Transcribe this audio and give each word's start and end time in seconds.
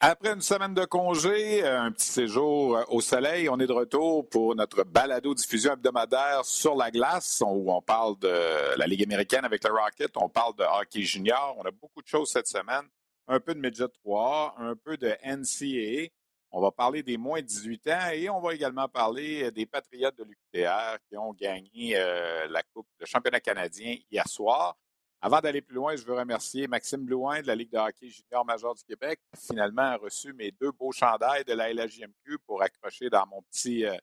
Après 0.00 0.34
une 0.34 0.42
semaine 0.42 0.74
de 0.74 0.84
congé, 0.84 1.64
euh, 1.64 1.80
un 1.80 1.90
petit 1.90 2.08
séjour 2.08 2.76
euh, 2.76 2.84
au 2.88 3.00
soleil, 3.00 3.48
on 3.48 3.58
est 3.58 3.66
de 3.66 3.72
retour 3.72 4.28
pour 4.28 4.54
notre 4.54 4.84
balado-diffusion 4.84 5.72
hebdomadaire 5.72 6.44
sur 6.44 6.76
la 6.76 6.90
glace, 6.90 7.42
où 7.46 7.72
on 7.72 7.80
parle 7.80 8.18
de 8.18 8.76
la 8.78 8.86
Ligue 8.86 9.04
américaine 9.04 9.46
avec 9.46 9.64
le 9.64 9.70
Rocket, 9.72 10.10
on 10.16 10.28
parle 10.28 10.54
de 10.56 10.64
hockey 10.64 11.00
junior. 11.00 11.56
On 11.58 11.62
a 11.62 11.70
beaucoup 11.70 12.02
de 12.02 12.06
choses 12.06 12.28
cette 12.28 12.46
semaine. 12.46 12.86
Un 13.26 13.40
peu 13.40 13.54
de 13.54 13.58
Midget 13.58 13.88
3, 14.04 14.56
un 14.58 14.76
peu 14.76 14.98
de 14.98 15.16
NCAA. 15.24 16.10
On 16.50 16.60
va 16.60 16.72
parler 16.72 17.02
des 17.02 17.16
moins 17.16 17.40
de 17.40 17.46
18 17.46 17.88
ans 17.88 18.08
et 18.12 18.28
on 18.28 18.40
va 18.40 18.54
également 18.54 18.88
parler 18.88 19.50
des 19.50 19.64
Patriotes 19.64 20.18
de 20.18 20.24
l'UQTR 20.24 20.98
qui 21.08 21.16
ont 21.16 21.32
gagné 21.32 21.96
euh, 21.96 22.46
la 22.48 22.62
Coupe, 22.62 22.86
de 23.00 23.06
championnat 23.06 23.40
canadien 23.40 23.96
hier 24.10 24.28
soir. 24.28 24.76
Avant 25.20 25.40
d'aller 25.40 25.62
plus 25.62 25.74
loin, 25.74 25.96
je 25.96 26.04
veux 26.04 26.14
remercier 26.14 26.68
Maxime 26.68 27.04
Blouin 27.04 27.40
de 27.40 27.46
la 27.46 27.54
Ligue 27.54 27.72
de 27.72 27.78
hockey 27.78 28.08
junior 28.08 28.44
major 28.44 28.74
du 28.74 28.84
Québec, 28.84 29.18
qui 29.34 29.46
finalement 29.46 29.82
a 29.82 29.96
reçu 29.96 30.32
mes 30.34 30.50
deux 30.52 30.72
beaux 30.72 30.92
chandails 30.92 31.44
de 31.44 31.54
la 31.54 31.72
LHJMQ 31.72 32.38
pour 32.46 32.62
accrocher 32.62 33.08
dans 33.08 33.26
mon 33.26 33.42
petit 33.42 33.86
euh, 33.86 33.96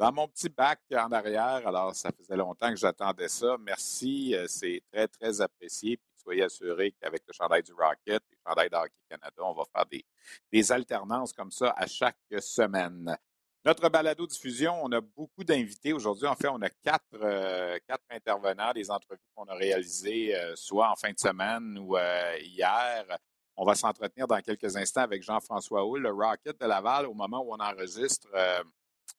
dans 0.00 0.12
mon 0.12 0.26
petit 0.28 0.48
bac 0.48 0.80
en 0.94 1.12
arrière. 1.12 1.66
Alors, 1.66 1.94
ça 1.94 2.10
faisait 2.10 2.36
longtemps 2.36 2.70
que 2.70 2.76
j'attendais 2.76 3.28
ça. 3.28 3.56
Merci, 3.60 4.34
euh, 4.34 4.46
c'est 4.48 4.82
très, 4.90 5.06
très 5.08 5.42
apprécié. 5.42 5.98
Puis 5.98 6.22
soyez 6.22 6.42
assurés 6.42 6.94
qu'avec 7.00 7.22
le 7.26 7.32
chandail 7.34 7.62
du 7.62 7.72
Rocket 7.74 8.22
et 8.30 8.34
le 8.34 8.38
chandail 8.48 8.70
de 8.70 8.76
Hockey 8.76 8.94
Canada, 9.10 9.42
on 9.42 9.52
va 9.52 9.64
faire 9.74 9.84
des, 9.86 10.04
des 10.50 10.72
alternances 10.72 11.34
comme 11.34 11.50
ça 11.50 11.74
à 11.76 11.86
chaque 11.86 12.16
semaine. 12.38 13.14
Notre 13.62 13.90
balado-diffusion, 13.90 14.72
on 14.82 14.90
a 14.90 15.02
beaucoup 15.02 15.44
d'invités 15.44 15.92
aujourd'hui. 15.92 16.26
En 16.26 16.34
fait, 16.34 16.48
on 16.48 16.62
a 16.62 16.70
quatre, 16.70 17.04
euh, 17.14 17.78
intervenants, 18.08 18.72
des 18.72 18.90
entrevues 18.90 19.20
qu'on 19.34 19.44
a 19.44 19.54
réalisées 19.54 20.34
euh, 20.34 20.56
soit 20.56 20.90
en 20.90 20.96
fin 20.96 21.12
de 21.12 21.18
semaine 21.18 21.78
ou 21.78 21.94
euh, 21.94 22.38
hier. 22.40 23.04
On 23.58 23.66
va 23.66 23.74
s'entretenir 23.74 24.26
dans 24.26 24.40
quelques 24.40 24.76
instants 24.76 25.02
avec 25.02 25.22
Jean-François 25.22 25.84
Houle, 25.84 26.00
le 26.00 26.10
Rocket 26.10 26.58
de 26.58 26.64
Laval, 26.64 27.06
au 27.06 27.12
moment 27.12 27.44
où 27.44 27.52
on 27.52 27.58
enregistre 27.58 28.28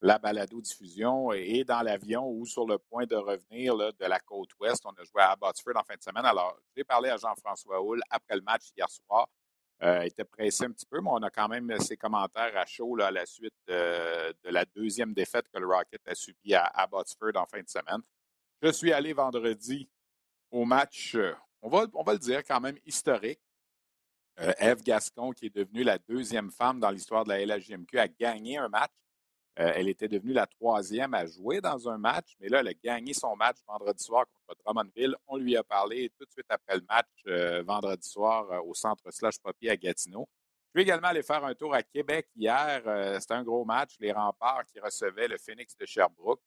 la 0.02 0.18
balado-diffusion 0.18 1.32
et 1.34 1.64
dans 1.64 1.82
l'avion 1.84 2.28
ou 2.28 2.44
sur 2.48 2.66
le 2.66 2.80
point 2.80 3.06
de 3.06 3.16
revenir 3.16 3.78
de 3.78 4.06
la 4.06 4.20
côte 4.20 4.50
ouest. 4.60 4.84
On 4.86 4.90
a 4.90 5.04
joué 5.04 5.22
à 5.22 5.34
Abbotsford 5.34 5.76
en 5.76 5.84
fin 5.84 5.96
de 5.96 6.02
semaine. 6.02 6.26
Alors, 6.26 6.58
j'ai 6.76 6.84
parlé 6.84 7.10
à 7.10 7.18
Jean-François 7.18 7.80
Houle 7.84 8.02
après 8.10 8.36
le 8.36 8.42
match 8.42 8.64
hier 8.76 8.90
soir. 8.90 9.28
Euh, 9.84 10.02
était 10.02 10.24
pressé 10.24 10.66
un 10.66 10.72
petit 10.72 10.86
peu, 10.86 11.02
mais 11.02 11.10
on 11.12 11.24
a 11.24 11.32
quand 11.32 11.48
même 11.48 11.76
ses 11.80 11.98
commentaires 11.98 12.56
à 12.56 12.68
chaud 12.68 13.02
à 13.02 13.10
la 13.10 13.26
suite 13.26 13.56
de, 13.68 14.36
la 14.44 14.64
deuxième 14.64 15.12
défaite 15.12 15.48
que 15.52 15.58
le 15.58 15.66
Rocket 15.66 16.08
a 16.08 16.14
subie 16.14 16.54
à 16.54 16.66
Abbotsford 16.66 17.36
en 17.36 17.48
fin 17.48 17.62
de 17.62 17.68
semaine. 17.68 18.02
Je 18.62 18.72
suis 18.72 18.94
allé 18.94 19.12
vendredi 19.14 19.90
au 20.52 20.66
match, 20.66 21.16
euh, 21.16 21.34
on 21.64 21.70
va, 21.70 21.88
on 21.96 22.04
va 22.04 22.14
le 22.14 22.20
dire 22.20 22.44
quand 22.44 22.60
même 22.60 22.78
historique. 22.86 23.42
Euh, 24.40 24.54
Eve 24.60 24.84
Gascon, 24.84 25.32
qui 25.32 25.48
est 25.48 25.56
devenue 25.56 25.84
la 25.84 25.98
deuxième 25.98 26.52
femme 26.52 26.80
dans 26.80 26.92
l'histoire 26.92 27.24
de 27.24 27.30
la 27.30 27.44
LHJMQ, 27.44 27.98
a 27.98 28.08
gagné 28.08 28.58
un 28.58 28.70
match 28.70 28.92
euh, 29.60 29.72
elle 29.76 29.90
était 29.90 30.08
devenue 30.08 30.32
la 30.32 30.48
troisième 30.48 31.14
à 31.14 31.26
jouer 31.26 31.60
dans 31.60 31.90
un 31.90 31.98
match, 31.98 32.36
mais 32.40 32.48
là, 32.48 32.62
elle 32.62 32.70
a 32.70 32.74
gagné 32.74 33.14
son 33.14 33.36
match 33.36 33.58
vendredi 33.68 34.02
soir 34.02 34.26
contre 34.48 34.62
Drummondville. 34.64 35.16
On 35.28 35.38
lui 35.38 35.58
a 35.58 35.64
parlé 35.64 36.10
tout 36.18 36.26
de 36.26 36.32
suite 36.32 36.46
après 36.48 36.76
le 36.76 36.86
match 36.88 37.10
euh, 37.28 37.62
vendredi 37.64 38.08
soir 38.08 38.50
euh, 38.52 38.62
au 38.62 38.74
centre 38.74 39.04
Slash 39.12 39.40
Poppy 39.40 39.70
à 39.70 39.76
Gatineau. 39.76 40.28
Je 40.74 40.80
vais 40.80 40.84
également 40.84 41.10
aller 41.10 41.24
faire 41.24 41.44
un 41.44 41.54
tour 41.54 41.74
à 41.74 41.84
Québec 41.84 42.30
hier. 42.34 42.82
C'était 43.20 43.34
un 43.34 43.44
gros 43.44 43.66
match. 43.66 43.96
Les 44.00 44.14
remparts 44.14 44.64
qui 44.72 44.80
recevaient 44.80 45.28
le 45.28 45.38
Phoenix 45.38 45.76
de 45.76 45.86
Sherbrooke. 45.86 46.40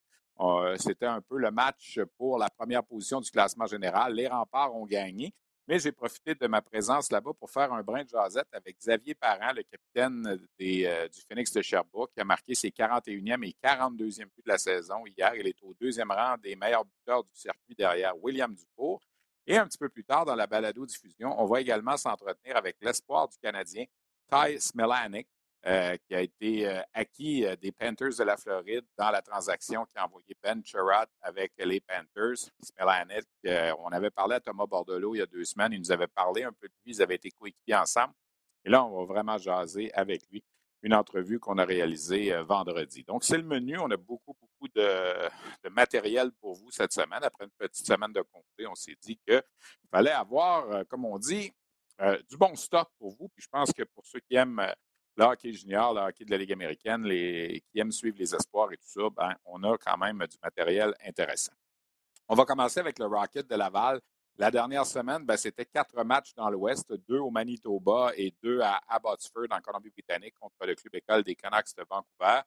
C'était 0.79 1.05
un 1.05 1.21
peu 1.21 1.37
le 1.37 1.51
match 1.51 2.01
pour 2.17 2.39
la 2.39 2.49
première 2.49 2.83
position 2.83 3.21
du 3.21 3.31
classement 3.31 3.67
général. 3.67 4.15
Les 4.15 4.27
remparts 4.27 4.75
ont 4.75 4.87
gagné. 4.87 5.35
Mais 5.67 5.79
j'ai 5.79 5.93
profité 5.93 6.35
de 6.35 6.47
ma 6.47 6.61
présence 6.61 7.11
là-bas 7.11 7.33
pour 7.33 7.51
faire 7.51 7.73
un 7.73 7.83
brin 7.83 8.05
de 8.05 8.09
jasette 8.09 8.49
avec 8.53 8.79
Xavier 8.79 9.15
Parent, 9.15 9.53
le 9.55 9.63
capitaine 9.63 10.27
euh, 10.61 11.09
du 11.09 11.21
Phoenix 11.27 11.51
de 11.53 11.63
Sherbrooke, 11.63 12.13
qui 12.13 12.21
a 12.21 12.25
marqué 12.25 12.55
ses 12.55 12.69
41e 12.69 13.43
et 13.49 13.57
42e 13.63 14.25
buts 14.25 14.43
de 14.45 14.51
la 14.51 14.59
saison 14.59 15.05
hier. 15.07 15.35
Il 15.37 15.47
est 15.47 15.63
au 15.63 15.73
deuxième 15.81 16.11
rang 16.11 16.37
des 16.37 16.55
meilleurs 16.55 16.85
buteurs 16.85 17.25
du 17.25 17.35
circuit 17.35 17.75
derrière 17.75 18.13
William 18.23 18.55
Dufour. 18.55 19.01
Et 19.47 19.57
un 19.57 19.67
petit 19.67 19.79
peu 19.79 19.89
plus 19.89 20.05
tard, 20.05 20.27
dans 20.27 20.35
la 20.35 20.47
balado-diffusion, 20.47 21.35
on 21.41 21.47
va 21.47 21.61
également 21.63 21.97
s'entretenir 21.97 22.57
avec 22.57 22.77
l'espoir 22.83 23.29
du 23.29 23.39
Canadien, 23.39 23.85
Ty 24.31 24.61
Smelanik, 24.61 25.29
euh, 25.67 25.97
qui 26.07 26.15
a 26.15 26.21
été 26.21 26.69
euh, 26.69 26.83
acquis 26.93 27.47
euh, 27.47 27.57
des 27.57 27.73
Panthers 27.73 28.19
de 28.19 28.23
la 28.23 28.37
Floride 28.37 28.85
dans 28.99 29.11
la 29.11 29.23
transaction 29.23 29.87
qui 29.87 29.97
a 29.97 30.05
envoyé 30.05 30.37
Ben 30.43 30.63
Sherratt 30.63 31.09
avec 31.23 31.55
les 31.57 31.81
Panthers. 31.81 32.51
on 33.79 33.89
avait 33.89 34.11
parlé 34.11 34.35
à 34.35 34.41
Thomas 34.41 34.67
Bordelot 34.67 35.15
il 35.15 35.19
y 35.21 35.23
a 35.23 35.27
deux 35.27 35.47
semaines. 35.47 35.73
Il 35.73 35.79
nous 35.79 35.91
avait 35.91 36.07
parlé 36.07 36.43
un 36.43 36.53
peu 36.53 36.69
de 36.69 36.75
lui. 36.85 36.93
Ils 36.93 37.01
avaient 37.01 37.15
été 37.15 37.31
coéquipiers 37.31 37.77
ensemble. 37.77 38.13
Et 38.67 38.69
là, 38.69 38.85
on 38.85 38.99
va 38.99 39.05
vraiment 39.07 39.39
jaser 39.39 39.91
avec 39.95 40.29
lui. 40.31 40.45
Une 40.83 40.93
entrevue 40.93 41.41
qu'on 41.41 41.57
a 41.57 41.65
réalisée 41.65 42.31
vendredi. 42.43 43.03
Donc, 43.05 43.25
c'est 43.25 43.39
le 43.39 43.45
menu. 43.45 43.79
On 43.79 43.91
a 43.91 43.97
beaucoup, 43.97 44.37
beaucoup 44.39 44.69
de, 44.75 45.71
matériel 45.71 46.31
pour 46.43 46.57
vous 46.57 46.71
cette 46.73 46.93
semaine. 46.93 47.21
Après 47.23 47.47
une 47.47 47.51
petite 47.57 47.87
semaine 47.87 48.13
de 48.13 48.21
congé, 48.21 48.67
on 48.69 48.75
s'est 48.75 48.99
dit 49.01 49.19
qu'il 49.27 49.43
fallait 49.91 50.11
avoir, 50.11 50.87
comme 50.89 51.07
on 51.07 51.19
dit, 51.19 51.51
du 52.29 52.37
bon 52.37 52.55
stock 52.55 52.91
pour 52.99 53.17
vous. 53.17 53.31
Puis 53.31 53.45
je 53.45 53.49
pense 53.51 53.73
que 53.73 53.85
pour 53.85 54.05
ceux 54.05 54.21
qui 54.21 54.35
aiment 54.35 54.61
le 55.17 55.25
hockey 55.25 55.53
junior, 55.53 55.95
le 55.95 56.01
hockey 56.01 56.25
de 56.25 56.31
la 56.31 56.39
Ligue 56.39 56.53
américaine, 56.53 57.05
les, 57.05 57.63
qui 57.71 57.79
aiment 57.79 57.93
suivre 57.93 58.17
les 58.19 58.35
espoirs 58.35 58.73
et 58.73 58.77
tout 58.77 58.89
ça, 58.89 59.03
ben, 59.17 59.35
on 59.45 59.63
a 59.63 59.77
quand 59.79 59.97
même 59.97 60.19
du 60.19 60.37
matériel 60.43 60.95
intéressant. 61.07 61.53
On 62.29 62.35
va 62.35 62.45
commencer 62.45 62.81
avec 62.81 62.99
le 62.99 63.07
Rocket 63.07 63.49
de 63.49 63.55
Laval. 63.55 64.01
La 64.37 64.51
dernière 64.51 64.87
semaine, 64.87 65.25
ben, 65.25 65.37
c'était 65.37 65.67
quatre 65.67 66.03
matchs 66.03 66.35
dans 66.35 66.51
l'Ouest, 66.51 66.93
deux 67.09 67.19
au 67.19 67.31
Manitoba 67.31 68.11
et 68.17 68.35
deux 68.43 68.61
à 68.61 68.81
Abbotsford, 68.89 69.47
en 69.51 69.61
Colombie-Britannique, 69.61 70.35
contre 70.41 70.57
le 70.67 70.75
club 70.75 70.95
école 70.97 71.23
des 71.23 71.37
Canucks 71.37 71.77
de 71.77 71.85
Vancouver. 71.89 72.41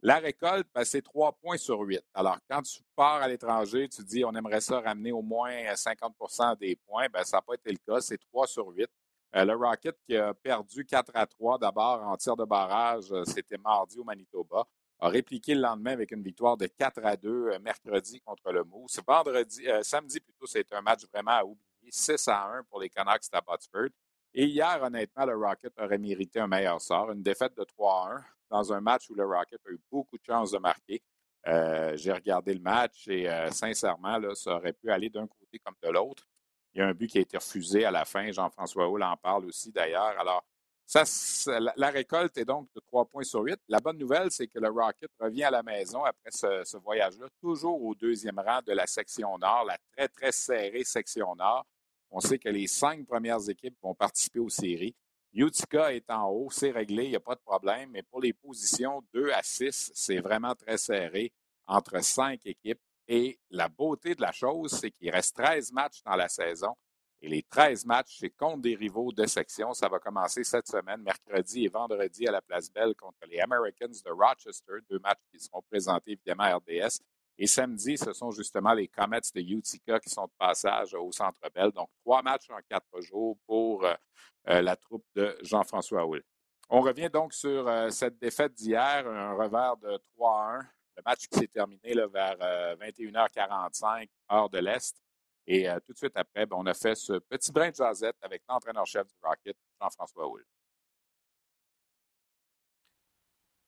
La 0.00 0.18
récolte, 0.18 0.66
ben, 0.74 0.84
c'est 0.84 1.02
trois 1.02 1.32
points 1.32 1.58
sur 1.58 1.80
huit. 1.80 2.04
Alors, 2.14 2.38
quand 2.48 2.62
tu 2.62 2.80
pars 2.96 3.22
à 3.22 3.28
l'étranger, 3.28 3.88
tu 3.88 4.02
dis 4.02 4.24
on 4.24 4.34
aimerait 4.34 4.60
ça 4.60 4.80
ramener 4.80 5.12
au 5.12 5.22
moins 5.22 5.50
50% 5.50 6.58
des 6.58 6.76
points, 6.76 7.08
ben, 7.12 7.24
ça 7.24 7.38
n'a 7.38 7.42
pas 7.42 7.54
été 7.54 7.70
le 7.70 7.78
cas, 7.86 8.00
c'est 8.00 8.18
trois 8.18 8.46
sur 8.46 8.68
huit. 8.68 8.88
Euh, 9.36 9.44
le 9.44 9.56
Rocket 9.56 9.96
qui 10.06 10.16
a 10.16 10.32
perdu 10.32 10.84
4 10.84 11.10
à 11.14 11.26
3 11.26 11.58
d'abord 11.58 12.02
en 12.02 12.16
tir 12.16 12.36
de 12.36 12.44
barrage, 12.44 13.10
euh, 13.10 13.24
c'était 13.24 13.58
mardi 13.58 13.98
au 13.98 14.04
Manitoba, 14.04 14.64
a 15.00 15.08
répliqué 15.08 15.56
le 15.56 15.62
lendemain 15.62 15.92
avec 15.92 16.12
une 16.12 16.22
victoire 16.22 16.56
de 16.56 16.66
4 16.66 17.04
à 17.04 17.16
2 17.16 17.28
euh, 17.28 17.58
mercredi 17.58 18.20
contre 18.20 18.52
le 18.52 18.62
Moose. 18.62 19.00
Vendredi, 19.06 19.66
samedi 19.82 20.20
plutôt, 20.20 20.46
c'était 20.46 20.76
un 20.76 20.82
match 20.82 21.04
vraiment 21.12 21.32
à 21.32 21.44
oublier. 21.44 21.60
6 21.90 22.28
à 22.28 22.46
1 22.46 22.62
pour 22.64 22.80
les 22.80 22.88
Canucks 22.88 23.24
à 23.32 23.40
Botsford. 23.40 23.90
Et 24.32 24.46
hier, 24.46 24.80
honnêtement, 24.82 25.26
le 25.26 25.36
Rocket 25.36 25.72
aurait 25.78 25.98
mérité 25.98 26.40
un 26.40 26.46
meilleur 26.46 26.80
sort. 26.80 27.10
Une 27.10 27.22
défaite 27.22 27.54
de 27.56 27.64
3 27.64 27.92
à 27.92 28.14
1 28.14 28.24
dans 28.50 28.72
un 28.72 28.80
match 28.80 29.10
où 29.10 29.14
le 29.14 29.26
Rocket 29.26 29.60
a 29.66 29.70
eu 29.70 29.80
beaucoup 29.90 30.16
de 30.16 30.24
chances 30.24 30.52
de 30.52 30.58
marquer. 30.58 31.02
J'ai 31.96 32.12
regardé 32.12 32.54
le 32.54 32.60
match 32.60 33.06
et 33.08 33.28
sincèrement, 33.50 34.18
ça 34.34 34.56
aurait 34.56 34.72
pu 34.72 34.90
aller 34.90 35.10
d'un 35.10 35.26
côté 35.26 35.58
comme 35.58 35.74
de 35.82 35.90
l'autre. 35.90 36.26
Il 36.74 36.80
y 36.80 36.82
a 36.82 36.88
un 36.88 36.94
but 36.94 37.08
qui 37.08 37.18
a 37.18 37.20
été 37.20 37.36
refusé 37.36 37.84
à 37.84 37.90
la 37.90 38.04
fin. 38.04 38.30
Jean-François 38.32 38.88
Houle 38.88 39.02
en 39.02 39.16
parle 39.16 39.46
aussi 39.46 39.70
d'ailleurs. 39.70 40.18
Alors, 40.18 40.44
la 41.76 41.90
récolte 41.90 42.36
est 42.36 42.44
donc 42.44 42.68
de 42.74 42.80
3 42.80 43.06
points 43.06 43.22
sur 43.22 43.40
8. 43.42 43.58
La 43.68 43.80
bonne 43.80 43.98
nouvelle, 43.98 44.30
c'est 44.30 44.48
que 44.48 44.58
le 44.58 44.68
Rocket 44.68 45.10
revient 45.18 45.44
à 45.44 45.50
la 45.50 45.62
maison 45.62 46.04
après 46.04 46.30
ce, 46.30 46.76
voyage-là, 46.78 47.26
toujours 47.40 47.82
au 47.82 47.94
deuxième 47.94 48.38
rang 48.38 48.60
de 48.66 48.72
la 48.72 48.86
section 48.86 49.38
Nord, 49.38 49.64
la 49.66 49.78
très, 49.96 50.08
très 50.08 50.32
serrée 50.32 50.84
section 50.84 51.34
Nord. 51.36 51.64
On 52.10 52.20
sait 52.20 52.38
que 52.38 52.48
les 52.48 52.66
cinq 52.66 53.06
premières 53.06 53.48
équipes 53.48 53.76
vont 53.82 53.94
participer 53.94 54.40
aux 54.40 54.50
séries. 54.50 54.94
Utica 55.32 55.92
est 55.92 56.08
en 56.10 56.28
haut, 56.28 56.48
c'est 56.50 56.70
réglé, 56.70 57.04
il 57.04 57.10
n'y 57.10 57.16
a 57.16 57.20
pas 57.20 57.34
de 57.34 57.40
problème. 57.40 57.90
Mais 57.90 58.02
pour 58.02 58.20
les 58.20 58.32
positions 58.32 59.02
2 59.12 59.30
à 59.30 59.42
6, 59.42 59.90
c'est 59.94 60.20
vraiment 60.20 60.54
très 60.54 60.78
serré 60.78 61.32
entre 61.66 62.02
cinq 62.04 62.40
équipes. 62.44 62.80
Et 63.08 63.38
la 63.50 63.68
beauté 63.68 64.14
de 64.14 64.22
la 64.22 64.32
chose, 64.32 64.72
c'est 64.72 64.90
qu'il 64.90 65.10
reste 65.10 65.36
13 65.36 65.72
matchs 65.72 66.02
dans 66.04 66.16
la 66.16 66.28
saison. 66.28 66.74
Et 67.20 67.28
les 67.28 67.42
13 67.42 67.86
matchs, 67.86 68.16
c'est 68.18 68.30
contre 68.30 68.62
des 68.62 68.74
rivaux 68.74 69.12
de 69.12 69.26
section. 69.26 69.72
Ça 69.72 69.88
va 69.88 69.98
commencer 69.98 70.44
cette 70.44 70.68
semaine, 70.68 71.02
mercredi 71.02 71.64
et 71.64 71.68
vendredi 71.68 72.26
à 72.26 72.32
la 72.32 72.42
Place 72.42 72.70
Belle 72.70 72.94
contre 72.94 73.18
les 73.28 73.40
Americans 73.40 73.88
de 73.88 74.10
Rochester. 74.10 74.74
Deux 74.90 74.98
matchs 74.98 75.22
qui 75.30 75.40
seront 75.40 75.62
présentés 75.62 76.12
évidemment 76.12 76.44
à 76.44 76.56
RDS. 76.56 77.00
Et 77.36 77.46
samedi, 77.46 77.98
ce 77.98 78.12
sont 78.12 78.30
justement 78.30 78.74
les 78.74 78.88
Comets 78.88 79.20
de 79.34 79.40
Utica 79.40 79.98
qui 79.98 80.08
sont 80.08 80.26
de 80.26 80.32
passage 80.38 80.94
au 80.94 81.10
Centre 81.10 81.40
Bell. 81.54 81.72
Donc, 81.72 81.88
trois 82.04 82.22
matchs 82.22 82.48
en 82.50 82.58
quatre 82.68 83.00
jours 83.00 83.36
pour 83.46 83.84
euh, 83.84 83.94
euh, 84.48 84.62
la 84.62 84.76
troupe 84.76 85.04
de 85.14 85.36
Jean-François 85.42 86.06
Houle. 86.06 86.22
On 86.70 86.80
revient 86.80 87.10
donc 87.12 87.32
sur 87.32 87.66
euh, 87.66 87.90
cette 87.90 88.18
défaite 88.18 88.54
d'hier, 88.54 89.06
un 89.06 89.32
revers 89.34 89.76
de 89.78 89.98
3-1. 90.18 90.60
Le 90.96 91.02
match 91.04 91.26
qui 91.26 91.38
s'est 91.38 91.48
terminé 91.48 91.94
vers 91.94 92.36
21h45, 92.78 94.08
heure 94.30 94.48
de 94.48 94.58
l'Est. 94.58 94.96
Et 95.46 95.68
euh, 95.68 95.78
tout 95.84 95.92
de 95.92 95.98
suite 95.98 96.16
après, 96.16 96.46
ben, 96.46 96.56
on 96.58 96.66
a 96.66 96.74
fait 96.74 96.94
ce 96.94 97.14
petit 97.14 97.52
brin 97.52 97.70
de 97.70 97.74
jazette 97.74 98.16
avec 98.22 98.42
l'entraîneur-chef 98.48 99.06
du 99.06 99.14
Rocket, 99.22 99.56
Jean-François 99.80 100.26
Houle. 100.26 100.44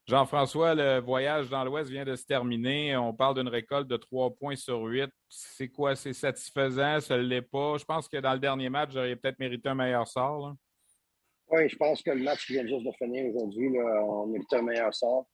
Jean-François, 0.06 0.74
le 0.74 1.00
voyage 1.00 1.50
dans 1.50 1.64
l'Ouest 1.64 1.90
vient 1.90 2.04
de 2.04 2.14
se 2.14 2.24
terminer. 2.24 2.96
On 2.96 3.12
parle 3.12 3.34
d'une 3.34 3.48
récolte 3.48 3.88
de 3.88 3.96
trois 3.96 4.30
points 4.30 4.54
sur 4.54 4.80
huit. 4.82 5.10
C'est 5.28 5.68
quoi? 5.68 5.96
C'est 5.96 6.12
satisfaisant? 6.12 7.00
Ça 7.00 7.16
ne 7.16 7.22
l'est 7.22 7.42
pas? 7.42 7.76
Je 7.76 7.84
pense 7.84 8.08
que 8.08 8.18
dans 8.18 8.32
le 8.32 8.38
dernier 8.38 8.70
match, 8.70 8.92
j'aurais 8.92 9.16
peut-être 9.16 9.40
mérité 9.40 9.68
un 9.68 9.74
meilleur 9.74 10.06
sort. 10.06 10.54
Oui, 11.48 11.68
je 11.68 11.76
pense 11.76 12.02
que 12.02 12.12
le 12.12 12.22
match 12.22 12.46
qui 12.46 12.52
vient 12.52 12.66
juste 12.66 12.86
de 12.86 12.92
finir 12.92 13.34
aujourd'hui, 13.34 13.68
on 13.78 14.26
méritait 14.26 14.56
un 14.56 14.62
meilleur 14.62 14.94
sort. 14.94 15.26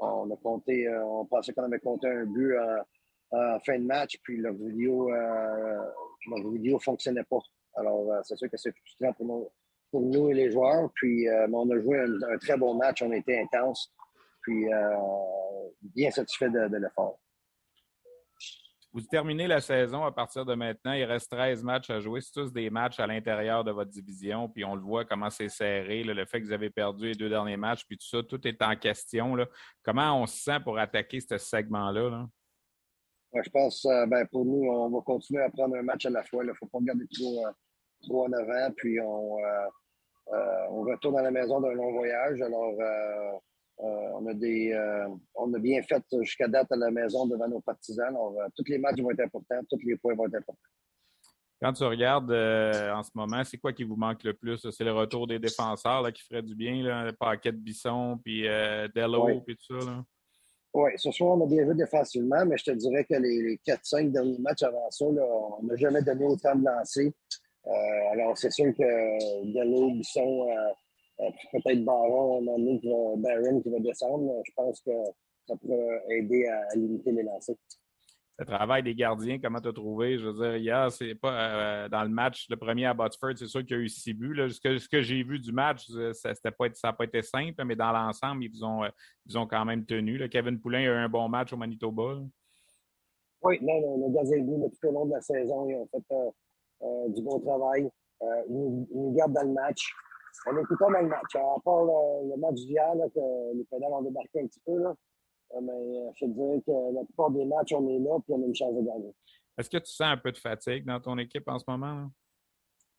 On 0.00 0.30
a 0.30 0.36
compté, 0.36 0.86
euh, 0.88 1.04
on 1.04 1.26
pensait 1.26 1.52
qu'on 1.52 1.64
avait 1.64 1.78
compté 1.78 2.08
un 2.08 2.24
but 2.24 2.56
à, 3.32 3.58
fin 3.64 3.78
de 3.78 3.84
match, 3.84 4.18
puis 4.22 4.38
leur 4.38 4.54
vidéo, 4.54 5.12
euh, 5.12 5.78
vidéo 6.52 6.74
ne 6.74 6.82
fonctionnait 6.82 7.24
pas. 7.24 7.38
Alors, 7.76 8.10
euh, 8.10 8.20
c'est 8.24 8.36
sûr 8.36 8.50
que 8.50 8.56
c'est 8.56 8.72
frustrant 8.72 9.12
pour 9.12 10.00
nous, 10.00 10.30
et 10.30 10.34
les 10.34 10.50
joueurs. 10.50 10.90
Puis, 10.94 11.26
on 11.52 11.70
a 11.70 11.78
joué 11.80 12.00
un, 12.00 12.38
très 12.38 12.56
bon 12.56 12.74
match, 12.74 13.02
on 13.02 13.10
a 13.10 13.16
été 13.16 13.38
intense, 13.40 13.92
puis 14.42 14.66
bien 15.94 16.10
satisfait 16.10 16.48
de, 16.48 16.76
l'effort. 16.76 17.18
Vous 18.92 19.02
terminez 19.02 19.46
la 19.46 19.60
saison 19.60 20.04
à 20.04 20.10
partir 20.10 20.44
de 20.44 20.54
maintenant. 20.54 20.92
Il 20.92 21.04
reste 21.04 21.30
13 21.30 21.62
matchs 21.62 21.90
à 21.90 22.00
jouer. 22.00 22.20
C'est 22.20 22.32
tous 22.32 22.52
des 22.52 22.70
matchs 22.70 22.98
à 22.98 23.06
l'intérieur 23.06 23.62
de 23.62 23.70
votre 23.70 23.90
division. 23.90 24.48
Puis 24.48 24.64
on 24.64 24.74
le 24.74 24.80
voit 24.80 25.04
comment 25.04 25.30
c'est 25.30 25.48
serré. 25.48 26.02
le 26.02 26.24
fait 26.26 26.40
que 26.40 26.46
vous 26.46 26.52
avez 26.52 26.70
perdu 26.70 27.06
les 27.08 27.14
deux 27.14 27.28
derniers 27.28 27.56
matchs, 27.56 27.84
puis 27.86 27.96
tout 27.96 28.06
ça, 28.06 28.22
tout 28.22 28.44
est 28.48 28.60
en 28.62 28.74
question. 28.74 29.36
Comment 29.84 30.20
on 30.20 30.26
se 30.26 30.40
sent 30.42 30.58
pour 30.64 30.78
attaquer 30.78 31.20
ce 31.20 31.38
segment-là? 31.38 32.10
là? 32.10 32.26
je 33.32 33.50
pense 33.50 33.84
euh, 33.84 34.06
ben, 34.06 34.26
pour 34.26 34.44
nous, 34.44 34.68
on 34.68 34.90
va 34.90 35.00
continuer 35.02 35.42
à 35.42 35.50
prendre 35.50 35.76
un 35.76 35.82
match 35.82 36.06
à 36.06 36.10
la 36.10 36.24
fois. 36.24 36.42
Il 36.42 36.48
ne 36.48 36.54
faut 36.54 36.66
pas 36.66 36.78
regarder 36.78 37.06
trop, 37.06 37.46
euh, 37.46 37.52
trop 38.02 38.26
en 38.26 38.32
avant. 38.32 38.72
Puis 38.76 39.00
on, 39.00 39.38
euh, 39.38 40.66
on 40.70 40.82
retourne 40.82 41.16
à 41.16 41.22
la 41.22 41.30
maison 41.30 41.60
d'un 41.60 41.72
long 41.72 41.92
voyage. 41.92 42.42
Alors, 42.42 42.74
on, 43.82 44.26
a 44.26 44.34
des, 44.34 44.76
on 45.34 45.52
a 45.54 45.58
bien 45.58 45.82
fait 45.82 46.02
jusqu'à 46.20 46.48
date 46.48 46.70
à 46.70 46.76
la 46.76 46.90
maison 46.90 47.26
devant 47.26 47.48
nos 47.48 47.60
partisans. 47.60 48.08
Alors, 48.08 48.34
tous 48.56 48.64
les 48.68 48.78
matchs 48.78 49.00
vont 49.00 49.10
être 49.10 49.20
importants, 49.20 49.60
tous 49.68 49.78
les 49.84 49.96
points 49.96 50.14
vont 50.14 50.26
être 50.26 50.36
importants. 50.36 50.68
Quand 51.62 51.72
tu 51.74 51.84
regardes 51.84 52.30
en 52.30 53.02
ce 53.02 53.10
moment, 53.14 53.42
c'est 53.44 53.58
quoi 53.58 53.72
qui 53.72 53.84
vous 53.84 53.96
manque 53.96 54.24
le 54.24 54.34
plus? 54.34 54.66
C'est 54.70 54.84
le 54.84 54.92
retour 54.92 55.26
des 55.26 55.38
défenseurs 55.38 56.02
là, 56.02 56.12
qui 56.12 56.22
ferait 56.22 56.42
du 56.42 56.54
bien, 56.54 56.82
là, 56.82 57.04
le 57.04 57.12
paquet 57.12 57.52
de 57.52 57.58
Bisson, 57.58 58.18
puis 58.22 58.42
Dello, 58.94 59.40
puis 59.46 59.56
tout 59.56 59.78
ça. 59.78 59.86
Là? 59.86 60.04
Oui, 60.72 60.90
ce 60.96 61.10
soir, 61.10 61.36
on 61.36 61.44
a 61.44 61.46
bien 61.48 61.64
joué 61.64 61.74
défensivement, 61.74 62.46
mais 62.46 62.56
je 62.56 62.64
te 62.64 62.70
dirais 62.70 63.04
que 63.04 63.14
les, 63.14 63.58
4-5 63.66 64.12
derniers 64.12 64.38
matchs 64.38 64.62
avant 64.62 64.88
ça, 64.90 65.04
on 65.04 65.62
n'a 65.64 65.76
jamais 65.76 66.02
donné 66.02 66.24
autant 66.26 66.54
de 66.54 66.64
lancers. 66.64 67.10
Euh, 67.66 68.12
alors, 68.12 68.38
c'est 68.38 68.52
sûr 68.52 68.72
que 68.72 69.52
Gallo, 69.52 69.90
Bisson, 69.90 70.46
euh, 70.48 70.52
euh, 70.52 70.72
peut-être 71.52 71.84
Baron, 71.84 72.42
Baron 73.16 73.60
qui 73.60 73.70
va 73.70 73.78
descendre, 73.80 74.42
je 74.44 74.52
pense 74.54 74.80
que 74.80 74.90
ça 75.46 75.56
pourrait 75.56 76.02
aider 76.10 76.46
à 76.46 76.76
limiter 76.76 77.12
les 77.12 77.22
lancers 77.22 77.56
le 78.40 78.46
travail 78.46 78.82
des 78.82 78.94
gardiens, 78.94 79.38
comment 79.38 79.60
tu 79.60 79.68
as 79.68 79.72
trouvé? 79.72 80.18
Je 80.18 80.26
veux 80.26 80.32
dire, 80.32 80.56
hier, 80.56 80.90
c'est 80.90 81.14
pas 81.14 81.84
euh, 81.84 81.88
dans 81.90 82.02
le 82.02 82.08
match, 82.08 82.46
le 82.48 82.56
premier 82.56 82.86
à 82.86 82.94
Botsford, 82.94 83.34
c'est 83.36 83.46
sûr 83.46 83.60
qu'il 83.60 83.76
y 83.76 83.80
a 83.80 83.82
eu 83.82 83.88
six 83.88 84.14
buts. 84.14 84.32
Là. 84.32 84.48
Ce 84.48 84.88
que, 84.88 85.02
j'ai 85.02 85.22
vu 85.22 85.38
du 85.38 85.52
match, 85.52 85.86
euh, 85.90 86.14
ça 86.14 86.32
n'a 86.42 86.50
pas, 86.50 86.92
pas, 86.92 87.04
été 87.04 87.20
simple, 87.20 87.62
mais 87.66 87.76
dans 87.76 87.92
l'ensemble, 87.92 88.42
ils 88.44 88.64
ont, 88.64 88.82
euh, 88.82 88.88
ils 89.26 89.36
ont 89.36 89.46
quand 89.46 89.64
même 89.66 89.84
tenu. 89.84 90.26
Kevin 90.30 90.58
Poulin 90.58 90.78
a 90.78 90.82
eu 90.84 90.88
un 90.88 91.08
bon 91.08 91.28
match 91.28 91.52
au 91.52 91.58
Manitoba. 91.58 92.18
Oui, 93.42 93.58
non, 93.60 93.80
non, 93.82 94.08
le 94.08 94.14
gardien 94.14 94.38
de 94.38 94.68
tout 94.68 94.88
au 94.88 94.92
long 94.92 95.04
de 95.04 95.12
la 95.12 95.20
saison, 95.20 95.68
ils 95.68 95.76
ont 95.76 95.88
fait 95.88 97.12
du 97.14 97.22
bon 97.22 97.40
travail. 97.40 97.90
ils, 98.48 98.86
nous 98.94 99.12
gardent 99.14 99.34
dans 99.34 99.46
le 99.46 99.52
match. 99.52 99.92
On 100.46 100.56
est 100.56 100.64
tout 100.64 100.76
dans 100.78 100.90
le 100.90 101.06
match. 101.06 101.34
À 101.36 101.60
part 101.64 101.84
le, 101.84 102.36
match 102.36 102.54
d'hier, 102.54 102.92
que 103.14 103.56
les 103.56 103.64
pédales 103.64 103.92
ont 103.92 104.02
débarqué 104.02 104.40
un 104.40 104.46
petit 104.46 104.60
peu, 104.64 104.78
là, 104.78 104.94
euh, 105.54 105.60
mais 105.60 105.72
euh, 105.72 106.10
je 106.14 106.24
te 106.24 106.30
dirais 106.30 106.60
que 106.64 106.94
la 106.94 107.04
plupart 107.04 107.30
des 107.30 107.44
matchs, 107.44 107.72
on 107.72 107.88
est 107.88 107.98
là 107.98 108.18
puis 108.24 108.34
on 108.34 108.42
a 108.42 108.46
une 108.46 108.54
chance 108.54 108.74
de 108.74 108.82
gagner. 108.82 109.14
Est-ce 109.58 109.68
que 109.68 109.78
tu 109.78 109.90
sens 109.90 110.08
un 110.08 110.16
peu 110.16 110.32
de 110.32 110.38
fatigue 110.38 110.84
dans 110.86 111.00
ton 111.00 111.18
équipe 111.18 111.48
en 111.48 111.58
ce 111.58 111.64
moment? 111.68 112.08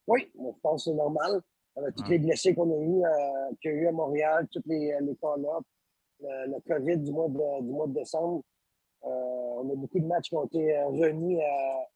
Oui, 0.06 0.30
je 0.34 0.60
pense 0.62 0.84
que 0.84 0.90
c'est 0.90 0.96
normal. 0.96 1.40
Avec 1.74 1.94
tous 1.94 2.08
les 2.08 2.18
blessés 2.18 2.54
qu'on 2.54 2.70
a 2.70 2.76
eu, 2.76 3.02
euh, 3.02 3.54
qu'il 3.60 3.72
y 3.72 3.74
a 3.74 3.76
eu 3.78 3.86
à 3.86 3.92
Montréal, 3.92 4.46
tous 4.52 4.62
les, 4.66 4.94
les 5.00 5.16
le, 6.20 6.60
COVID 6.60 6.98
du 6.98 7.10
mois 7.10 7.28
de, 7.28 7.62
du 7.62 7.70
mois 7.72 7.86
de 7.86 7.94
décembre, 7.94 8.42
on 9.00 9.70
a 9.70 9.74
beaucoup 9.74 9.98
de 9.98 10.06
matchs 10.06 10.28
qui 10.28 10.36
ont 10.36 10.44
été 10.44 10.80
remis 10.82 11.40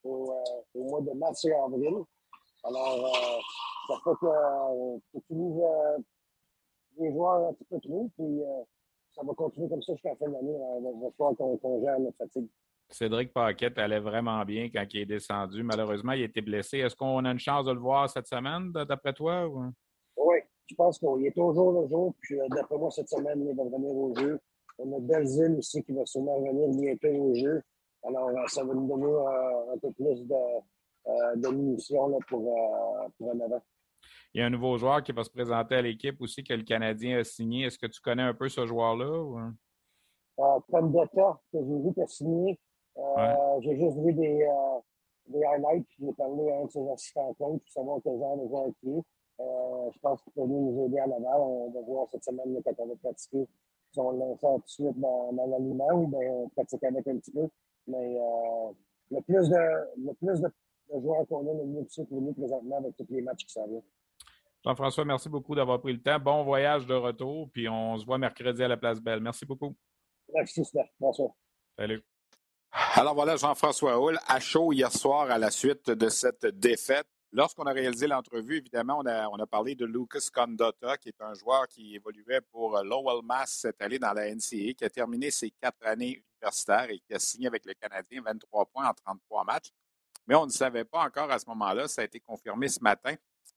au, 0.03 0.33
mois 0.75 1.01
de 1.03 1.13
mars 1.13 1.45
et 1.45 1.53
avril. 1.53 1.95
Alors, 2.65 3.43
ça 3.89 3.95
fait 4.05 4.17
qu'on 4.21 5.01
utilise 5.15 5.63
les 6.99 7.13
joueurs 7.13 7.49
un 7.49 7.53
petit 7.55 7.65
peu 7.65 7.81
trop. 7.81 8.11
Puis, 8.17 8.43
ça 9.15 9.23
va 9.25 9.33
continuer 9.35 9.69
comme 9.69 9.83
ça 9.83 9.95
jusqu'à 9.95 10.11
la 10.11 10.17
fin 10.17 10.29
de 10.29 10.33
l'année. 10.35 10.57
On 10.59 10.81
va 10.81 11.09
voir 11.19 11.37
qu'on 11.37 11.81
gère 11.83 11.99
notre 11.99 12.17
fatigue. 12.19 12.49
Cédric 12.89 13.33
Paquette 13.33 13.79
allait 13.79 13.99
vraiment 13.99 14.45
bien 14.45 14.69
quand 14.73 14.85
il 14.93 15.01
est 15.01 15.07
descendu. 15.07 15.63
Malheureusement, 15.63 16.13
il 16.13 16.23
a 16.23 16.27
été 16.27 16.41
blessé. 16.41 16.79
Est-ce 16.79 16.95
qu'on 16.95 17.25
a 17.25 17.31
une 17.31 17.39
chance 17.39 17.67
de 17.67 17.73
le 17.73 17.81
voir 17.81 18.09
cette 18.09 18.27
semaine, 18.27 18.71
d'après 18.73 19.13
toi? 19.13 19.49
Oui, 20.17 20.37
je 20.67 20.75
pense 20.75 20.99
qu'il 20.99 21.27
est 21.27 21.33
toujours 21.33 21.81
le 21.81 21.89
jour. 21.89 22.15
Puis, 22.21 22.41
euh, 22.41 22.47
d'après 22.51 22.77
moi, 22.77 22.91
cette 22.91 23.09
semaine, 23.09 23.45
il 23.45 23.57
va 23.57 23.65
revenir 23.65 23.97
au 23.97 24.15
jeu. 24.15 24.39
On 24.79 24.97
a 24.97 25.01
Belzile 25.01 25.57
aussi 25.59 25.83
qui 25.83 25.93
va 25.93 26.07
sûrement 26.07 26.37
revenir 26.37 26.69
bientôt 26.69 27.23
au 27.23 27.35
jeu. 27.35 27.63
Alors, 28.05 28.29
euh, 28.29 28.47
ça 28.47 28.63
va 28.63 28.75
nous 28.75 28.87
donner 28.87 29.13
euh, 29.13 29.75
un 29.75 29.79
peu 29.79 29.91
plus 29.93 30.25
de, 30.27 31.41
de 31.41 31.49
munitions 31.49 32.19
pour, 32.29 32.55
pour 33.19 33.33
un 33.33 33.41
avant. 33.41 33.63
Il 34.37 34.41
y 34.41 34.43
a 34.43 34.47
un 34.49 34.51
nouveau 34.51 34.77
joueur 34.77 35.03
qui 35.03 35.13
va 35.13 35.25
se 35.25 35.31
présenter 35.31 35.77
à 35.77 35.81
l'équipe 35.81 36.21
aussi 36.21 36.45
que 36.45 36.53
le 36.53 36.63
Canadien 36.63 37.21
a 37.21 37.25
signé. 37.25 37.65
Est-ce 37.65 37.79
que 37.79 37.87
tu 37.87 38.03
connais 38.03 38.23
un 38.23 38.35
peu 38.35 38.51
ce 38.51 38.67
joueur-là? 38.67 39.11
Ou... 39.11 39.39
Euh, 39.39 40.61
comme 40.71 40.93
Dota, 40.93 41.41
que 41.51 41.59
j'ai 41.59 41.79
vu 41.81 41.95
qu'il 41.95 42.03
a 42.03 42.07
signé. 42.07 42.61
Euh, 42.99 43.61
j'ai 43.63 43.79
juste 43.79 43.97
vu 43.97 44.13
des, 44.13 44.43
euh, 44.43 44.79
des 45.29 45.43
highlights, 45.43 45.87
puis 45.89 46.05
j'ai 46.05 46.13
parlé 46.13 46.51
à 46.51 46.59
un 46.59 46.65
de 46.67 46.71
ses 46.71 46.87
assistants 46.91 47.33
compte 47.39 47.63
pour 47.63 47.73
savoir 47.73 47.99
quel 48.05 48.19
genre 48.19 48.37
de 48.37 48.47
joueur 48.47 48.67
il 48.83 48.99
est. 48.99 49.03
Euh, 49.41 49.91
je 49.95 49.99
pense 50.01 50.21
qu'il 50.21 50.33
peut 50.35 50.45
nous 50.47 50.85
aider 50.85 50.99
à 50.99 51.07
Laval. 51.07 51.41
On 51.41 51.71
va 51.71 51.81
voir 51.81 52.07
cette 52.13 52.25
semaine 52.25 52.61
quand 52.63 52.75
on 52.77 52.89
va 52.89 52.95
pratiquer 52.97 53.49
si 53.91 53.99
on 53.99 54.11
lance 54.11 54.39
tout 54.39 54.59
de 54.59 54.69
suite 54.69 55.01
dans, 55.01 55.33
dans 55.33 55.47
l'aliment 55.47 55.93
ou 55.93 56.09
bien 56.09 56.31
on 56.31 56.49
pratique 56.51 56.85
avec 56.85 57.09
un 57.09 57.17
petit 57.17 57.31
peu. 57.31 57.49
Mais 57.87 58.19
le 59.11 59.21
plus 59.23 59.49
de, 59.49 60.07
le 60.07 60.13
plus 60.13 60.43
de, 60.43 60.53
joueurs 60.93 61.27
qu'on 61.27 61.49
a, 61.49 61.55
le 61.55 61.65
mieux 61.65 61.87
c'est 61.89 62.07
pour 62.07 62.21
nous 62.21 62.35
présentement 62.35 62.77
avec 62.77 62.95
tous 62.97 63.07
les 63.09 63.23
matchs 63.23 63.47
qui 63.47 63.53
s'en 63.55 63.67
viennent. 63.67 63.81
Jean-François, 64.67 65.05
merci 65.05 65.29
beaucoup 65.29 65.55
d'avoir 65.55 65.81
pris 65.81 65.93
le 65.93 66.03
temps. 66.03 66.19
Bon 66.19 66.43
voyage 66.43 66.87
de 66.87 66.95
retour, 66.95 67.49
puis 67.53 67.69
on 67.69 67.97
se 67.99 68.05
voit 68.05 68.19
mercredi 68.19 68.65
à 68.65 68.67
la 68.67 68.77
Place 68.77 69.01
Belle. 69.01 69.21
Merci 69.21 69.47
beaucoup. 69.47 69.77
Merci, 70.35 70.63
François. 70.99 71.37
Salut. 71.79 72.03
Alors 72.97 73.15
voilà, 73.15 73.37
Jean-François 73.37 73.97
Hull, 73.97 74.19
à 74.27 74.41
chaud 74.41 74.73
hier 74.73 74.91
soir 74.91 75.31
à 75.31 75.39
la 75.39 75.53
suite 75.53 75.89
de 75.89 76.09
cette 76.09 76.47
défaite. 76.47 77.07
Lorsqu'on 77.31 77.63
a 77.63 77.73
réalisé 77.73 78.09
l'entrevue, 78.09 78.57
évidemment, 78.57 78.99
on 78.99 79.07
a, 79.07 79.29
on 79.29 79.37
a 79.37 79.47
parlé 79.47 79.77
de 79.77 79.85
Lucas 79.85 80.27
Condotta, 80.35 80.97
qui 80.97 81.11
est 81.11 81.21
un 81.21 81.35
joueur 81.35 81.69
qui 81.69 81.95
évoluait 81.95 82.41
pour 82.51 82.77
Lowell 82.83 83.25
Mass 83.25 83.59
cette 83.61 83.81
année 83.81 84.01
dans 84.01 84.15
la 84.15 84.35
NCA, 84.35 84.73
qui 84.77 84.85
a 84.85 84.91
terminé 84.91 85.31
ses 85.31 85.53
quatre 85.53 85.87
années 85.87 86.25
universitaires 86.33 86.91
et 86.91 86.99
qui 86.99 87.15
a 87.15 87.21
signé 87.21 87.47
avec 87.47 87.65
le 87.67 87.75
Canadien 87.75 88.21
23 88.21 88.67
points 88.67 88.89
en 88.89 88.95
33 88.95 89.45
matchs. 89.45 89.71
Mais 90.27 90.35
on 90.35 90.47
ne 90.47 90.51
savait 90.51 90.85
pas 90.85 91.05
encore 91.05 91.31
à 91.31 91.39
ce 91.39 91.49
moment-là, 91.51 91.87
ça 91.87 92.03
a 92.03 92.05
été 92.05 92.19
confirmé 92.19 92.67
ce 92.67 92.81
matin, 92.83 93.15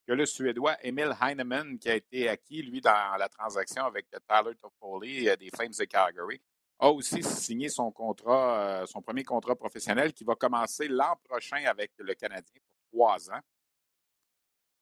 que 0.10 0.16
le 0.16 0.26
Suédois 0.26 0.76
Emil 0.82 1.16
Heinemann, 1.22 1.78
qui 1.78 1.88
a 1.88 1.94
été 1.94 2.28
acquis, 2.30 2.64
lui, 2.64 2.82
dans 2.82 3.16
la 3.20 3.30
transaction 3.30 3.86
avec 3.86 4.08
Tyler 4.10 4.56
Toffoli 4.56 5.26
des 5.38 5.52
Flames 5.54 5.72
de 5.78 5.86
Calgary, 5.86 6.42
a 6.80 6.90
aussi 6.90 7.22
signé 7.22 7.70
son 7.70 7.92
contrat, 7.92 8.60
euh, 8.60 8.86
son 8.88 9.04
premier 9.04 9.24
contrat 9.24 9.56
professionnel 9.56 10.12
qui 10.12 10.24
va 10.24 10.34
commencer 10.34 10.88
l'an 10.88 11.16
prochain 11.26 11.64
avec 11.68 11.92
le 12.00 12.16
Canadien 12.16 12.60
pour 12.68 13.00
trois 13.00 13.30
ans. 13.30 13.40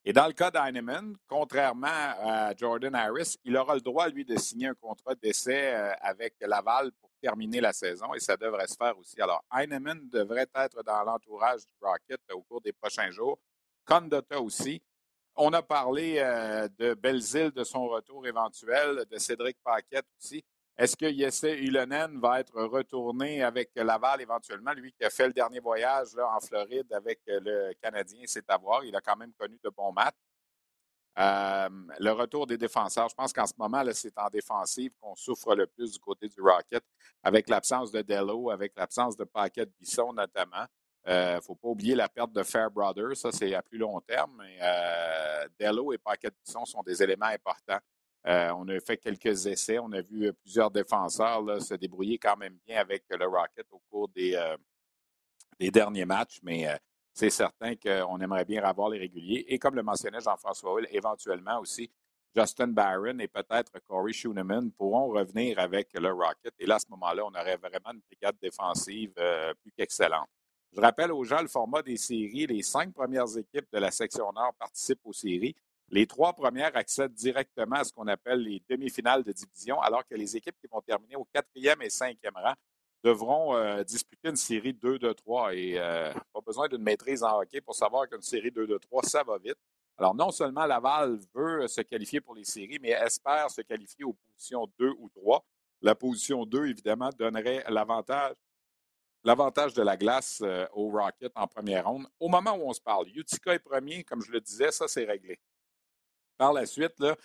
Et 0.06 0.14
dans 0.14 0.28
le 0.28 0.32
cas 0.32 0.50
d'Heinemann, 0.50 1.14
contrairement 1.28 1.88
à 1.90 2.56
Jordan 2.56 2.96
Harris, 2.96 3.36
il 3.44 3.58
aura 3.58 3.76
le 3.76 3.82
droit, 3.82 4.08
lui, 4.08 4.24
de 4.24 4.38
signer 4.38 4.68
un 4.68 4.76
contrat 4.76 5.14
d'essai 5.16 5.74
euh, 5.74 5.92
avec 6.00 6.36
Laval 6.40 6.94
pour 7.02 7.12
terminer 7.22 7.60
la 7.60 7.74
saison 7.74 8.14
et 8.14 8.22
ça 8.22 8.38
devrait 8.38 8.68
se 8.68 8.78
faire 8.78 8.98
aussi. 8.98 9.20
Alors, 9.20 9.44
Heinemann 9.54 10.08
devrait 10.08 10.48
être 10.56 10.82
dans 10.84 11.04
l'entourage 11.04 11.66
du 11.66 11.74
Rocket 11.82 12.22
au 12.32 12.44
cours 12.44 12.62
des 12.62 12.72
prochains 12.72 13.12
jours 13.12 13.38
Condotta 13.84 14.42
aussi. 14.42 14.82
On 15.38 15.54
a 15.54 15.62
parlé 15.62 16.16
de 16.80 16.96
Belzile, 16.96 17.52
de 17.52 17.64
son 17.64 17.88
retour 17.88 18.26
éventuel, 18.26 19.06
de 19.10 19.18
Cédric 19.18 19.58
Paquette 19.64 20.06
aussi. 20.20 20.44
Est-ce 20.78 20.96
que 20.96 21.12
Jesse 21.12 21.44
Ilonen 21.44 22.20
va 22.20 22.40
être 22.40 22.60
retourné 22.64 23.44
avec 23.44 23.72
Laval 23.76 24.22
éventuellement? 24.22 24.74
Lui 24.74 24.92
qui 24.94 25.04
a 25.04 25.10
fait 25.10 25.28
le 25.28 25.34
dernier 25.34 25.60
voyage 25.60 26.14
là, 26.16 26.28
en 26.36 26.40
Floride 26.40 26.92
avec 26.92 27.20
le 27.28 27.74
Canadien, 27.82 28.22
c'est 28.26 28.50
à 28.50 28.58
voir. 28.58 28.84
Il 28.84 28.96
a 28.96 29.02
quand 29.02 29.16
même 29.16 29.34
connu 29.34 29.60
de 29.64 29.70
bons 29.70 29.92
matchs. 29.92 30.16
Euh, 31.20 31.70
le 32.00 32.12
retour 32.12 32.46
des 32.46 32.58
défenseurs, 32.58 33.10
je 33.10 33.16
pense 33.16 33.34
qu'en 33.34 33.48
ce 33.48 33.54
moment, 33.58 33.84
c'est 33.94 34.16
en 34.20 34.30
défensive 34.30 34.92
qu'on 35.02 35.16
souffre 35.16 35.56
le 35.56 35.66
plus 35.66 35.94
du 35.94 36.00
côté 36.00 36.28
du 36.28 36.40
Rocket, 36.40 36.84
avec 37.24 37.50
l'absence 37.50 37.92
de 37.92 38.02
Dello, 38.04 38.52
avec 38.52 38.74
l'absence 38.76 39.18
de 39.18 39.24
Paquet 39.24 39.66
Bisson 39.80 40.14
notamment. 40.14 40.66
Il 41.08 41.14
euh, 41.14 41.36
ne 41.38 41.42
faut 41.42 41.56
pas 41.56 41.70
oublier 41.70 41.96
la 41.96 42.10
perte 42.10 42.34
de 42.34 42.44
Fairbrother, 42.44 43.16
ça 43.16 43.32
c'est 43.32 43.54
à 43.56 43.62
plus 43.62 43.78
long 43.78 44.02
terme, 44.02 44.32
mais 44.40 44.58
euh, 44.62 45.48
Dello 45.58 45.94
et 45.94 45.98
Paquet 45.98 46.32
Bisson 46.46 46.66
sont 46.66 46.84
des 46.84 47.02
éléments 47.02 47.28
importants. 47.28 47.80
on 48.26 48.68
a 48.68 48.80
fait 48.82 48.98
quelques 48.98 49.46
essais, 49.46 49.80
on 49.80 49.92
a 49.94 50.02
vu 50.02 50.34
plusieurs 50.34 50.70
défenseurs 50.70 51.62
se 51.62 51.76
débrouiller 51.76 52.18
quand 52.18 52.36
même 52.36 52.58
bien 52.68 52.82
avec 52.82 53.06
le 53.10 53.26
Rocket 53.26 53.66
au 53.72 53.82
cours 53.90 54.10
des, 54.10 54.38
derniers 55.72 56.04
matchs, 56.04 56.40
mais 56.44 56.68
c'est 57.14 57.30
certain 57.30 57.76
qu'on 57.76 58.20
aimerait 58.20 58.44
bien 58.44 58.62
avoir 58.64 58.90
les 58.90 59.00
réguliers. 59.00 59.46
Et 59.48 59.58
comme 59.58 59.76
le 59.76 59.84
mentionnait 59.84 60.20
Jean-François 60.20 60.74
Hull, 60.74 60.88
éventuellement 60.92 61.60
aussi, 61.60 61.90
Justin 62.36 62.68
Barron 62.68 63.18
et 63.20 63.28
peut-être 63.28 63.80
Corey 63.88 64.14
Schooneman 64.14 64.72
pourront 64.72 65.08
revenir 65.08 65.58
avec 65.58 65.90
le 65.94 66.12
Rocket. 66.12 66.54
Et 66.60 66.66
là, 66.66 66.76
à 66.76 66.80
ce 66.80 66.86
moment-là, 66.90 67.24
on 67.26 67.30
aurait 67.30 67.58
vraiment 67.58 67.94
une 67.94 68.02
brigade 68.02 68.36
défensive 68.40 69.14
euh, 69.18 69.54
plus 69.62 69.72
qu'excellente. 69.72 70.28
Je 70.74 70.82
rappelle 70.82 71.12
aux 71.12 71.24
gens 71.24 71.42
le 71.42 71.48
format 71.48 71.82
des 71.82 71.98
séries. 71.98 72.48
Les 72.48 72.62
cinq 72.62 72.94
premières 72.94 73.38
équipes 73.38 73.68
de 73.72 73.80
la 73.80 73.92
section 73.92 74.32
Nord 74.32 74.54
participent 74.60 75.06
aux 75.06 75.14
séries. 75.14 75.56
Les 75.90 76.06
trois 76.06 76.34
premières 76.34 76.76
accèdent 76.76 77.14
directement 77.14 77.78
à 77.78 77.84
ce 77.84 77.94
qu'on 77.94 78.08
appelle 78.08 78.42
les 78.42 78.62
demi-finales 78.70 79.24
de 79.24 79.32
division, 79.32 79.80
alors 79.82 80.06
que 80.06 80.16
les 80.16 80.36
équipes 80.36 80.58
qui 80.60 80.68
vont 80.68 80.82
terminer 80.82 81.16
au 81.16 81.26
quatrième 81.34 81.82
et 81.82 81.90
cinquième 81.90 82.36
rang 82.36 82.54
devront 83.04 83.56
euh, 83.56 83.84
disputer 83.84 84.30
une 84.30 84.36
série 84.36 84.74
2 84.74 85.00
de 85.00 85.14
3 85.14 85.56
et 85.56 85.76
euh, 85.78 86.14
pas 86.34 86.42
besoin 86.46 86.68
d'une 86.68 86.82
maîtrise 86.82 87.24
en 87.24 87.40
hockey 87.40 87.62
pour 87.62 87.76
savoir 87.76 88.10
qu'une 88.10 88.22
série 88.22 88.52
2 88.52 88.68
de 88.68 88.78
3, 88.78 89.04
ça 89.04 89.24
va 89.24 89.38
vite. 89.38 89.58
Alors, 89.98 90.14
non 90.14 90.32
seulement 90.32 90.66
Laval 90.66 91.20
veut 91.34 91.68
se 91.68 91.82
qualifier 91.82 92.22
pour 92.22 92.36
les 92.36 92.44
séries, 92.44 92.80
mais 92.82 92.90
espère 92.90 93.50
se 93.50 93.62
qualifier 93.62 94.04
aux 94.04 94.14
positions 94.14 94.68
2 94.78 94.90
ou 95.00 95.10
3. 95.10 95.44
La 95.82 95.96
position 95.96 96.46
2, 96.46 96.68
évidemment, 96.68 97.10
donnerait 97.18 97.64
l'avantage 97.70 98.36
l'avantage 99.28 99.74
de 99.74 99.82
la 99.82 99.98
glace 99.98 100.40
euh, 100.42 100.66
au 100.72 100.90
Rocket 100.90 101.34
en 101.36 101.48
première 101.48 101.86
ronde. 101.86 102.08
Au 102.18 102.30
moment 102.30 102.54
où 102.54 102.70
on 102.70 102.72
se 102.72 102.80
parle, 102.80 103.10
Utica 103.14 103.54
est 103.54 103.60
premier, 103.60 104.06
comme 104.06 104.22
je 104.22 104.32
le 104.32 104.40
disais, 104.40 104.72
ça 104.72 104.88
c'est 104.88 105.04
réglé. 105.04 105.38
Par 106.38 106.54
la 106.54 106.66
suite, 106.66 106.94
là, 107.00 107.18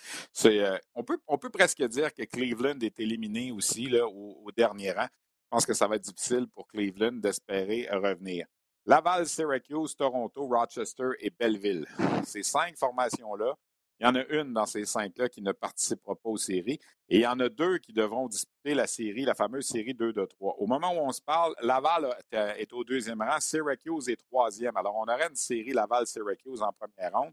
on, 0.94 1.04
peut, 1.04 1.50
presque 1.50 1.82
dire 1.84 2.12
que 2.12 2.24
Cleveland 2.24 2.80
est 2.80 2.98
éliminé 2.98 3.52
aussi 3.52 3.88
au 4.00 4.50
dernier 4.56 4.90
rang. 4.90 5.06
Je 5.06 5.48
pense 5.50 5.66
que 5.66 5.74
ça 5.74 5.86
va 5.86 5.96
être 5.96 6.02
difficile 6.02 6.48
pour 6.48 6.66
Cleveland 6.66 7.20
d'espérer 7.20 7.86
revenir. 7.92 8.46
Laval, 8.84 9.28
Syracuse, 9.28 9.94
Toronto, 9.94 10.46
Rochester 10.48 11.10
et 11.20 11.30
Belleville. 11.30 11.86
Ces 12.24 12.42
cinq 12.42 12.76
formations-là, 12.78 13.54
il 14.02 14.06
y 14.06 14.08
en 14.08 14.16
a 14.16 14.24
une 14.30 14.52
dans 14.52 14.66
ces 14.66 14.84
cinq-là 14.84 15.28
qui 15.28 15.40
ne 15.42 15.52
participera 15.52 16.16
pas 16.16 16.28
aux 16.28 16.36
séries 16.36 16.80
et 17.08 17.18
il 17.18 17.20
y 17.20 17.26
en 17.26 17.38
a 17.38 17.48
deux 17.48 17.78
qui 17.78 17.92
devront 17.92 18.26
disputer 18.26 18.74
la 18.74 18.88
série, 18.88 19.24
la 19.24 19.36
fameuse 19.36 19.64
série 19.64 19.94
2 19.94 20.12
de 20.12 20.24
3. 20.24 20.56
Au 20.58 20.66
moment 20.66 20.92
où 20.92 21.06
on 21.06 21.12
se 21.12 21.22
parle, 21.22 21.54
Laval 21.62 22.12
est 22.32 22.72
au 22.72 22.82
deuxième 22.82 23.22
rang, 23.22 23.38
Syracuse 23.38 24.08
est 24.08 24.16
troisième. 24.16 24.76
Alors, 24.76 24.96
on 24.96 25.04
aurait 25.04 25.28
une 25.28 25.36
série 25.36 25.72
Laval-Syracuse 25.72 26.62
en 26.62 26.72
première 26.72 27.12
ronde. 27.12 27.32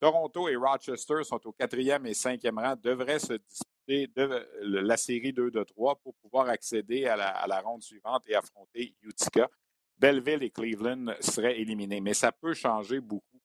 Toronto 0.00 0.48
et 0.48 0.56
Rochester 0.56 1.22
sont 1.22 1.46
au 1.46 1.52
quatrième 1.52 2.06
et 2.06 2.14
cinquième 2.14 2.58
rang, 2.58 2.76
devraient 2.82 3.18
se 3.18 3.34
disputer 3.34 4.10
la 4.62 4.96
série 4.96 5.34
2 5.34 5.50
de 5.50 5.64
3 5.64 5.96
pour 5.96 6.14
pouvoir 6.14 6.48
accéder 6.48 7.04
à 7.04 7.16
la, 7.16 7.60
ronde 7.60 7.82
suivante 7.82 8.22
et 8.26 8.34
affronter 8.34 8.94
Utica. 9.02 9.50
Belleville 9.98 10.42
et 10.42 10.50
Cleveland 10.50 11.14
seraient 11.20 11.60
éliminés, 11.60 12.00
mais 12.00 12.14
ça 12.14 12.32
peut 12.32 12.54
changer 12.54 13.00
beaucoup, 13.00 13.35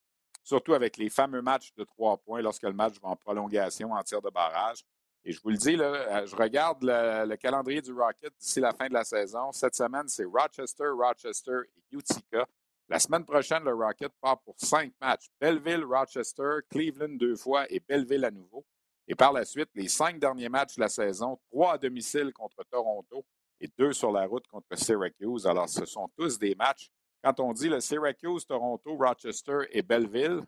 surtout 0.43 0.73
avec 0.73 0.97
les 0.97 1.09
fameux 1.09 1.41
matchs 1.41 1.73
de 1.75 1.83
trois 1.83 2.17
points 2.17 2.41
lorsque 2.41 2.63
le 2.63 2.73
match 2.73 2.99
va 3.01 3.09
en 3.09 3.15
prolongation 3.15 3.93
en 3.93 4.03
tir 4.03 4.21
de 4.21 4.29
barrage. 4.29 4.83
Et 5.23 5.31
je 5.31 5.41
vous 5.41 5.49
le 5.49 5.57
dis, 5.57 5.75
euh, 5.79 6.25
je 6.25 6.35
regarde 6.35 6.79
le, 6.81 7.35
calendrier 7.35 7.81
du 7.81 7.93
Rocket 7.93 8.33
d'ici 8.39 8.59
la 8.59 8.73
fin 8.73 8.87
de 8.87 8.93
la 8.93 9.03
saison. 9.03 9.51
Cette 9.51 9.75
semaine, 9.75 10.07
c'est 10.07 10.25
Rochester, 10.25 10.87
Rochester 10.87 11.59
et 11.75 11.95
Utica. 11.95 12.47
La 12.89 12.99
semaine 12.99 13.23
prochaine, 13.23 13.63
le 13.63 13.73
Rocket 13.73 14.11
part 14.19 14.39
pour 14.41 14.55
cinq 14.57 14.91
matchs. 14.99 15.27
Belleville, 15.39 15.85
Rochester, 15.85 16.59
Cleveland 16.69 17.15
deux 17.17 17.35
fois 17.35 17.71
et 17.71 17.79
Belleville 17.79 18.25
à 18.25 18.31
nouveau. 18.31 18.65
Et 19.07 19.15
par 19.15 19.31
la 19.31 19.45
suite, 19.45 19.69
les 19.75 19.87
cinq 19.87 20.19
derniers 20.19 20.49
matchs 20.49 20.75
de 20.75 20.81
la 20.81 20.89
saison, 20.89 21.37
trois 21.51 21.73
à 21.73 21.77
domicile 21.77 22.33
contre 22.33 22.63
Toronto 22.69 23.23
et 23.59 23.69
deux 23.77 23.93
sur 23.93 24.11
la 24.11 24.25
route 24.25 24.47
contre 24.47 24.75
Syracuse. 24.75 25.45
Alors, 25.45 25.69
ce 25.69 25.85
sont 25.85 26.09
tous 26.17 26.39
des 26.39 26.55
matchs. 26.55 26.89
Quand 27.23 27.39
on 27.39 27.53
dit 27.53 27.69
le 27.69 27.79
Syracuse, 27.79 28.45
Toronto, 28.45 28.95
Rochester 28.95 29.59
et 29.71 29.81
Belleville, 29.81 30.41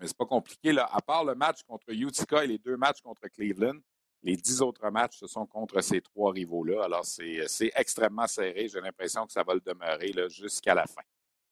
c'est 0.00 0.16
pas 0.16 0.26
compliqué. 0.26 0.72
Là. 0.72 0.88
À 0.92 1.00
part 1.00 1.24
le 1.24 1.34
match 1.34 1.62
contre 1.64 1.90
Utica 1.90 2.44
et 2.44 2.46
les 2.46 2.58
deux 2.58 2.76
matchs 2.76 3.00
contre 3.00 3.28
Cleveland, 3.28 3.78
les 4.22 4.36
dix 4.36 4.60
autres 4.62 4.90
matchs, 4.90 5.18
ce 5.18 5.26
sont 5.26 5.46
contre 5.46 5.80
ces 5.80 6.00
trois 6.00 6.32
rivaux-là. 6.32 6.84
Alors, 6.84 7.04
c'est 7.04 7.72
extrêmement 7.74 8.26
serré. 8.26 8.68
J'ai 8.68 8.80
l'impression 8.80 9.26
que 9.26 9.32
ça 9.32 9.42
va 9.42 9.54
le 9.54 9.60
demeurer 9.60 10.12
jusqu'à 10.28 10.74
la 10.74 10.86
fin. 10.86 11.02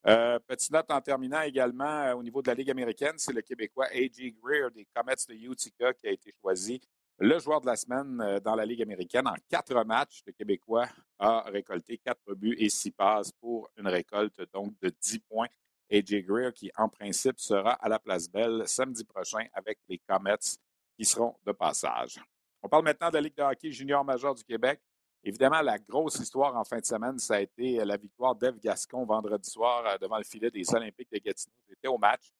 Euh, 0.07 0.37
petite 0.39 0.71
note 0.71 0.91
en 0.91 1.01
terminant 1.01 1.41
également 1.41 1.85
euh, 1.85 2.13
au 2.13 2.21
niveau 2.21 2.39
de 2.43 2.47
la 2.47 2.53
Ligue 2.53 2.69
américaine, 2.69 3.15
c'est 3.17 3.33
le 3.33 3.41
Québécois 3.41 3.87
A.J. 3.87 4.35
Greer 4.39 4.69
des 4.69 4.85
Comets 4.93 5.15
de 5.27 5.33
Utica 5.33 5.93
qui 5.93 6.07
a 6.07 6.11
été 6.11 6.31
choisi 6.39 6.79
le 7.19 7.39
joueur 7.39 7.61
de 7.61 7.65
la 7.65 7.75
semaine 7.75 8.19
euh, 8.21 8.39
dans 8.39 8.55
la 8.55 8.65
Ligue 8.65 8.81
américaine. 8.81 9.27
En 9.27 9.35
quatre 9.49 9.83
matchs, 9.83 10.21
le 10.25 10.33
Québécois 10.33 10.87
a 11.19 11.41
récolté 11.41 11.97
quatre 11.97 12.33
buts 12.33 12.55
et 12.59 12.69
six 12.69 12.91
passes 12.91 13.31
pour 13.31 13.69
une 13.77 13.87
récolte 13.87 14.41
donc 14.53 14.73
de 14.81 14.89
dix 15.01 15.19
points. 15.19 15.47
A.J. 15.91 16.23
Greer 16.23 16.51
qui, 16.51 16.71
en 16.75 16.89
principe, 16.89 17.39
sera 17.39 17.73
à 17.73 17.87
la 17.87 17.99
Place 17.99 18.27
Belle 18.27 18.63
samedi 18.65 19.03
prochain 19.03 19.45
avec 19.53 19.77
les 19.87 19.99
Comets 19.99 20.57
qui 20.97 21.05
seront 21.05 21.35
de 21.45 21.51
passage. 21.51 22.19
On 22.63 22.67
parle 22.67 22.83
maintenant 22.83 23.09
de 23.09 23.15
la 23.15 23.21
Ligue 23.21 23.37
de 23.37 23.43
hockey 23.43 23.71
junior 23.71 24.03
majeur 24.03 24.33
du 24.33 24.43
Québec. 24.43 24.81
Évidemment, 25.23 25.61
la 25.61 25.77
grosse 25.77 26.19
histoire 26.19 26.55
en 26.55 26.63
fin 26.63 26.79
de 26.79 26.85
semaine, 26.85 27.17
ça 27.19 27.35
a 27.35 27.39
été 27.39 27.83
la 27.85 27.97
victoire 27.97 28.35
d'Eve 28.35 28.59
Gascon 28.59 29.05
vendredi 29.05 29.49
soir 29.49 29.85
euh, 29.85 29.97
devant 29.99 30.17
le 30.17 30.23
filet 30.23 30.49
des 30.51 30.73
Olympiques 30.73 31.11
de 31.11 31.19
Gatineau. 31.19 31.53
C'était 31.69 31.87
au 31.87 31.97
match 31.97 32.31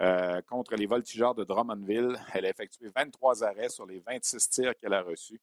euh, 0.00 0.40
contre 0.42 0.74
les 0.74 0.86
voltigeurs 0.86 1.34
de 1.34 1.44
Drummondville. 1.44 2.18
Elle 2.34 2.46
a 2.46 2.50
effectué 2.50 2.90
23 2.94 3.44
arrêts 3.44 3.68
sur 3.68 3.86
les 3.86 4.00
26 4.00 4.50
tirs 4.50 4.72
qu'elle 4.76 4.94
a 4.94 5.02
reçus. 5.02 5.40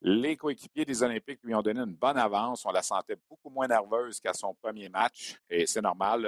Les 0.00 0.36
coéquipiers 0.36 0.84
des 0.84 1.02
Olympiques 1.02 1.40
lui 1.42 1.54
ont 1.54 1.62
donné 1.62 1.80
une 1.80 1.94
bonne 1.94 2.18
avance. 2.18 2.66
On 2.66 2.70
la 2.70 2.82
sentait 2.82 3.16
beaucoup 3.28 3.48
moins 3.48 3.66
nerveuse 3.66 4.20
qu'à 4.20 4.34
son 4.34 4.54
premier 4.54 4.90
match. 4.90 5.36
Et 5.48 5.66
c'est 5.66 5.80
normal, 5.80 6.22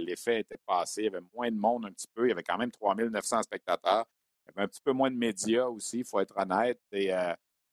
l'effet 0.00 0.40
était 0.40 0.58
passé. 0.66 1.02
Il 1.02 1.04
y 1.04 1.08
avait 1.08 1.24
moins 1.32 1.50
de 1.50 1.56
monde 1.56 1.86
un 1.86 1.92
petit 1.92 2.08
peu. 2.12 2.26
Il 2.26 2.30
y 2.30 2.32
avait 2.32 2.42
quand 2.42 2.58
même 2.58 2.72
3900 2.72 3.44
spectateurs. 3.44 4.04
Il 4.44 4.50
y 4.50 4.52
avait 4.56 4.64
un 4.64 4.68
petit 4.68 4.82
peu 4.82 4.92
moins 4.92 5.12
de 5.12 5.16
médias 5.16 5.66
aussi, 5.66 5.98
il 5.98 6.04
faut 6.04 6.18
être 6.18 6.36
honnête. 6.36 6.80
Et 6.90 7.12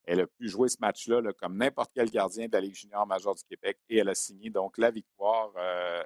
elle 0.08 0.22
a 0.22 0.28
pu 0.28 0.48
jouer 0.48 0.70
ce 0.70 0.78
match-là 0.80 1.22
comme 1.34 1.58
n'importe 1.58 1.92
quel 1.94 2.10
gardien 2.10 2.48
de 2.48 2.54
la 2.54 2.62
Ligue 2.62 2.76
junior 2.76 3.06
majeure 3.06 3.36
du 3.36 3.44
Québec 3.44 3.78
et 3.90 3.98
elle 3.98 4.10
a 4.10 4.16
signé 4.16 4.50
donc 4.50 4.78
la 4.78 4.90
victoire 4.90 5.52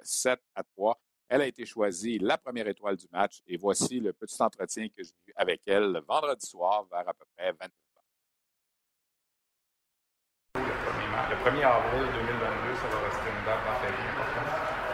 7 0.02 0.32
euh, 0.32 0.36
à 0.56 0.64
3. 0.64 1.00
Elle 1.32 1.40
a 1.40 1.46
été 1.46 1.64
choisie 1.64 2.18
la 2.18 2.36
première 2.36 2.68
étoile 2.68 2.94
du 2.94 3.08
match 3.10 3.40
et 3.48 3.56
voici 3.56 4.00
le 4.00 4.12
petit 4.12 4.36
entretien 4.42 4.86
que 4.88 5.02
j'ai 5.02 5.16
eu 5.28 5.32
avec 5.34 5.62
elle 5.64 5.90
le 5.90 6.00
vendredi 6.04 6.44
soir 6.44 6.84
vers 6.92 7.08
à 7.08 7.14
peu 7.14 7.24
près 7.34 7.56
22 7.56 7.72
h 10.52 10.60
Le 10.60 11.36
1er, 11.40 11.64
avril 11.64 12.04
2022, 12.04 12.76
ça 12.76 12.84
va 12.84 13.00
rester 13.08 13.32
une 13.32 13.44
date 13.48 13.64
dans 13.64 13.80
ta 13.80 13.88
vie 13.88 14.08
importante? 14.12 14.44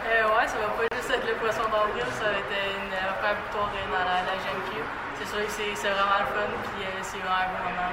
Euh, 0.07 0.31
oui, 0.31 0.47
ça 0.47 0.57
va 0.63 0.71
pas 0.79 0.87
juste 0.95 1.11
être 1.11 1.27
le 1.27 1.35
poisson 1.43 1.67
d'avril, 1.67 2.07
ça 2.07 2.31
va 2.31 2.39
être 2.39 2.55
une 2.71 2.95
première 3.19 3.35
victoire 3.35 3.67
dans 3.75 3.99
la, 4.07 4.23
la 4.23 4.39
GMQ. 4.39 4.79
C'est 5.19 5.27
sûr 5.27 5.43
que 5.43 5.51
c'est 5.51 5.91
vraiment 5.91 6.23
le 6.23 6.29
fun, 6.31 6.47
puis 6.71 6.87
euh, 6.87 7.03
c'est 7.03 7.19
vraiment 7.19 7.35
un 7.35 7.51
bon 7.51 7.67
moment. 7.67 7.91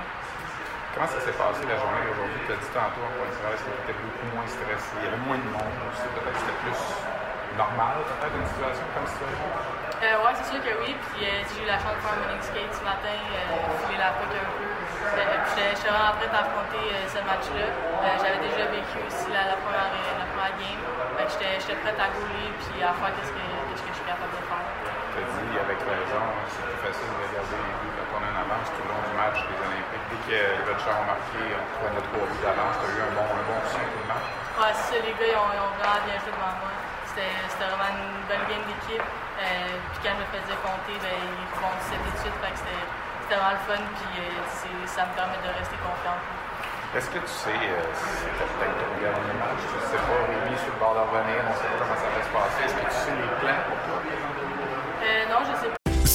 Comment 0.94 1.12
ça 1.12 1.20
s'est 1.20 1.36
passé 1.36 1.60
la 1.68 1.76
journée 1.82 2.08
aujourd'hui? 2.08 2.40
Tu 2.46 2.52
as 2.54 2.62
dit 2.62 2.72
tantôt 2.72 3.04
en 3.04 3.12
point 3.20 3.28
de 3.28 3.34
que 3.36 3.58
tu 3.58 3.74
étais 3.74 3.98
beaucoup 4.00 4.26
moins 4.32 4.48
stressé. 4.48 4.94
Il 4.96 5.04
y 5.04 5.08
avait 5.10 5.24
moins 5.28 5.36
de 5.36 5.50
monde 5.50 5.76
aussi. 5.92 6.08
Peut-être, 7.94 8.34
une 8.34 8.48
situation 8.50 8.86
comme 8.94 9.06
situation? 9.06 9.48
Euh, 9.96 10.20
oui, 10.20 10.30
c'est 10.36 10.48
sûr 10.52 10.60
que 10.60 10.72
oui. 10.84 10.92
Puis 10.92 11.24
euh, 11.24 11.40
j'ai 11.48 11.64
eu 11.64 11.68
la 11.70 11.80
chance 11.80 11.96
de 11.96 12.02
faire 12.04 12.12
un 12.12 12.20
morning 12.20 12.42
skate 12.44 12.68
ce 12.68 12.84
matin, 12.84 13.16
euh, 13.16 13.64
filer 13.86 13.96
la 13.96 14.12
poque 14.20 14.34
un 14.34 14.44
peu. 14.44 14.68
Euh, 14.68 15.22
j'étais 15.56 15.88
vraiment 15.88 16.12
prête 16.20 16.34
à 16.34 16.44
affronter 16.44 16.84
ce 17.08 17.20
match-là. 17.24 17.66
J'avais 18.20 18.42
déjà 18.44 18.68
vécu 18.68 19.00
aussi 19.06 19.28
la, 19.32 19.54
la, 19.54 19.58
première, 19.62 19.88
la 19.88 20.26
première 20.34 20.52
game. 20.60 20.82
J'étais 21.16 21.80
prête 21.80 21.96
à 21.96 22.12
gauler 22.12 22.52
puis 22.60 22.76
à 22.84 22.92
faire 22.92 23.14
ce 23.24 23.32
que, 23.32 23.40
que, 23.40 23.88
je 23.88 23.96
suis 23.96 24.04
capable 24.04 24.34
de 24.36 24.42
faire. 24.44 24.66
Tu 25.16 25.24
as 25.24 25.28
dit 25.32 25.56
avec 25.56 25.80
raison, 25.80 26.24
c'est 26.52 26.66
plus 26.68 26.80
facile 26.84 27.08
de 27.08 27.16
regarder 27.16 27.56
les 27.56 27.76
buts 27.80 27.96
quand 27.96 28.18
on 28.18 28.20
est 28.20 28.34
en 28.36 28.40
avance 28.44 28.68
tout 28.68 28.84
le 28.84 28.90
long 28.92 29.00
du 29.00 29.14
match 29.16 29.38
des 29.48 29.58
Olympiques 29.64 30.06
dès 30.12 30.20
que 30.28 30.38
les 30.60 30.66
autres 30.68 30.86
ont 30.92 31.08
marqué, 31.08 31.40
on 31.56 31.66
prenait 31.80 32.04
trois 32.04 32.26
buts 32.28 32.42
d'avance. 32.44 32.76
Tu 32.76 32.84
as 32.84 32.92
eu 32.92 33.00
un 33.00 33.12
bon, 33.16 33.26
un 33.32 33.44
bon 33.48 33.58
soutien 33.64 33.84
tout 33.88 34.02
le 34.04 34.08
match? 34.12 34.26
Ouais, 34.60 34.72
c'est 34.76 34.88
ça. 34.92 34.96
Les 35.00 35.14
gars, 35.16 35.30
ils 35.32 35.40
ont, 35.40 35.50
ils 35.56 35.62
ont 35.64 35.72
vraiment 35.80 36.02
bien 36.04 36.18
fait 36.20 36.34
devant 36.36 36.52
moi. 36.60 36.75
C'était 37.16 37.68
vraiment 37.72 37.88
une 37.96 38.28
bonne 38.28 38.44
game 38.44 38.64
d'équipe. 38.68 39.00
puis 39.00 39.98
quand 40.04 40.14
je 40.14 40.20
me 40.20 40.28
faisais 40.36 40.58
compter, 40.60 40.94
ben, 41.00 41.16
ils 41.16 41.48
rebondissaient 41.56 42.02
tout 42.04 42.12
de 42.12 42.20
suite. 42.20 42.36
c'était 42.36 43.34
vraiment 43.34 43.56
le 43.56 43.64
fun, 43.64 43.82
puis 43.96 44.86
ça 44.86 45.08
me 45.08 45.12
permet 45.16 45.40
de 45.40 45.50
rester 45.56 45.76
confiant. 45.80 46.20
Est-ce 46.94 47.10
que 47.10 47.18
tu 47.18 47.28
sais, 47.28 47.50
euh, 47.50 47.82
c'était 47.92 48.48
peut-être 48.56 48.78
ton 48.78 48.92
dernier 48.96 49.36
match, 49.36 49.60
je 49.68 49.76
ne 49.76 49.86
sais 49.90 50.00
pas, 50.00 50.16
Rémi 50.32 50.56
sur 50.56 50.72
le 50.72 50.80
bord 50.80 50.94
de 50.94 51.04
revenir, 51.04 51.44
on 51.44 51.52
ne 51.52 51.58
sait 51.60 51.68
pas 51.68 51.84
comment 51.84 51.98
ça 51.98 52.08
va 52.08 52.20
se 52.24 52.32
passer. 52.32 52.60
Est-ce 52.64 52.72
que 52.72 52.86
tu 52.88 52.96
sais 52.96 53.12
les 53.12 53.32
plans 53.36 53.60
pour 53.68 53.78
toi? 53.84 53.98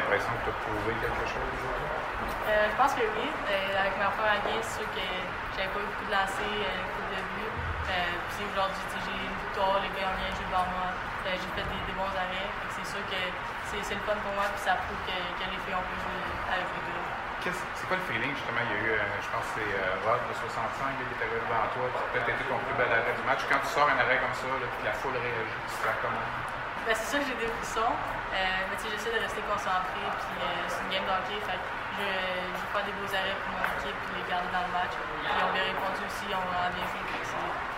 L'impression 0.00 0.32
que 0.40 0.48
tu 0.48 0.50
as 0.50 0.58
prouvé 0.64 0.92
quelque 0.96 1.26
chose? 1.28 1.60
Euh, 1.60 2.66
je 2.72 2.76
pense 2.80 2.92
que 2.96 3.04
oui. 3.04 3.28
Euh, 3.28 3.80
avec 3.80 3.94
ma 4.00 4.08
première 4.16 4.40
game, 4.40 4.64
c'est 4.64 4.80
sûr 4.80 4.88
que 4.96 5.04
j'avais 5.52 5.70
pas 5.76 5.80
eu 5.80 5.88
beaucoup 5.92 6.08
de 6.08 6.14
lancers, 6.16 6.40
euh, 6.40 6.80
beaucoup 6.88 7.08
de 7.12 7.20
buts. 7.36 7.56
Euh, 7.90 8.16
puis 8.32 8.48
aujourd'hui, 8.48 8.80
j'ai 8.96 9.12
une 9.12 9.36
victoire, 9.44 9.76
les 9.84 9.92
gars 9.92 10.08
ont 10.08 10.16
bien 10.16 10.32
joué 10.32 10.46
devant 10.48 10.66
moi. 10.72 10.88
Euh, 10.88 11.36
j'ai 11.36 11.50
fait 11.52 11.66
des, 11.68 11.80
des, 11.84 11.96
bons 11.96 12.08
arrêts. 12.16 12.48
C'est 12.72 12.86
sûr 12.86 13.02
que 13.12 13.20
c'est 13.68 13.98
le 13.98 14.04
fun 14.08 14.16
pour 14.24 14.32
moi, 14.34 14.48
puis 14.56 14.62
ça 14.64 14.80
prouve 14.80 14.98
que, 15.04 15.16
que 15.36 15.44
les 15.52 15.60
filles 15.68 15.76
ont 15.76 15.84
pu 15.84 15.96
jouer 16.00 16.24
avec 16.48 16.64
les 16.64 16.82
gars. 16.88 17.54
C'est 17.76 17.86
quoi 17.88 17.96
le 17.96 18.04
feeling, 18.04 18.32
justement? 18.36 18.60
Il 18.68 18.72
y 18.72 18.76
a 18.76 18.80
eu, 18.84 18.92
je 19.00 19.28
pense 19.32 19.44
que 19.56 19.64
c'est 19.64 19.72
Rod 20.04 20.20
de 20.28 20.34
65 20.36 20.92
qui 21.00 21.08
était 21.08 21.32
devant 21.32 21.64
toi, 21.72 21.88
qui 21.88 22.00
peut-être 22.12 22.36
été 22.36 22.44
ton 22.44 22.60
plus 22.60 22.76
bel 22.76 22.92
arrêt 22.92 23.16
du 23.16 23.24
match. 23.24 23.40
Quand 23.48 23.60
tu 23.64 23.70
sors 23.72 23.88
un 23.88 23.96
arrêt 23.96 24.20
comme 24.20 24.36
ça, 24.36 24.48
là, 24.60 24.68
puis 24.68 24.84
la 24.84 24.92
foule 24.92 25.16
réagit, 25.16 25.60
tu 25.64 25.76
te 25.80 25.88
comment? 26.04 26.59
Ben, 26.86 26.96
c'est 26.96 27.10
sûr 27.12 27.18
que 27.20 27.28
j'ai 27.28 27.36
des 27.36 27.50
frissons, 27.60 27.92
euh, 27.92 28.36
mais 28.68 28.76
j'essaie 28.80 29.12
de 29.12 29.20
rester 29.20 29.44
concentré, 29.44 30.00
puis 30.00 30.36
euh, 30.40 30.64
c'est 30.66 30.80
une 30.88 30.92
game 30.96 31.04
d'hockey, 31.04 31.36
fait 31.44 31.60
je, 32.00 32.08
je 32.56 32.64
fais 32.72 32.84
des 32.88 32.94
beaux 32.96 33.12
arrêts 33.12 33.36
pour 33.44 33.52
mon 33.52 33.64
équipe, 33.76 33.98
puis 34.08 34.12
les 34.16 34.24
garder 34.24 34.48
dans 34.48 34.64
le 34.64 34.72
match. 34.72 34.94
Ils 34.96 35.42
ont 35.44 35.52
bien 35.52 35.66
répondu 35.68 36.00
aussi, 36.08 36.24
ont 36.32 36.40
vraiment 36.48 36.72
bien 36.72 36.86
joué, 36.88 37.02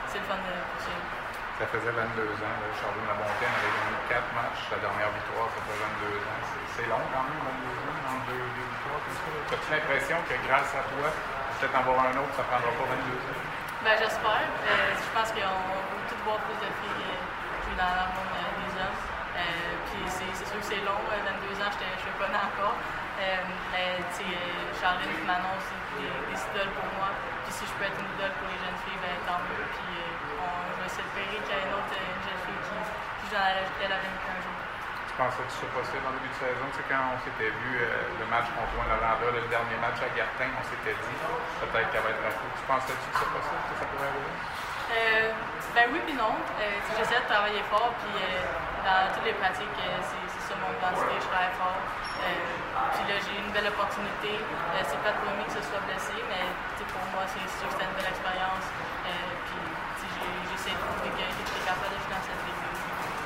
c'est 0.06 0.22
le 0.22 0.26
fun 0.30 0.38
de 0.38 0.54
poursuivre. 0.70 1.06
Ça 1.58 1.66
faisait 1.66 1.94
22 1.94 2.30
ans, 2.46 2.58
Charlie 2.78 3.04
Labontaine 3.04 3.54
avait 3.58 3.74
gagné 3.74 3.98
4 4.06 4.22
matchs, 4.38 4.62
la 4.70 4.80
dernière 4.80 5.10
victoire, 5.18 5.46
ça 5.50 5.60
fait 5.66 5.78
22 5.82 6.22
ans. 6.22 6.40
C'est 6.78 6.88
long 6.88 7.04
quand 7.10 7.26
même, 7.26 7.42
22 7.42 7.74
ans, 7.82 8.00
en 8.06 8.18
deux, 8.30 8.44
deux 8.54 8.68
victoires, 8.70 9.02
tout 9.02 9.16
ça. 9.18 9.28
As-tu 9.50 9.68
l'impression 9.72 10.18
que 10.30 10.34
grâce 10.46 10.72
à 10.78 10.82
toi, 10.86 11.06
peut-être 11.10 11.74
en 11.74 11.84
voir 11.90 12.06
un 12.06 12.16
autre, 12.22 12.34
ça 12.38 12.44
prendra 12.46 12.70
pas 12.70 12.86
22 12.86 13.18
ans? 13.18 13.42
Ben, 13.82 13.94
j'espère. 13.98 14.46
Euh, 14.46 14.94
je 14.94 15.10
pense 15.10 15.30
qu'on 15.34 15.58
veut 15.90 16.06
tous 16.06 16.20
voir 16.22 16.38
plus 16.46 16.58
de 16.62 16.70
filles 16.80 17.18
jouer 17.66 17.76
dans 17.76 17.92
le 17.98 18.06
monde 18.14 18.61
euh, 18.82 19.74
puis 19.88 20.02
c'est 20.06 20.28
sûr 20.44 20.60
que 20.60 20.66
c'est 20.66 20.82
long, 20.84 20.98
22 21.08 21.56
ans, 21.64 21.72
je 21.72 21.80
ne 21.80 22.00
suis 22.04 22.16
pas 22.20 22.28
née 22.28 22.42
encore. 22.42 22.76
Euh, 23.22 23.38
mais 23.72 24.02
Charline 24.80 25.08
et 25.08 25.24
Manon, 25.24 25.56
c'est 25.62 25.78
des, 25.94 26.10
des, 26.26 26.40
idoles 26.52 26.74
pour 26.74 26.88
moi. 26.98 27.14
Puis 27.46 27.54
si 27.54 27.64
je 27.64 27.72
peux 27.78 27.86
être 27.86 27.96
une 27.96 28.12
idole 28.18 28.34
pour 28.40 28.48
les 28.50 28.58
jeunes 28.58 28.80
filles, 28.82 28.98
ben, 28.98 29.14
tant 29.24 29.40
mieux. 29.46 29.62
Puis 29.72 29.88
euh, 29.94 30.42
on, 30.42 30.50
je 30.74 30.76
vais 30.82 30.88
essayer 30.90 31.06
de 31.06 31.12
qu'il 31.12 31.48
y 31.48 31.54
ait 31.54 31.64
une 31.64 31.76
autre 31.76 31.92
une 31.96 32.24
jeune 32.26 32.40
fille 32.44 32.62
qui, 32.66 32.76
qui 32.76 33.24
joue 33.30 33.36
dans 33.38 33.46
la 33.46 33.62
la 33.62 33.98
un 34.02 34.40
jour. 34.42 34.56
Tu 35.06 35.14
pensais 35.20 35.44
que 35.44 35.52
ce 35.52 35.66
possible 35.70 36.04
en 36.08 36.14
début 36.16 36.32
de 36.32 36.40
saison? 36.40 36.66
Tu 36.72 36.80
sais, 36.80 36.88
quand 36.88 37.04
on 37.14 37.20
s'était 37.20 37.52
vu 37.52 37.72
le 37.84 38.26
match 38.32 38.48
contre 38.56 38.80
Laurenda, 38.80 39.28
le 39.28 39.44
dernier 39.52 39.76
match 39.76 40.00
à 40.00 40.08
Gartin, 40.16 40.48
on 40.56 40.64
s'était 40.64 40.96
dit 40.96 41.18
peut-être 41.60 41.88
qu'elle 41.92 42.04
va 42.04 42.16
être 42.16 42.24
à 42.26 42.32
Tu 42.32 42.64
pensais 42.64 42.96
que 42.96 43.06
c'est 43.12 43.28
possible? 43.28 43.62
Que 43.68 43.76
ça 43.76 43.84
pourrait 43.92 44.08
arriver? 44.08 44.36
Euh, 44.92 45.32
ben 45.74 45.88
oui 45.92 46.00
puis 46.04 46.12
non. 46.14 46.36
Euh, 46.60 46.64
J'essaie 47.00 47.20
de 47.20 47.28
travailler 47.28 47.64
fort, 47.72 47.92
puis 48.04 48.12
euh, 48.12 48.44
dans 48.84 49.08
toutes 49.16 49.24
les 49.24 49.36
pratiques, 49.40 49.78
euh, 49.80 50.04
c'est 50.04 50.44
ça 50.44 50.52
mon 50.60 50.68
identité, 50.68 51.16
je 51.16 51.28
travaille 51.32 51.56
fort. 51.56 51.80
puis 52.92 53.04
là, 53.08 53.16
j'ai 53.16 53.34
une 53.40 53.52
belle 53.56 53.68
opportunité. 53.72 54.36
c'est 54.84 55.00
pas 55.00 55.16
de 55.16 55.20
promis 55.24 55.44
que 55.48 55.56
ce 55.56 55.64
soit 55.64 55.80
blessé, 55.88 56.16
mais 56.28 56.44
pour 56.92 57.04
moi, 57.16 57.24
c'est 57.24 57.40
sûr 57.56 57.66
que 57.72 57.72
c'était 57.72 57.88
une 57.88 57.96
belle 57.96 58.12
expérience. 58.12 58.66
puis 59.48 59.60
j'essaie 60.52 60.76
de 60.76 60.82
prouver 60.84 61.08
que 61.08 61.24
j'étais 61.24 61.64
capable 61.64 61.88
de 61.88 61.98
jouer 62.04 62.12
dans 62.12 62.24
cette 62.26 62.42
ligue. 62.44 62.60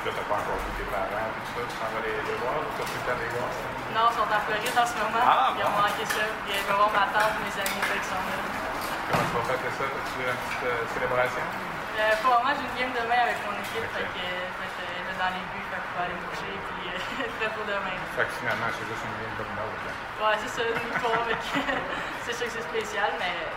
Là, 0.06 0.10
t'as 0.14 0.26
pas 0.30 0.38
encore 0.38 0.60
vu 0.62 0.70
tes 0.78 0.86
parents, 0.86 1.30
tout 1.34 1.50
ça, 1.50 1.60
tu 1.66 1.74
s'en 1.74 1.88
vas 1.90 2.02
les, 2.06 2.14
les 2.14 2.36
voir 2.38 2.62
ou 2.62 2.70
t'as 2.78 2.86
plus 2.86 2.94
le 2.94 3.06
temps 3.10 3.18
de 3.18 3.24
les 3.26 3.32
voir? 3.34 3.50
Non, 3.90 4.04
ils 4.06 4.16
sont 4.22 4.30
en 4.30 4.40
Floride 4.46 4.76
en 4.78 4.86
ce 4.86 4.96
moment. 5.02 5.24
Ah, 5.26 5.50
ils 5.50 5.66
ont 5.66 5.76
manqué 5.82 6.04
ça. 6.06 6.24
Puis, 6.46 6.54
je 6.54 6.62
vais 6.62 6.78
voir 6.78 6.94
ma 6.94 7.10
tante, 7.10 7.34
mes 7.42 7.56
amis, 7.58 7.80
qui 7.82 8.06
sont 8.06 8.22
là. 8.22 8.38
Comment 9.10 9.26
tu 9.26 9.34
vas 9.34 9.44
faire 9.50 9.74
ça? 9.74 9.84
As-tu 9.90 10.14
une 10.22 10.30
petite 10.30 10.94
célébration? 10.94 11.46
Euh, 11.96 12.12
pour 12.20 12.28
moment, 12.28 12.52
j'ai 12.52 12.68
une 12.68 12.76
game 12.76 12.92
demain 12.92 13.24
avec 13.24 13.40
mon 13.48 13.56
équipe, 13.56 13.88
fait 13.96 14.04
que, 14.04 14.20
fait 14.20 14.70
que 14.76 14.84
là, 14.84 15.12
dans 15.16 15.32
les 15.32 15.44
buts, 15.48 15.64
fait 15.64 15.80
je 15.80 15.92
vais 15.96 16.04
aller 16.04 16.18
me 16.20 16.24
coucher 16.28 16.52
puis 16.68 16.92
euh, 16.92 17.32
prêt 17.40 17.50
pour 17.56 17.64
demain. 17.64 17.96
Fait 18.12 18.28
que 18.28 18.34
finalement, 18.36 18.68
c'est 18.68 18.84
juste 18.84 19.00
une 19.00 19.16
game 19.16 19.32
là. 19.40 19.92
Ouais, 20.20 20.36
c'est 20.44 20.52
ça, 20.52 20.62
une 20.68 20.92
victoire, 20.92 21.24
c'est 22.28 22.36
sûr 22.36 22.46
que 22.46 22.52
c'est 22.52 22.68
spécial, 22.68 23.16
mais. 23.16 23.48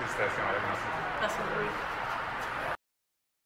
Félicitations, 0.00 0.48
Alex, 0.48 0.64
merci. 0.64 0.88
Merci 1.20 1.38
beaucoup. 1.44 1.97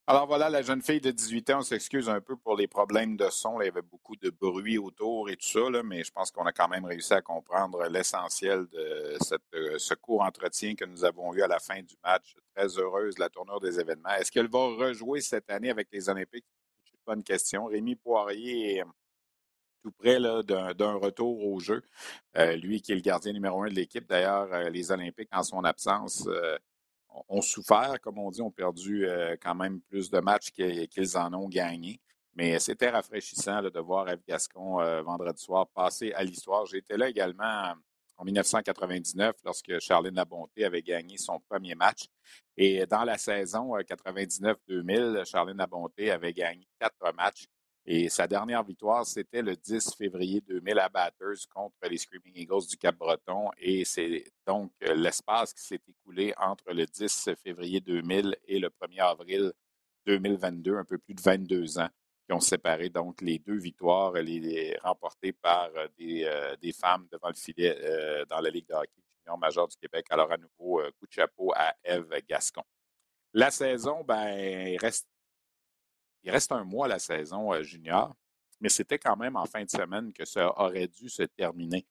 Alors 0.09 0.27
voilà, 0.27 0.51
la 0.51 0.63
jeune 0.63 0.83
fille 0.83 1.01
de 1.01 1.13
18 1.13 1.51
ans, 1.51 1.59
on 1.59 1.63
s'excuse 1.63 2.09
un 2.09 2.21
peu 2.21 2.37
pour 2.37 2.57
les 2.57 2.67
problèmes 2.67 3.17
de 3.17 3.31
son. 3.31 3.61
il 3.61 3.67
y 3.67 3.69
avait 3.69 3.83
beaucoup 3.83 4.17
de 4.17 4.31
bruit 4.31 4.77
autour 4.77 5.31
et 5.31 5.37
tout 5.37 5.47
ça, 5.47 5.83
mais 5.85 6.03
je 6.03 6.11
pense 6.11 6.33
qu'on 6.33 6.45
a 6.45 6.53
quand 6.53 6.67
même 6.67 6.85
réussi 6.85 7.15
à 7.15 7.23
comprendre 7.23 7.85
l'essentiel 7.89 8.67
de 8.73 9.17
euh, 9.55 9.79
ce 9.79 9.95
court 9.95 10.23
entretien 10.23 10.75
que 10.75 10.85
nous 10.85 11.05
avons 11.05 11.33
eu 11.35 11.43
à 11.43 11.47
la 11.47 11.61
fin 11.61 11.81
du 11.83 11.95
match. 12.03 12.35
Très 12.57 12.67
heureuse 12.79 13.15
de 13.15 13.21
la 13.21 13.29
tournure 13.29 13.61
des 13.61 13.79
événements. 13.79 14.11
Est-ce 14.11 14.33
qu'elle 14.33 14.51
va 14.51 14.59
rejouer 14.59 15.21
cette 15.21 15.49
année 15.49 15.71
avec 15.71 15.87
les 15.93 16.09
Olympiques? 16.09 16.47
C'est 16.85 16.95
une 16.95 17.05
bonne 17.07 17.23
question. 17.23 17.67
Rémi 17.67 17.95
Poirier 17.95 18.79
est 18.79 18.85
tout 19.85 19.93
près 19.93 20.19
d'un 20.19 20.95
retour 20.95 21.47
au 21.47 21.61
jeu. 21.61 21.81
Euh, 22.37 22.57
lui 22.57 22.83
qui 22.83 22.91
est 22.91 22.97
le 22.97 23.03
gardien 23.03 23.33
numéro 23.33 23.63
un 23.63 23.69
de 23.69 23.75
l'équipe. 23.75 24.09
D'ailleurs, 24.09 24.53
euh, 24.53 24.69
les 24.69 24.91
Olympiques, 24.91 25.29
en 25.33 25.45
son 25.45 25.63
absence, 25.63 26.29
ont 27.29 27.43
souffert, 27.43 28.01
comme 28.01 28.19
on 28.19 28.31
dit, 28.31 28.43
ont 28.43 28.51
perdu 28.51 29.07
euh, 29.07 29.37
quand 29.41 29.55
même 29.55 29.81
plus 29.83 30.11
de 30.11 30.21
matchs 30.21 30.51
qu'ils 30.51 31.17
en 31.17 31.33
ont 31.35 31.49
gagné. 31.49 32.01
Mais 32.35 32.59
c'était 32.59 32.89
rafraîchissant 32.89 33.63
de 33.63 33.81
voir 33.81 34.09
Eve 34.09 34.23
Gascon 34.27 34.81
euh, 34.81 35.03
vendredi 35.03 35.43
soir 35.43 35.69
passer 35.69 36.13
à 36.13 36.25
l'histoire. 36.25 36.65
J'étais 36.67 36.97
là 36.97 37.09
également 37.09 37.75
en 38.17 38.25
1999 38.25 39.37
lorsque 39.45 39.79
Charline 39.81 40.15
Labonté 40.15 40.65
avait 40.65 40.83
gagné 40.83 41.19
son 41.19 41.41
premier 41.41 41.75
match. 41.75 42.07
Et 42.57 42.87
dans 42.87 43.05
la 43.05 43.19
saison 43.19 43.77
99-2000, 43.77 44.99
euh, 44.99 45.25
Charline 45.25 45.59
Labonté 45.59 46.11
avait 46.11 46.33
gagné 46.33 46.67
quatre 46.79 47.15
matchs. 47.15 47.47
Et 47.85 48.09
sa 48.09 48.29
dernière 48.29 48.63
victoire, 48.63 49.05
c'était 49.05 49.43
le 49.43 49.57
10 49.57 49.97
février 49.97 50.41
2000 50.41 50.79
à 50.79 50.89
Batters 50.89 51.49
contre 51.53 51.75
les 51.91 51.99
Screaming 51.99 52.37
Eagles 52.37 52.67
du 52.69 52.77
Cap-Breton. 52.77 53.51
Et 53.59 53.85
c'est 53.85 54.25
donc 54.47 54.73
euh, 54.85 54.95
l'espace 54.95 55.53
qui 55.53 55.63
s'est 55.63 55.81
écoulé 55.89 56.33
entre 56.37 56.73
le 56.73 56.87
10 56.87 57.31
février 57.43 57.81
2000 57.81 58.37
et 58.47 58.61
le 58.61 58.69
1er 58.69 59.01
avril 59.01 59.53
2022, 60.07 60.77
un 60.77 60.85
peu 60.85 60.99
plus 60.99 61.15
de 61.15 61.21
22 61.21 61.79
ans, 61.81 61.89
qui 62.25 62.33
ont 62.33 62.41
séparé 62.41 62.89
donc 62.89 63.21
les 63.21 63.41
deux 63.41 63.59
victoires 63.59 64.13
les, 64.13 64.77
remportées 64.83 65.33
par 65.33 65.69
euh, 65.75 65.89
euh, 66.01 66.57
des, 66.63 66.73
femmes 66.73 67.09
devant 67.11 67.29
le 67.29 67.35
filet 67.35 67.77
dans 68.31 68.41
la 68.41 68.51
Ligue 68.51 68.69
de 68.69 68.75
hockey 68.75 69.03
junior 69.19 69.39
major 69.39 69.67
du 69.67 69.77
Québec. 69.77 70.07
Alors 70.11 70.31
à 70.31 70.37
nouveau, 70.37 70.81
coup 71.01 71.07
de 71.09 71.13
chapeau 71.13 71.53
à 71.57 71.75
Eve 71.83 72.09
Gascon. 72.29 72.63
La 73.35 73.51
saison, 73.51 74.05
ben, 74.05 74.77
reste 74.79 75.09
il 76.23 76.31
reste 76.31 76.53
un 76.53 76.65
mois 76.65 76.87
à 76.87 76.89
la 76.89 76.99
saison 76.99 77.53
euh, 77.53 77.63
junior, 77.63 78.15
mais 78.61 78.69
c'était 78.69 78.99
quand 78.99 79.17
même 79.17 79.37
en 79.37 79.45
fin 79.45 79.65
de 79.65 79.71
semaine 79.71 80.13
que 80.13 80.25
ça 80.25 80.57
aurait 80.59 80.87
dû 80.87 81.09
se 81.09 81.25
terminer, 81.25 81.85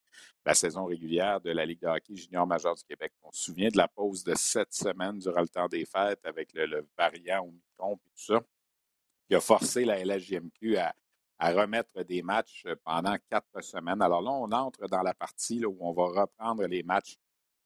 la 0.46 0.54
saison 0.54 0.86
régulière 0.86 1.42
de 1.42 1.52
la 1.52 1.66
Ligue 1.66 1.82
de 1.82 1.88
hockey 1.88 2.16
junior 2.16 2.48
majeur 2.48 2.76
du 2.76 2.84
Québec. 2.84 3.12
On 3.24 3.32
se 3.32 3.44
souvient 3.44 3.70
de 3.70 3.78
la 3.78 3.88
pause 3.88 4.24
de 4.24 4.34
sept 4.36 4.74
semaines 4.74 5.20
durant 5.20 5.42
le 5.42 5.50
temps 5.50 5.68
des 5.68 5.86
fêtes 5.86 6.26
avec 6.26 6.54
le, 6.54 6.88
variant 6.98 7.44
Omicron 7.44 7.96
et 7.96 8.10
tout 8.10 8.34
ça, 8.34 8.42
qui 9.28 9.36
a 9.36 9.42
forcé 9.42 9.84
la 9.84 10.04
LHJMQ 10.04 10.78
à, 10.78 10.94
remettre 11.40 12.04
des 12.04 12.22
matchs 12.22 12.64
euh, 12.68 12.76
pendant 12.84 13.18
quatre 13.28 13.62
semaines. 13.64 14.02
Alors 14.02 14.22
là, 14.22 14.30
on 14.30 14.52
entre 14.52 14.88
dans 14.88 15.02
la 15.02 15.16
partie 15.16 15.66
où 15.66 15.76
on 15.82 15.92
va 15.92 16.22
reprendre 16.22 16.66
les 16.68 16.84
matchs 16.84 17.18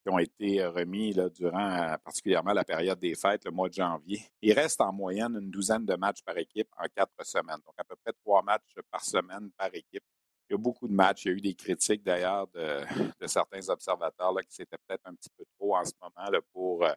qui 0.06 0.14
ont 0.14 0.20
été 0.20 0.62
euh, 0.62 0.70
remis 0.70 1.14
là, 1.14 1.30
durant 1.30 1.68
euh, 1.68 1.98
particulièrement 2.04 2.54
la 2.54 2.64
période 2.64 3.00
des 3.00 3.16
fêtes, 3.16 3.44
le 3.46 3.52
mois 3.52 3.70
de 3.70 3.74
janvier. 3.74 4.22
Il 4.40 4.54
reste 4.54 4.80
en 4.80 4.94
moyenne 4.94 5.36
une 5.42 5.50
douzaine 5.50 5.84
de 5.84 5.96
matchs 5.96 6.22
par 6.24 6.38
équipe 6.38 6.68
en 6.78 6.86
quatre 6.96 7.26
semaines, 7.26 7.58
donc 7.66 7.74
à 7.78 7.84
peu 7.84 7.96
près 8.04 8.14
trois 8.24 8.44
matchs 8.44 8.76
par 8.92 9.04
semaine 9.04 9.50
par 9.58 9.74
équipe. 9.74 10.04
il 10.48 10.54
y 10.54 10.54
a 10.54 10.58
beaucoup 10.60 10.88
de 10.88 10.94
matchs. 10.94 11.26
Il 11.26 11.30
y 11.30 11.32
a 11.32 11.38
eu 11.38 11.42
des 11.42 11.56
critiques 11.56 12.04
d'ailleurs 12.04 12.48
de, 12.54 12.86
certains 13.26 13.68
observateurs 13.68 14.32
là, 14.32 14.44
qui 14.44 14.54
c'était 14.54 14.78
peut-être 14.88 15.02
un 15.06 15.16
petit 15.16 15.32
peu 15.36 15.44
trop 15.58 15.76
en 15.76 15.84
ce 15.84 15.94
moment 16.00 16.30
là, 16.30 16.40
pour 16.54 16.86
euh, 16.86 16.94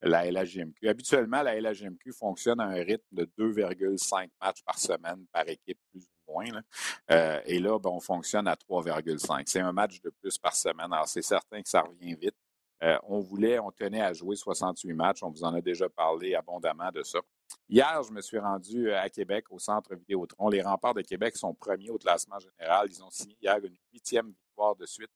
la 0.00 0.30
LHGMQ. 0.30 0.88
Habituellement, 0.88 1.42
la 1.42 1.60
LHGMQ 1.60 2.12
fonctionne 2.12 2.60
à 2.60 2.66
un 2.66 2.74
rythme 2.84 3.08
de 3.10 3.24
2,5 3.36 4.28
matchs 4.40 4.62
par 4.64 4.78
semaine 4.78 5.26
par 5.32 5.48
équipe, 5.48 5.80
plus 5.90 6.04
ou 6.28 6.32
moins. 6.32 6.62
Euh, 7.10 7.40
et 7.44 7.58
là, 7.58 7.76
ben, 7.80 7.90
on 7.90 7.98
fonctionne 7.98 8.46
à 8.46 8.54
3,5. 8.54 9.42
C'est 9.46 9.58
un 9.58 9.72
match 9.72 10.00
de 10.00 10.10
plus 10.10 10.38
par 10.38 10.54
semaine. 10.54 10.92
Alors, 10.92 11.08
c'est 11.08 11.22
certain 11.22 11.60
que 11.60 11.68
ça 11.68 11.80
revient 11.80 12.14
vite. 12.14 12.36
Euh, 12.82 12.98
on 13.04 13.20
voulait, 13.20 13.58
on 13.60 13.70
tenait 13.70 14.00
à 14.00 14.12
jouer 14.12 14.34
68 14.34 14.92
matchs. 14.92 15.22
On 15.22 15.30
vous 15.30 15.44
en 15.44 15.54
a 15.54 15.60
déjà 15.60 15.88
parlé 15.88 16.34
abondamment 16.34 16.90
de 16.90 17.02
ça. 17.02 17.20
Hier, 17.68 18.02
je 18.02 18.12
me 18.12 18.20
suis 18.20 18.38
rendu 18.38 18.88
euh, 18.88 19.00
à 19.00 19.08
Québec, 19.08 19.44
au 19.50 19.58
centre 19.58 19.94
Vidéotron. 19.94 20.48
Les 20.48 20.62
remparts 20.62 20.94
de 20.94 21.02
Québec 21.02 21.36
sont 21.36 21.54
premiers 21.54 21.90
au 21.90 21.98
classement 21.98 22.38
général. 22.38 22.88
Ils 22.90 23.02
ont 23.04 23.10
signé 23.10 23.36
hier 23.40 23.58
une 23.62 23.76
huitième 23.92 24.32
victoire 24.46 24.74
de 24.74 24.86
suite 24.86 25.10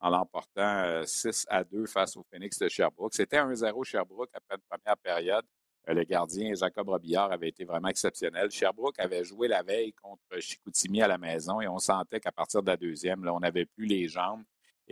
en 0.00 0.10
l'emportant 0.10 1.02
6 1.04 1.26
euh, 1.26 1.54
à 1.54 1.62
2 1.62 1.86
face 1.86 2.16
au 2.16 2.24
Phoenix 2.24 2.58
de 2.58 2.68
Sherbrooke. 2.68 3.14
C'était 3.14 3.38
1-0 3.38 3.84
Sherbrooke 3.84 4.30
après 4.34 4.56
une 4.56 4.62
première 4.68 4.96
période. 4.98 5.44
Le 5.86 6.04
gardien 6.04 6.54
Jacob 6.54 6.88
Robillard 6.88 7.30
avait 7.32 7.48
été 7.48 7.64
vraiment 7.64 7.88
exceptionnel. 7.88 8.50
Sherbrooke 8.50 8.98
avait 8.98 9.24
joué 9.24 9.48
la 9.48 9.62
veille 9.62 9.92
contre 9.92 10.40
Chicoutimi 10.40 11.02
à 11.02 11.08
la 11.08 11.18
maison 11.18 11.60
et 11.60 11.68
on 11.68 11.78
sentait 11.78 12.20
qu'à 12.20 12.30
partir 12.30 12.62
de 12.62 12.68
la 12.68 12.76
deuxième, 12.76 13.28
on 13.28 13.40
n'avait 13.40 13.66
plus 13.66 13.86
les 13.86 14.08
jambes. 14.08 14.42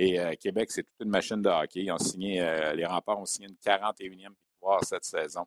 Et 0.02 0.36
Québec, 0.38 0.70
c'est 0.70 0.82
toute 0.82 1.00
une 1.00 1.10
machine 1.10 1.42
de 1.42 1.50
hockey. 1.50 1.82
Ils 1.82 1.92
ont 1.92 1.98
signé, 1.98 2.40
les 2.74 2.86
remparts 2.86 3.20
ont 3.20 3.26
signé 3.26 3.48
une 3.48 3.56
41e 3.56 4.32
victoire 4.60 4.82
cette 4.84 5.04
saison. 5.04 5.46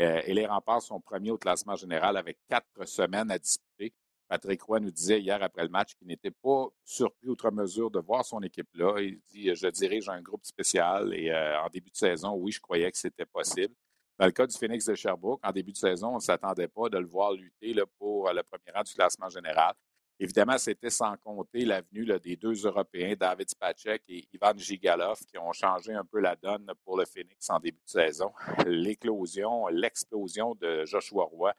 Euh, 0.00 0.20
et 0.24 0.34
les 0.34 0.46
remparts 0.46 0.82
sont 0.82 1.00
premiers 1.00 1.30
au 1.30 1.38
classement 1.38 1.76
général 1.76 2.16
avec 2.16 2.38
quatre 2.48 2.86
semaines 2.86 3.30
à 3.30 3.38
disputer. 3.38 3.92
Patrick 4.28 4.62
Roy 4.62 4.80
nous 4.80 4.90
disait 4.90 5.20
hier 5.20 5.40
après 5.42 5.62
le 5.62 5.68
match 5.68 5.94
qu'il 5.94 6.08
n'était 6.08 6.30
pas 6.30 6.66
surpris 6.84 7.28
outre 7.28 7.50
mesure 7.50 7.90
de 7.90 8.00
voir 8.00 8.24
son 8.24 8.40
équipe 8.42 8.68
là. 8.74 8.98
Il 9.00 9.20
dit 9.30 9.54
Je 9.54 9.68
dirige 9.68 10.08
un 10.08 10.20
groupe 10.20 10.44
spécial 10.44 11.14
et 11.14 11.30
euh, 11.30 11.60
en 11.60 11.68
début 11.68 11.90
de 11.90 11.96
saison, 11.96 12.34
oui, 12.34 12.50
je 12.50 12.60
croyais 12.60 12.90
que 12.90 12.98
c'était 12.98 13.26
possible. 13.26 13.74
Dans 14.18 14.26
le 14.26 14.32
cas 14.32 14.46
du 14.46 14.56
Phoenix 14.56 14.86
de 14.86 14.94
Sherbrooke, 14.94 15.40
en 15.44 15.52
début 15.52 15.72
de 15.72 15.76
saison, 15.76 16.12
on 16.12 16.14
ne 16.16 16.20
s'attendait 16.20 16.68
pas 16.68 16.88
de 16.88 16.98
le 16.98 17.06
voir 17.06 17.32
lutter 17.32 17.74
là, 17.74 17.84
pour 17.98 18.32
le 18.32 18.42
premier 18.42 18.70
rang 18.74 18.82
du 18.82 18.94
classement 18.94 19.28
général. 19.28 19.74
Évidemment, 20.20 20.58
c'était 20.58 20.90
sans 20.90 21.16
compter 21.16 21.64
l'avenue 21.64 22.06
des 22.20 22.36
deux 22.36 22.54
Européens, 22.66 23.14
David 23.18 23.50
Spacek 23.50 24.02
et 24.08 24.24
Ivan 24.32 24.52
Gigalov, 24.56 25.18
qui 25.26 25.36
ont 25.38 25.52
changé 25.52 25.92
un 25.92 26.04
peu 26.04 26.20
la 26.20 26.36
donne 26.36 26.70
pour 26.84 26.96
le 26.96 27.04
Phoenix 27.04 27.50
en 27.50 27.58
début 27.58 27.82
de 27.84 27.90
saison. 27.90 28.32
L'éclosion, 28.64 29.66
l'explosion 29.68 30.54
de 30.54 30.84
Joshua 30.84 31.24
Roy, 31.24 31.52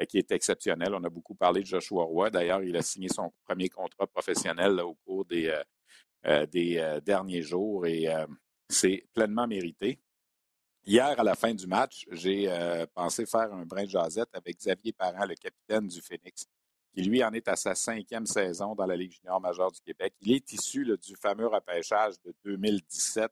euh, 0.00 0.04
qui 0.06 0.18
est 0.18 0.32
exceptionnelle. 0.32 0.92
On 0.94 1.04
a 1.04 1.08
beaucoup 1.08 1.36
parlé 1.36 1.60
de 1.60 1.66
Joshua 1.66 2.02
Roy. 2.02 2.30
D'ailleurs, 2.30 2.62
il 2.64 2.76
a 2.76 2.82
signé 2.82 3.08
son 3.08 3.32
premier 3.44 3.68
contrat 3.68 4.08
professionnel 4.08 4.80
au 4.80 4.94
cours 4.94 5.24
des, 5.24 5.46
euh, 6.26 6.46
euh, 6.52 7.00
derniers 7.00 7.42
jours 7.42 7.86
et 7.86 8.06
c'est 8.68 9.04
pleinement 9.14 9.46
mérité. 9.46 10.00
Hier, 10.84 11.18
à 11.18 11.22
la 11.22 11.34
fin 11.34 11.54
du 11.54 11.66
match, 11.66 12.06
j'ai 12.10 12.48
pensé 12.94 13.24
faire 13.24 13.52
un 13.52 13.64
brin 13.64 13.84
de 13.84 13.90
jasette 13.90 14.28
avec 14.32 14.58
Xavier 14.58 14.92
Parent, 14.92 15.24
le 15.24 15.34
capitaine 15.34 15.86
du 15.86 16.00
Phoenix 16.00 16.46
qui 16.92 17.02
lui 17.02 17.22
en 17.22 17.32
est 17.32 17.48
à 17.48 17.56
sa 17.56 17.74
cinquième 17.74 18.26
saison 18.26 18.74
dans 18.74 18.86
la 18.86 18.96
Ligue 18.96 19.12
junior 19.12 19.40
majeure 19.40 19.70
du 19.70 19.80
Québec. 19.80 20.14
Il 20.20 20.32
est 20.32 20.52
issu 20.52 20.84
du 20.84 21.16
fameux 21.16 21.46
repêchage 21.46 22.20
de 22.24 22.34
2017 22.44 23.30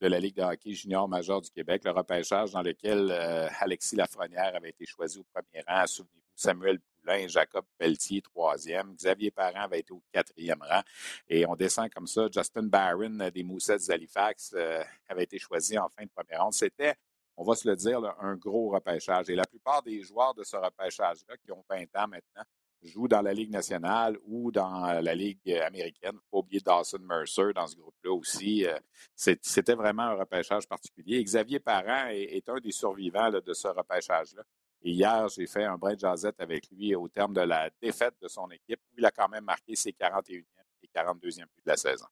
de 0.00 0.08
la 0.08 0.18
Ligue 0.18 0.36
de 0.36 0.42
hockey 0.42 0.72
junior 0.72 1.08
majeure 1.08 1.40
du 1.40 1.50
Québec, 1.50 1.82
le 1.84 1.92
repêchage 1.92 2.50
dans 2.50 2.62
lequel 2.62 3.10
euh, 3.10 3.48
Alexis 3.60 3.96
Lafrenière 3.96 4.54
avait 4.54 4.70
été 4.70 4.84
choisi 4.86 5.18
au 5.18 5.24
premier 5.32 5.64
rang. 5.66 5.86
Souvenez-vous, 5.86 6.20
Samuel 6.34 6.80
Poulain, 6.80 7.28
Jacob 7.28 7.64
Pelletier, 7.78 8.20
troisième. 8.20 8.94
Xavier 8.96 9.30
Parent 9.30 9.62
avait 9.62 9.80
été 9.80 9.92
au 9.92 10.02
quatrième 10.12 10.60
rang. 10.62 10.82
Et 11.28 11.46
on 11.46 11.54
descend 11.54 11.88
comme 11.90 12.06
ça. 12.06 12.26
Justin 12.30 12.64
Barron 12.64 13.20
euh, 13.20 13.30
des 13.30 13.44
Moussets 13.44 13.86
d'Halifax 13.88 14.52
euh, 14.54 14.82
avait 15.08 15.24
été 15.24 15.38
choisi 15.38 15.78
en 15.78 15.88
fin 15.88 16.04
de 16.04 16.10
première 16.10 16.42
ronde. 16.42 16.54
C'était 16.54 16.94
on 17.36 17.44
va 17.44 17.56
se 17.56 17.68
le 17.68 17.74
dire, 17.74 18.00
un 18.20 18.36
gros 18.36 18.70
repêchage. 18.70 19.28
Et 19.28 19.34
la 19.34 19.46
plupart 19.46 19.82
des 19.82 20.02
joueurs 20.02 20.34
de 20.34 20.44
ce 20.44 20.56
repêchage-là, 20.56 21.36
qui 21.36 21.50
ont 21.50 21.64
20 21.68 21.82
ans 21.96 22.08
maintenant, 22.08 22.44
joue 22.82 23.08
dans 23.08 23.22
la 23.22 23.32
Ligue 23.32 23.50
nationale 23.50 24.18
ou 24.26 24.50
dans 24.50 25.00
la 25.00 25.14
Ligue 25.14 25.50
américaine. 25.52 26.12
Il 26.14 26.28
faut 26.30 26.38
oublier 26.40 26.60
Dawson 26.60 26.98
Mercer 27.00 27.52
dans 27.54 27.66
ce 27.66 27.76
groupe-là 27.76 28.12
aussi. 28.12 28.66
Euh, 28.66 28.78
c'était 29.14 29.74
vraiment 29.74 30.02
un 30.02 30.14
repêchage 30.14 30.66
particulier. 30.68 31.22
Xavier 31.22 31.60
Parent 31.60 32.08
est, 32.08 32.48
un 32.48 32.58
des 32.60 32.72
survivants 32.72 33.30
de 33.30 33.52
ce 33.52 33.68
repêchage-là. 33.68 34.42
Hier, 34.82 35.28
j'ai 35.28 35.46
fait 35.46 35.64
un 35.64 35.78
brin 35.78 35.94
de 35.94 36.42
avec 36.42 36.70
lui 36.70 36.94
au 36.94 37.08
terme 37.08 37.32
de 37.32 37.40
la 37.40 37.70
défaite 37.80 38.16
de 38.20 38.28
son 38.28 38.50
équipe, 38.50 38.80
où 38.92 38.98
il 38.98 39.06
a 39.06 39.10
quand 39.10 39.28
même 39.28 39.44
marqué 39.44 39.74
ses 39.74 39.92
41e 39.92 40.44
et 40.82 40.90
42e 40.94 41.20
buts 41.20 41.62
de 41.64 41.70
la 41.70 41.76
saison. 41.76 42.06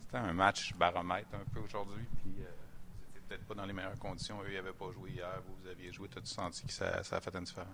C'était 0.00 0.16
un 0.16 0.32
match 0.32 0.74
baromètre 0.74 1.34
un 1.34 1.44
peu 1.52 1.60
aujourd'hui. 1.60 2.06
Euh, 2.26 2.63
pas 3.42 3.54
dans 3.54 3.66
les 3.66 3.72
meilleures 3.72 3.98
conditions. 3.98 4.40
Eux, 4.42 4.46
ils 4.48 4.54
n'avaient 4.54 4.72
pas 4.72 4.90
joué 4.92 5.10
hier. 5.10 5.28
Vous, 5.46 5.54
vous 5.62 5.68
aviez 5.68 5.92
joué. 5.92 6.08
As-tu 6.16 6.26
senti 6.26 6.66
que 6.66 6.72
ça, 6.72 6.98
a 6.98 7.20
fait 7.20 7.34
une 7.34 7.44
différence? 7.44 7.68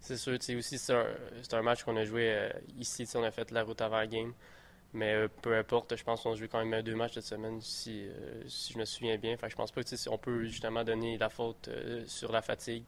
C'est 0.00 0.16
sûr. 0.16 0.34
aussi, 0.56 0.78
c'est 0.78 1.54
un, 1.54 1.62
match 1.62 1.82
qu'on 1.84 1.96
a 1.96 2.04
joué 2.04 2.30
euh, 2.30 2.50
ici. 2.78 3.08
On 3.14 3.22
a 3.22 3.30
fait 3.30 3.50
la 3.50 3.62
route 3.62 3.80
avant 3.80 3.98
la 3.98 4.06
game. 4.06 4.32
Mais 4.94 5.14
euh, 5.14 5.28
peu 5.42 5.56
importe, 5.56 5.96
je 5.96 6.04
pense 6.04 6.22
qu'on 6.22 6.32
a 6.32 6.36
joué 6.36 6.48
quand 6.48 6.64
même 6.64 6.82
deux 6.82 6.94
matchs 6.94 7.14
cette 7.14 7.24
semaine, 7.24 7.60
si, 7.60 8.06
euh, 8.06 8.42
si 8.48 8.72
je 8.72 8.78
me 8.78 8.84
souviens 8.84 9.18
bien. 9.18 9.34
Enfin, 9.34 9.48
je 9.48 9.56
pense 9.56 9.70
pas 9.70 9.82
que 9.82 10.08
on 10.08 10.18
peut 10.18 10.44
justement 10.46 10.84
donner 10.84 11.18
la 11.18 11.28
faute 11.28 11.68
sur 12.06 12.32
la 12.32 12.42
fatigue. 12.42 12.84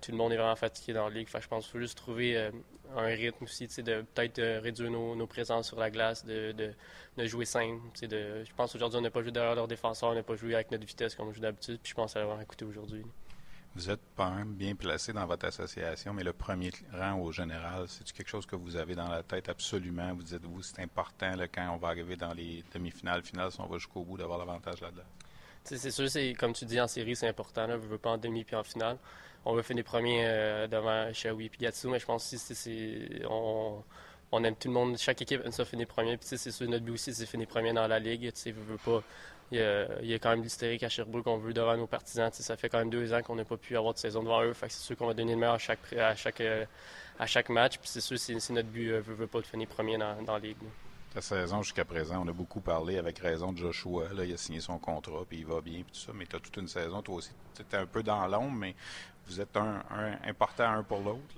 Tout 0.00 0.10
le 0.10 0.16
monde 0.16 0.32
est 0.32 0.36
vraiment 0.36 0.56
fatigué 0.56 0.92
dans 0.94 1.08
la 1.08 1.14
ligue. 1.14 1.28
Enfin, 1.28 1.40
je 1.40 1.48
pense 1.48 1.64
qu'il 1.64 1.72
faut 1.72 1.80
juste 1.80 1.96
trouver 1.96 2.50
un 2.94 3.06
rythme 3.06 3.44
aussi, 3.44 3.66
de 3.66 4.02
peut-être 4.14 4.40
réduire 4.62 4.90
nos, 4.90 5.26
présences 5.26 5.68
sur 5.68 5.78
la 5.78 5.90
glace, 5.90 6.24
de, 6.24 6.52
de, 6.52 7.26
jouer 7.26 7.44
simple. 7.44 7.80
De, 8.06 8.44
je 8.44 8.54
pense 8.54 8.72
qu'aujourd'hui, 8.72 8.98
on 8.98 9.02
n'a 9.02 9.10
pas 9.10 9.22
joué 9.22 9.32
derrière 9.32 9.54
leur 9.54 9.68
défenseur, 9.68 10.10
on 10.10 10.14
n'a 10.14 10.22
pas 10.22 10.36
joué 10.36 10.54
avec 10.54 10.70
notre 10.70 10.86
vitesse 10.86 11.14
comme 11.14 11.28
on 11.28 11.32
joue 11.32 11.40
d'habitude. 11.40 11.78
Puis 11.82 11.90
je 11.90 11.94
pense 11.94 12.10
que 12.10 12.12
ça 12.14 12.20
va 12.20 12.26
vraiment 12.26 12.42
écouter 12.42 12.64
aujourd'hui. 12.64 13.04
Vous 13.74 13.90
êtes 13.90 14.00
pas 14.16 14.30
même 14.30 14.54
bien 14.54 14.74
placé 14.74 15.12
dans 15.12 15.26
votre 15.26 15.44
association, 15.46 16.14
mais 16.14 16.24
le 16.24 16.32
premier 16.32 16.70
rang 16.94 17.20
au 17.20 17.30
général, 17.30 17.84
c'est 17.88 18.10
quelque 18.10 18.30
chose 18.30 18.46
que 18.46 18.56
vous 18.56 18.76
avez 18.76 18.94
dans 18.94 19.08
la 19.08 19.22
tête 19.22 19.50
absolument? 19.50 20.14
Vous 20.14 20.22
dites-vous, 20.22 20.62
c'est 20.62 20.80
important 20.80 21.34
quand 21.52 21.74
on 21.74 21.76
va 21.76 21.88
arriver 21.88 22.16
dans 22.16 22.32
les 22.32 22.64
demi-finales, 22.72 23.22
finales, 23.22 23.52
si 23.52 23.60
on 23.60 23.66
va 23.66 23.76
jusqu'au 23.76 24.02
bout, 24.02 24.16
d'avoir 24.16 24.38
l'avantage 24.38 24.80
là-dedans? 24.80 25.02
C'est 25.62 25.90
sûr, 25.90 26.08
c'est 26.08 26.32
comme 26.32 26.54
tu 26.54 26.64
dis 26.64 26.80
en 26.80 26.86
série, 26.86 27.16
c'est 27.16 27.28
important. 27.28 27.66
Là, 27.66 27.76
ne 27.76 27.82
veux 27.82 27.98
pas 27.98 28.10
en 28.10 28.18
demi 28.18 28.44
puis 28.44 28.56
en 28.56 28.62
finale 28.62 28.96
on 29.46 29.54
veut 29.54 29.62
finir 29.62 29.84
premier 29.84 30.24
euh, 30.26 30.66
devant 30.66 31.12
Shawi 31.12 31.46
et 31.46 31.50
Gatsu, 31.58 31.86
mais 31.86 32.00
je 32.00 32.04
pense 32.04 32.28
que 32.28 32.36
c'est, 32.36 33.24
on, 33.30 33.82
on, 34.32 34.44
aime 34.44 34.56
tout 34.56 34.66
le 34.66 34.74
monde, 34.74 34.98
chaque 34.98 35.22
équipe 35.22 35.40
aime 35.44 35.52
ça 35.52 35.64
finir 35.64 35.86
premier. 35.86 36.16
Puis 36.16 36.26
c'est 36.36 36.50
sûr, 36.50 36.68
notre 36.68 36.84
but 36.84 36.92
aussi, 36.92 37.14
c'est 37.14 37.26
finir 37.26 37.46
premier 37.46 37.72
dans 37.72 37.86
la 37.86 38.00
ligue. 38.00 38.32
Tu 38.32 38.40
sais, 38.40 38.54
pas. 38.84 39.02
Il 39.52 39.58
y, 39.58 40.14
a, 40.14 40.18
quand 40.18 40.30
même 40.30 40.42
l'hystérique 40.42 40.82
à 40.82 40.88
Sherbrooke 40.88 41.22
qu'on 41.22 41.36
veut 41.36 41.52
devant 41.52 41.76
nos 41.76 41.86
partisans. 41.86 42.32
Ça 42.32 42.56
fait 42.56 42.68
quand 42.68 42.80
même 42.80 42.90
deux 42.90 43.14
ans 43.14 43.22
qu'on 43.22 43.36
n'a 43.36 43.44
pas 43.44 43.56
pu 43.56 43.76
avoir 43.76 43.94
de 43.94 43.98
saison 44.00 44.24
devant 44.24 44.42
eux. 44.42 44.52
C'est 44.54 44.72
sûr 44.72 44.96
qu'on 44.96 45.06
va 45.06 45.14
donner 45.14 45.34
le 45.34 45.38
meilleur 45.38 45.54
à 45.54 45.58
chaque, 45.58 45.92
à 45.92 46.16
chaque, 46.16 46.40
euh, 46.40 46.64
à 47.20 47.26
chaque 47.26 47.48
match. 47.48 47.78
C'est 47.84 48.00
sûr, 48.00 48.18
c'est, 48.18 48.50
notre 48.50 48.68
but. 48.68 48.90
Veut, 48.90 49.14
veut 49.14 49.26
pas 49.28 49.40
de 49.40 49.46
finir 49.46 49.68
premier 49.68 49.96
dans, 49.96 50.20
dans 50.22 50.32
la 50.32 50.40
ligue. 50.40 50.56
La 51.14 51.22
saison 51.22 51.62
jusqu'à 51.62 51.86
présent, 51.86 52.22
on 52.22 52.28
a 52.28 52.32
beaucoup 52.32 52.60
parlé 52.60 52.98
avec 52.98 53.20
raison 53.20 53.50
de 53.50 53.56
Joshua. 53.56 54.12
Là, 54.12 54.24
il 54.24 54.34
a 54.34 54.36
signé 54.36 54.60
son 54.60 54.78
contrat, 54.78 55.24
puis 55.26 55.38
il 55.38 55.46
va 55.46 55.62
bien, 55.62 55.82
puis 55.82 55.92
tout 55.94 56.00
ça. 56.00 56.12
Mais 56.12 56.26
tu 56.26 56.36
as 56.36 56.40
toute 56.40 56.56
une 56.58 56.68
saison, 56.68 57.00
toi 57.00 57.14
aussi. 57.14 57.30
Tu 57.54 57.76
un 57.76 57.86
peu 57.86 58.02
dans 58.02 58.26
l'ombre, 58.26 58.52
mais 58.52 58.74
vous 59.26 59.40
êtes 59.40 59.56
un, 59.56 59.82
important 60.24 60.64
un 60.64 60.82
pour 60.82 61.00
l'autre. 61.00 61.34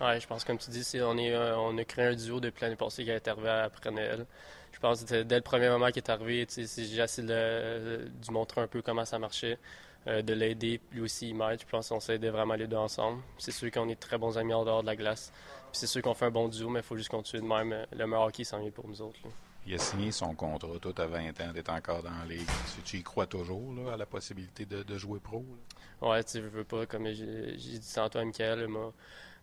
Oui, 0.00 0.18
je 0.18 0.26
pense, 0.26 0.44
comme 0.44 0.56
tu 0.58 0.70
dis, 0.70 0.86
on, 1.02 1.18
est, 1.18 1.34
euh, 1.34 1.58
on 1.58 1.76
a 1.76 1.84
créé 1.84 2.06
un 2.06 2.14
duo 2.14 2.40
depuis 2.40 2.62
l'année 2.62 2.76
passée 2.76 3.04
qui 3.04 3.10
est 3.10 3.28
arrivé 3.28 3.50
après 3.50 3.90
Noël. 3.90 4.26
Je 4.72 4.78
pense 4.78 5.04
que 5.04 5.22
dès 5.22 5.36
le 5.36 5.42
premier 5.42 5.68
moment 5.68 5.90
qui 5.90 5.98
est 5.98 6.10
arrivé, 6.10 6.46
j'ai 6.48 6.62
essayé 6.62 7.26
de, 7.26 8.06
lui 8.06 8.32
montrer 8.32 8.62
un 8.62 8.66
peu 8.66 8.80
comment 8.80 9.04
ça 9.04 9.18
marchait, 9.18 9.58
euh, 10.06 10.22
de 10.22 10.32
l'aider, 10.32 10.80
lui 10.92 11.02
aussi 11.02 11.28
il 11.28 11.34
m'aide. 11.34 11.60
Je 11.60 11.66
pense 11.66 11.90
qu'on 11.90 12.00
s'est 12.00 12.14
aidé 12.14 12.30
vraiment 12.30 12.54
les 12.54 12.66
deux 12.66 12.78
ensemble. 12.78 13.20
C'est 13.36 13.52
sûr 13.52 13.70
qu'on 13.70 13.88
est 13.90 14.00
très 14.00 14.16
bons 14.16 14.38
amis 14.38 14.54
en 14.54 14.64
dehors 14.64 14.80
de 14.80 14.86
la 14.86 14.96
glace. 14.96 15.32
c'est 15.72 15.86
sûr 15.86 16.00
qu'on 16.00 16.14
fait 16.14 16.26
un 16.26 16.30
bon 16.30 16.48
duo, 16.48 16.70
mais 16.70 16.80
il 16.80 16.82
faut 16.82 16.96
juste 16.96 17.10
continuer 17.10 17.42
de 17.42 17.48
même. 17.48 17.72
Euh, 17.72 17.84
le 17.92 18.06
meilleur 18.06 18.22
hockey 18.26 18.44
s'en 18.44 18.60
vient 18.60 18.70
pour 18.70 18.88
nous 18.88 19.02
autres. 19.02 19.20
Il 19.70 19.76
a 19.76 19.78
signé 19.78 20.10
son 20.10 20.34
contrat, 20.34 20.80
toi, 20.80 20.92
à 20.98 21.06
20 21.06 21.40
ans, 21.42 21.52
d'être 21.54 21.70
encore 21.70 22.02
dans 22.02 22.10
la 22.10 22.24
ligue. 22.24 22.48
Tu, 22.84 22.96
y 22.96 23.02
crois 23.04 23.26
toujours 23.26 23.72
à 23.92 23.96
la 23.96 24.04
possibilité 24.04 24.66
de, 24.66 24.98
jouer 24.98 25.20
pro? 25.20 25.44
Ouais, 26.00 26.24
tu 26.24 26.40
veux 26.40 26.64
pas, 26.64 26.86
comme 26.86 27.06
j'ai 27.06 27.54
dit 27.54 27.80
tantôt 27.94 28.18
à 28.18 28.24
Michael, 28.24 28.66
moi, 28.66 28.92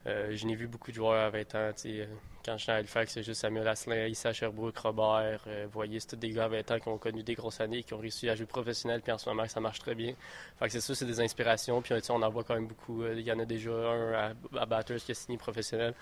euh, 0.06 0.36
je 0.36 0.46
n'ai 0.46 0.56
vu 0.56 0.68
beaucoup 0.68 0.92
de 0.92 0.98
joueurs 0.98 1.28
à 1.28 1.30
20 1.30 1.56
ans. 1.56 1.72
Euh, 1.86 2.06
quand 2.44 2.58
je 2.58 2.64
suis 2.64 2.72
à 2.74 2.76
Halifax, 2.76 3.14
c'est 3.14 3.24
juste 3.24 3.40
Samuel 3.40 3.70
Asselin, 3.70 4.06
Issa 4.08 4.34
Sherbrooke, 4.34 4.78
Robert. 4.80 5.40
Euh, 5.48 5.66
voyez, 5.72 6.02
c'est 6.02 6.08
tous 6.08 6.16
des 6.18 6.32
gars 6.32 6.44
à 6.44 6.48
20 6.50 6.72
ans 6.72 6.80
qui 6.82 6.90
ont 6.90 6.98
connu 6.98 7.24
des 7.24 7.36
grosses 7.36 7.62
années, 7.62 7.84
qui 7.84 7.94
ont 7.94 8.00
réussi 8.00 8.28
à 8.28 8.36
jouer 8.36 8.48
professionnel, 8.48 9.00
puis 9.02 9.14
en 9.14 9.18
ce 9.18 9.30
moment, 9.30 9.48
ça 9.48 9.62
marche 9.62 9.80
très 9.80 9.96
bien. 9.96 10.14
Fait 10.60 10.68
c'est 10.68 10.82
sûr, 10.82 10.94
c'est 10.94 11.06
des 11.06 11.22
inspirations. 11.22 11.82
Puis 11.82 11.94
on 12.10 12.22
en 12.22 12.30
voit 12.30 12.44
quand 12.44 12.56
même 12.56 12.68
beaucoup. 12.68 13.06
Il 13.06 13.22
y 13.22 13.32
en 13.32 13.40
a 13.40 13.46
déjà 13.46 13.72
un 13.72 14.12
à, 14.12 14.34
à 14.58 14.66
Batters 14.66 14.98
qui 14.98 15.14
a 15.14 15.16
signé 15.16 15.38
professionnel. 15.38 15.94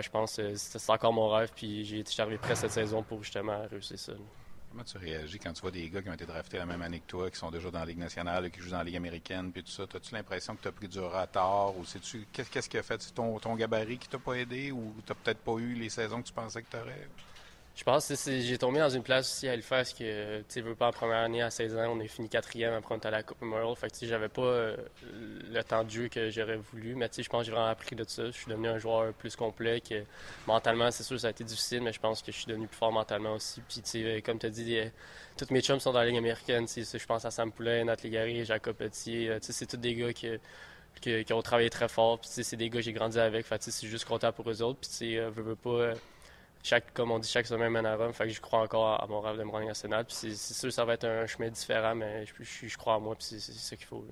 Je 0.00 0.08
pense 0.08 0.36
que 0.36 0.54
c'est 0.56 0.90
encore 0.90 1.12
mon 1.12 1.28
rêve, 1.28 1.50
puis 1.54 1.84
j'ai 1.84 2.04
arrivé 2.18 2.38
prêt 2.38 2.56
cette 2.56 2.70
saison 2.70 3.02
pour 3.02 3.22
justement 3.22 3.66
réussir 3.70 3.98
ça. 3.98 4.12
Comment 4.70 4.84
tu 4.84 4.96
réagis 4.96 5.38
quand 5.38 5.52
tu 5.52 5.60
vois 5.60 5.70
des 5.70 5.86
gars 5.90 6.00
qui 6.00 6.08
ont 6.08 6.14
été 6.14 6.24
draftés 6.24 6.56
la 6.56 6.64
même 6.64 6.80
année 6.80 7.00
que 7.00 7.06
toi, 7.06 7.30
qui 7.30 7.36
sont 7.36 7.50
déjà 7.50 7.70
dans 7.70 7.80
la 7.80 7.84
Ligue 7.84 7.98
nationale, 7.98 8.50
qui 8.50 8.60
jouent 8.60 8.70
dans 8.70 8.78
la 8.78 8.84
Ligue 8.84 8.96
américaine, 8.96 9.52
puis 9.52 9.62
tout 9.62 9.70
ça? 9.70 9.82
As-tu 9.82 10.14
l'impression 10.14 10.56
que 10.56 10.62
tu 10.62 10.68
as 10.68 10.72
pris 10.72 10.88
du 10.88 10.98
retard 10.98 11.76
ou 11.76 11.84
sais-tu 11.84 12.26
qu'est-ce 12.32 12.70
qui 12.70 12.78
a 12.78 12.82
fait? 12.82 13.02
C'est 13.02 13.12
ton, 13.14 13.38
ton 13.38 13.54
gabarit 13.54 13.98
qui 13.98 14.08
t'a 14.08 14.18
pas 14.18 14.32
aidé 14.32 14.72
ou 14.72 14.94
tu 15.06 15.12
peut-être 15.12 15.40
pas 15.40 15.58
eu 15.58 15.74
les 15.74 15.90
saisons 15.90 16.22
que 16.22 16.28
tu 16.28 16.32
pensais 16.32 16.62
que 16.62 16.70
tu 16.70 16.76
aurais? 16.78 17.06
Je 17.74 17.84
pense 17.84 18.06
que 18.06 18.40
j'ai 18.40 18.58
tombé 18.58 18.80
dans 18.80 18.90
une 18.90 19.02
place 19.02 19.32
aussi 19.32 19.48
à 19.48 19.52
Halifax 19.52 19.94
que, 19.94 20.42
tu 20.42 20.60
veux 20.60 20.74
pas, 20.74 20.88
en 20.88 20.92
première 20.92 21.20
année 21.20 21.40
à 21.40 21.50
16 21.50 21.74
ans, 21.78 21.96
on 21.96 22.00
est 22.00 22.06
fini 22.06 22.28
quatrième, 22.28 22.74
après 22.74 22.94
on 22.94 22.98
était 22.98 23.08
à 23.08 23.10
la 23.10 23.22
Coupe 23.22 23.40
Memorial. 23.40 23.74
Fait 23.76 23.88
que, 23.88 24.06
j'avais 24.06 24.28
pas 24.28 24.42
euh, 24.42 24.76
le 25.50 25.62
temps 25.64 25.82
de 25.82 25.88
jeu 25.88 26.08
que 26.08 26.28
j'aurais 26.30 26.58
voulu. 26.58 26.94
Mais, 26.94 27.08
je 27.16 27.26
pense 27.30 27.40
que 27.40 27.46
j'ai 27.46 27.52
vraiment 27.52 27.68
appris 27.68 27.96
de 27.96 28.04
ça. 28.06 28.26
Je 28.26 28.32
suis 28.32 28.46
devenu 28.46 28.68
un 28.68 28.78
joueur 28.78 29.14
plus 29.14 29.36
complet. 29.36 29.80
Que, 29.80 30.04
mentalement, 30.46 30.90
c'est 30.90 31.02
sûr, 31.02 31.18
ça 31.18 31.28
a 31.28 31.30
été 31.30 31.44
difficile, 31.44 31.80
mais 31.80 31.94
je 31.94 32.00
pense 32.00 32.20
que 32.20 32.30
je 32.30 32.36
suis 32.36 32.46
devenu 32.46 32.66
plus 32.66 32.76
fort 32.76 32.92
mentalement 32.92 33.34
aussi. 33.34 33.62
Puis, 33.66 33.80
tu 33.80 34.22
comme 34.22 34.38
tu 34.38 34.46
as 34.46 34.50
dit, 34.50 34.78
euh, 34.78 34.88
tous 35.38 35.50
mes 35.50 35.62
chums 35.62 35.80
sont 35.80 35.92
dans 35.92 36.00
la 36.00 36.06
Ligue 36.06 36.18
américaine. 36.18 36.66
Je 36.68 37.06
pense 37.06 37.24
à 37.24 37.30
Sam 37.30 37.52
Poulin, 37.52 37.84
Nat 37.84 37.96
Légaré, 38.04 38.44
Jacob 38.44 38.76
Petit. 38.76 39.28
Euh, 39.30 39.38
c'est 39.40 39.66
tous 39.66 39.78
des 39.78 39.94
gars 39.94 40.12
qui, 40.12 40.28
qui, 41.00 41.32
ont 41.32 41.42
travaillé 41.42 41.70
très 41.70 41.88
fort. 41.88 42.18
Puis, 42.20 42.28
c'est 42.30 42.56
des 42.56 42.68
gars 42.68 42.80
que 42.80 42.84
j'ai 42.84 42.92
grandi 42.92 43.18
avec. 43.18 43.46
Fait 43.46 43.62
c'est 43.62 43.86
juste 43.88 44.04
content 44.04 44.30
pour 44.30 44.50
eux 44.50 44.60
autres. 44.60 44.80
Puis, 44.80 44.90
tu 44.90 44.96
sais, 44.96 45.30
veux, 45.30 45.42
veux 45.42 45.56
pas 45.56 45.94
chaque, 46.62 46.94
comme 46.94 47.10
on 47.10 47.18
dit, 47.18 47.28
chaque 47.28 47.46
semaine 47.46 47.70
mène 47.70 47.86
à 47.86 47.96
Rome. 47.96 48.12
Fait 48.12 48.24
que 48.24 48.30
je 48.30 48.40
crois 48.40 48.60
encore 48.60 49.02
à 49.02 49.06
mon 49.06 49.20
rêve 49.20 49.36
de 49.36 49.44
me 49.44 49.50
rendre 49.50 49.66
national. 49.66 50.04
Puis 50.04 50.34
c'est 50.36 50.54
sûr 50.54 50.72
ça 50.72 50.84
va 50.84 50.94
être 50.94 51.04
un 51.04 51.26
chemin 51.26 51.48
différent, 51.48 51.94
mais 51.94 52.24
je, 52.26 52.68
je, 52.68 52.76
crois 52.76 52.96
en 52.96 53.00
moi, 53.00 53.16
puis 53.16 53.26
c'est 53.26 53.40
ce 53.40 53.74
qu'il 53.74 53.86
faut. 53.86 54.04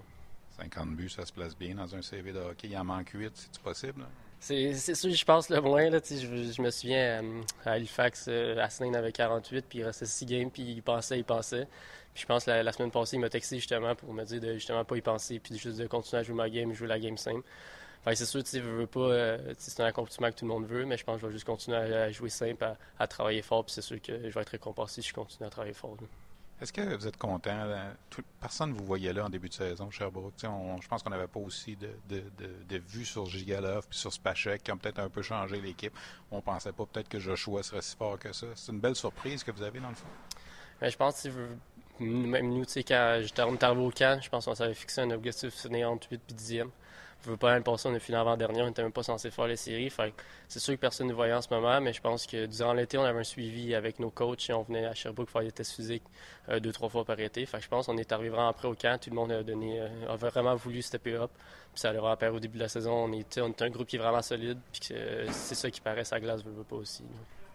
50 0.56 0.96
buts, 0.96 1.08
ça 1.08 1.24
se 1.24 1.32
place 1.32 1.56
bien 1.56 1.76
dans 1.76 1.94
un 1.94 2.02
CV 2.02 2.32
de 2.32 2.40
hockey. 2.40 2.68
Il 2.68 2.76
en 2.76 2.84
manque 2.84 3.10
8, 3.10 3.32
c'est 3.34 3.62
possible? 3.62 4.04
C'est 4.40 4.94
sûr, 4.94 5.12
je 5.12 5.24
pense 5.24 5.50
le 5.50 5.60
moins. 5.60 5.90
Là, 5.90 6.00
je, 6.02 6.16
je, 6.16 6.62
me 6.62 6.70
souviens 6.70 7.22
euh, 7.22 7.42
à 7.64 7.72
Halifax, 7.72 8.26
euh, 8.28 8.58
Asselin 8.58 8.94
avait 8.94 9.12
48, 9.12 9.66
puis 9.68 9.80
il 9.80 9.84
restait 9.84 10.06
6 10.06 10.26
games, 10.26 10.50
puis 10.50 10.62
il 10.62 10.82
passait, 10.82 11.18
il 11.18 11.24
passait. 11.24 11.68
Puis 12.14 12.22
je 12.22 12.26
pense 12.26 12.44
que 12.44 12.50
la, 12.50 12.72
semaine 12.72 12.90
passée, 12.90 13.16
il 13.16 13.20
m'a 13.20 13.28
texté 13.28 13.56
justement 13.56 13.94
pour 13.94 14.12
me 14.14 14.24
dire 14.24 14.40
de 14.40 14.54
justement 14.54 14.84
pas 14.84 14.96
y 14.96 15.02
penser, 15.02 15.38
puis 15.38 15.56
juste 15.56 15.78
de 15.78 15.86
continuer 15.86 16.20
à 16.20 16.22
jouer 16.24 16.34
ma 16.34 16.48
game, 16.48 16.72
jouer 16.72 16.88
la 16.88 16.98
game 16.98 17.16
simple 17.16 17.46
c'est 18.06 18.24
sûr, 18.24 18.42
tu 18.42 18.60
veux 18.60 18.86
pas, 18.86 19.00
euh, 19.00 19.54
c'est 19.58 19.80
un 19.80 19.86
accomplissement 19.86 20.30
que 20.30 20.36
tout 20.36 20.44
le 20.46 20.52
monde 20.52 20.66
veut, 20.66 20.86
mais 20.86 20.96
je 20.96 21.04
pense 21.04 21.16
que 21.16 21.22
je 21.22 21.26
vais 21.26 21.32
juste 21.32 21.44
continuer 21.44 21.76
à, 21.76 22.10
jouer 22.10 22.30
simple, 22.30 22.74
à, 22.98 23.06
travailler 23.06 23.42
fort, 23.42 23.64
puis 23.64 23.74
c'est 23.74 23.82
sûr 23.82 24.00
que 24.00 24.28
je 24.28 24.34
vais 24.34 24.40
être 24.40 24.50
récompensé 24.50 25.02
si 25.02 25.08
je 25.08 25.14
continue 25.14 25.46
à 25.46 25.50
travailler 25.50 25.74
fort. 25.74 25.96
Est-ce 26.60 26.72
que 26.72 26.94
vous 26.94 27.06
êtes 27.06 27.16
content? 27.16 27.66
personne 28.38 28.72
ne 28.72 28.78
vous 28.78 28.84
voyait 28.84 29.12
là 29.14 29.24
en 29.24 29.30
début 29.30 29.48
de 29.48 29.54
saison, 29.54 29.90
Sherbrooke. 29.90 30.34
je 30.38 30.88
pense 30.88 31.02
qu'on 31.02 31.10
n'avait 31.10 31.26
pas 31.26 31.40
aussi 31.40 31.76
de, 31.76 31.90
de, 32.08 32.22
de, 32.68 32.78
vues 32.78 33.06
sur 33.06 33.24
Gigalov 33.24 33.86
puis 33.88 33.98
sur 33.98 34.12
Spachek 34.12 34.62
qui 34.62 34.72
ont 34.72 34.76
peut-être 34.76 34.98
un 34.98 35.08
peu 35.08 35.22
changé 35.22 35.58
l'équipe. 35.58 35.96
On 36.30 36.42
pensait 36.42 36.72
pas 36.72 36.84
peut-être 36.84 37.08
que 37.08 37.18
Joshua 37.18 37.62
serait 37.62 37.80
si 37.80 37.96
fort 37.96 38.18
que 38.18 38.32
ça. 38.34 38.46
C'est 38.56 38.72
une 38.72 38.80
belle 38.80 38.96
surprise 38.96 39.42
que 39.42 39.52
vous 39.52 39.62
avez 39.62 39.80
dans 39.80 39.88
le 39.88 39.94
fond. 39.94 40.08
Mais 40.82 40.90
je 40.90 40.98
pense 40.98 41.22
que 41.22 41.28
même 41.98 42.50
nous, 42.50 42.64
quand 42.64 43.20
j'étais 43.22 43.40
arrivé 43.40 43.82
au 43.82 43.90
camp, 43.90 44.20
je 44.22 44.28
pense 44.28 44.44
qu'on 44.44 44.54
s'avait 44.54 44.74
fixé 44.74 45.00
un 45.00 45.10
objectif 45.10 45.54
entre 45.66 46.08
8 46.10 46.20
et 46.28 46.34
10e 46.34 46.70
je 47.24 47.30
veux 47.30 47.36
pas 47.36 47.50
l'année 47.50 47.64
passée, 47.64 47.88
on 47.88 47.94
a 47.94 47.98
fini 47.98 48.16
avant-dernier, 48.16 48.62
on 48.62 48.66
n'était 48.66 48.82
même 48.82 48.92
pas 48.92 49.02
censé 49.02 49.30
faire 49.30 49.46
les 49.46 49.56
séries. 49.56 49.92
c'est 50.48 50.58
sûr 50.58 50.74
que 50.74 50.80
personne 50.80 51.06
ne 51.06 51.12
voyait 51.12 51.34
en 51.34 51.42
ce 51.42 51.52
moment, 51.52 51.80
mais 51.80 51.92
je 51.92 52.00
pense 52.00 52.26
que 52.26 52.46
durant 52.46 52.72
l'été, 52.72 52.96
on 52.96 53.04
avait 53.04 53.20
un 53.20 53.24
suivi 53.24 53.74
avec 53.74 53.98
nos 53.98 54.10
coachs 54.10 54.48
et 54.48 54.52
on 54.52 54.62
venait 54.62 54.86
à 54.86 54.94
Sherbrooke 54.94 55.28
faire 55.28 55.42
des 55.42 55.52
tests 55.52 55.72
physiques 55.72 56.04
euh, 56.48 56.60
deux, 56.60 56.72
trois 56.72 56.88
fois 56.88 57.04
par 57.04 57.20
été. 57.20 57.44
Fait 57.44 57.60
je 57.60 57.68
pense 57.68 57.86
qu'on 57.86 57.98
est 57.98 58.10
arrivé 58.12 58.30
vraiment 58.30 58.48
après 58.48 58.68
au 58.68 58.74
camp. 58.74 58.98
Tout 58.98 59.10
le 59.10 59.16
monde 59.16 59.32
a, 59.32 59.42
donné, 59.42 59.80
euh, 59.80 60.08
a 60.08 60.16
vraiment 60.16 60.54
voulu 60.54 60.80
stepper 60.80 61.14
up. 61.14 61.30
Puis 61.72 61.80
ça 61.80 61.92
leur 61.92 62.06
a 62.06 62.32
au 62.32 62.40
début 62.40 62.56
de 62.56 62.62
la 62.62 62.68
saison. 62.68 62.92
On 62.92 63.12
est, 63.12 63.38
on 63.38 63.48
est 63.48 63.62
un 63.62 63.70
groupe 63.70 63.86
qui 63.86 63.96
est 63.96 64.00
vraiment 64.00 64.22
solide. 64.22 64.58
Puis 64.72 64.92
c'est 65.30 65.54
ça 65.54 65.70
qui 65.70 65.80
paraît, 65.80 66.04
sa 66.04 66.18
glace 66.18 66.44
ne 66.44 66.50
veut 66.50 66.64
pas 66.64 66.76
aussi. 66.76 67.04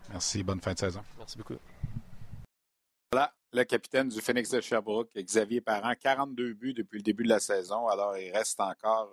Merci, 0.10 0.44
bonne 0.44 0.62
fin 0.62 0.74
de 0.74 0.80
saison. 0.80 1.02
Merci 1.18 1.38
beaucoup. 1.38 1.58
Voilà, 3.12 3.34
le 3.56 3.64
capitaine 3.64 4.10
du 4.10 4.20
Phoenix 4.20 4.50
de 4.50 4.60
Sherbrooke, 4.60 5.10
Xavier 5.16 5.62
Parent, 5.62 5.94
42 5.96 6.54
buts 6.54 6.74
depuis 6.74 6.98
le 6.98 7.04
début 7.04 7.24
de 7.24 7.30
la 7.30 7.40
saison. 7.40 7.88
Alors, 7.88 8.18
il 8.18 8.32
reste 8.32 8.60
encore 8.60 9.12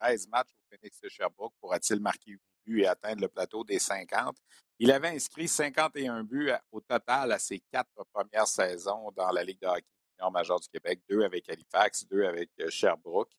13 0.00 0.26
euh, 0.26 0.30
matchs 0.30 0.50
au 0.54 0.62
Phoenix 0.70 1.00
de 1.00 1.08
Sherbrooke. 1.08 1.52
Pourra-t-il 1.60 2.00
marquer 2.00 2.30
8 2.30 2.40
buts 2.64 2.80
et 2.82 2.86
atteindre 2.86 3.22
le 3.22 3.28
plateau 3.28 3.64
des 3.64 3.80
50? 3.80 4.36
Il 4.78 4.92
avait 4.92 5.08
inscrit 5.08 5.48
51 5.48 6.22
buts 6.22 6.52
au 6.70 6.80
total 6.80 7.32
à 7.32 7.38
ses 7.40 7.58
quatre 7.72 8.04
premières 8.12 8.46
saisons 8.46 9.10
dans 9.16 9.30
la 9.32 9.42
Ligue 9.42 9.60
de 9.60 9.66
hockey 9.66 9.84
junior 10.12 10.30
major 10.30 10.60
du 10.60 10.68
Québec, 10.68 11.00
deux 11.08 11.22
avec 11.24 11.48
Halifax, 11.48 12.06
deux 12.06 12.24
avec 12.24 12.50
euh, 12.60 12.70
Sherbrooke. 12.70 13.32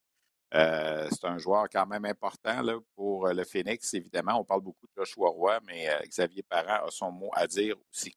Euh, 0.53 1.07
c'est 1.09 1.25
un 1.25 1.37
joueur 1.37 1.67
quand 1.71 1.85
même 1.85 2.05
important 2.05 2.61
là, 2.61 2.77
pour 2.95 3.27
le 3.27 3.43
Phoenix, 3.45 3.93
évidemment. 3.93 4.39
On 4.39 4.43
parle 4.43 4.61
beaucoup 4.61 4.85
de 4.85 4.91
Joshua 4.97 5.29
Roy, 5.29 5.59
mais 5.65 5.87
Xavier 6.05 6.43
Parent 6.43 6.85
a 6.85 6.91
son 6.91 7.11
mot 7.11 7.31
à 7.33 7.47
dire 7.47 7.75
aussi. 7.89 8.13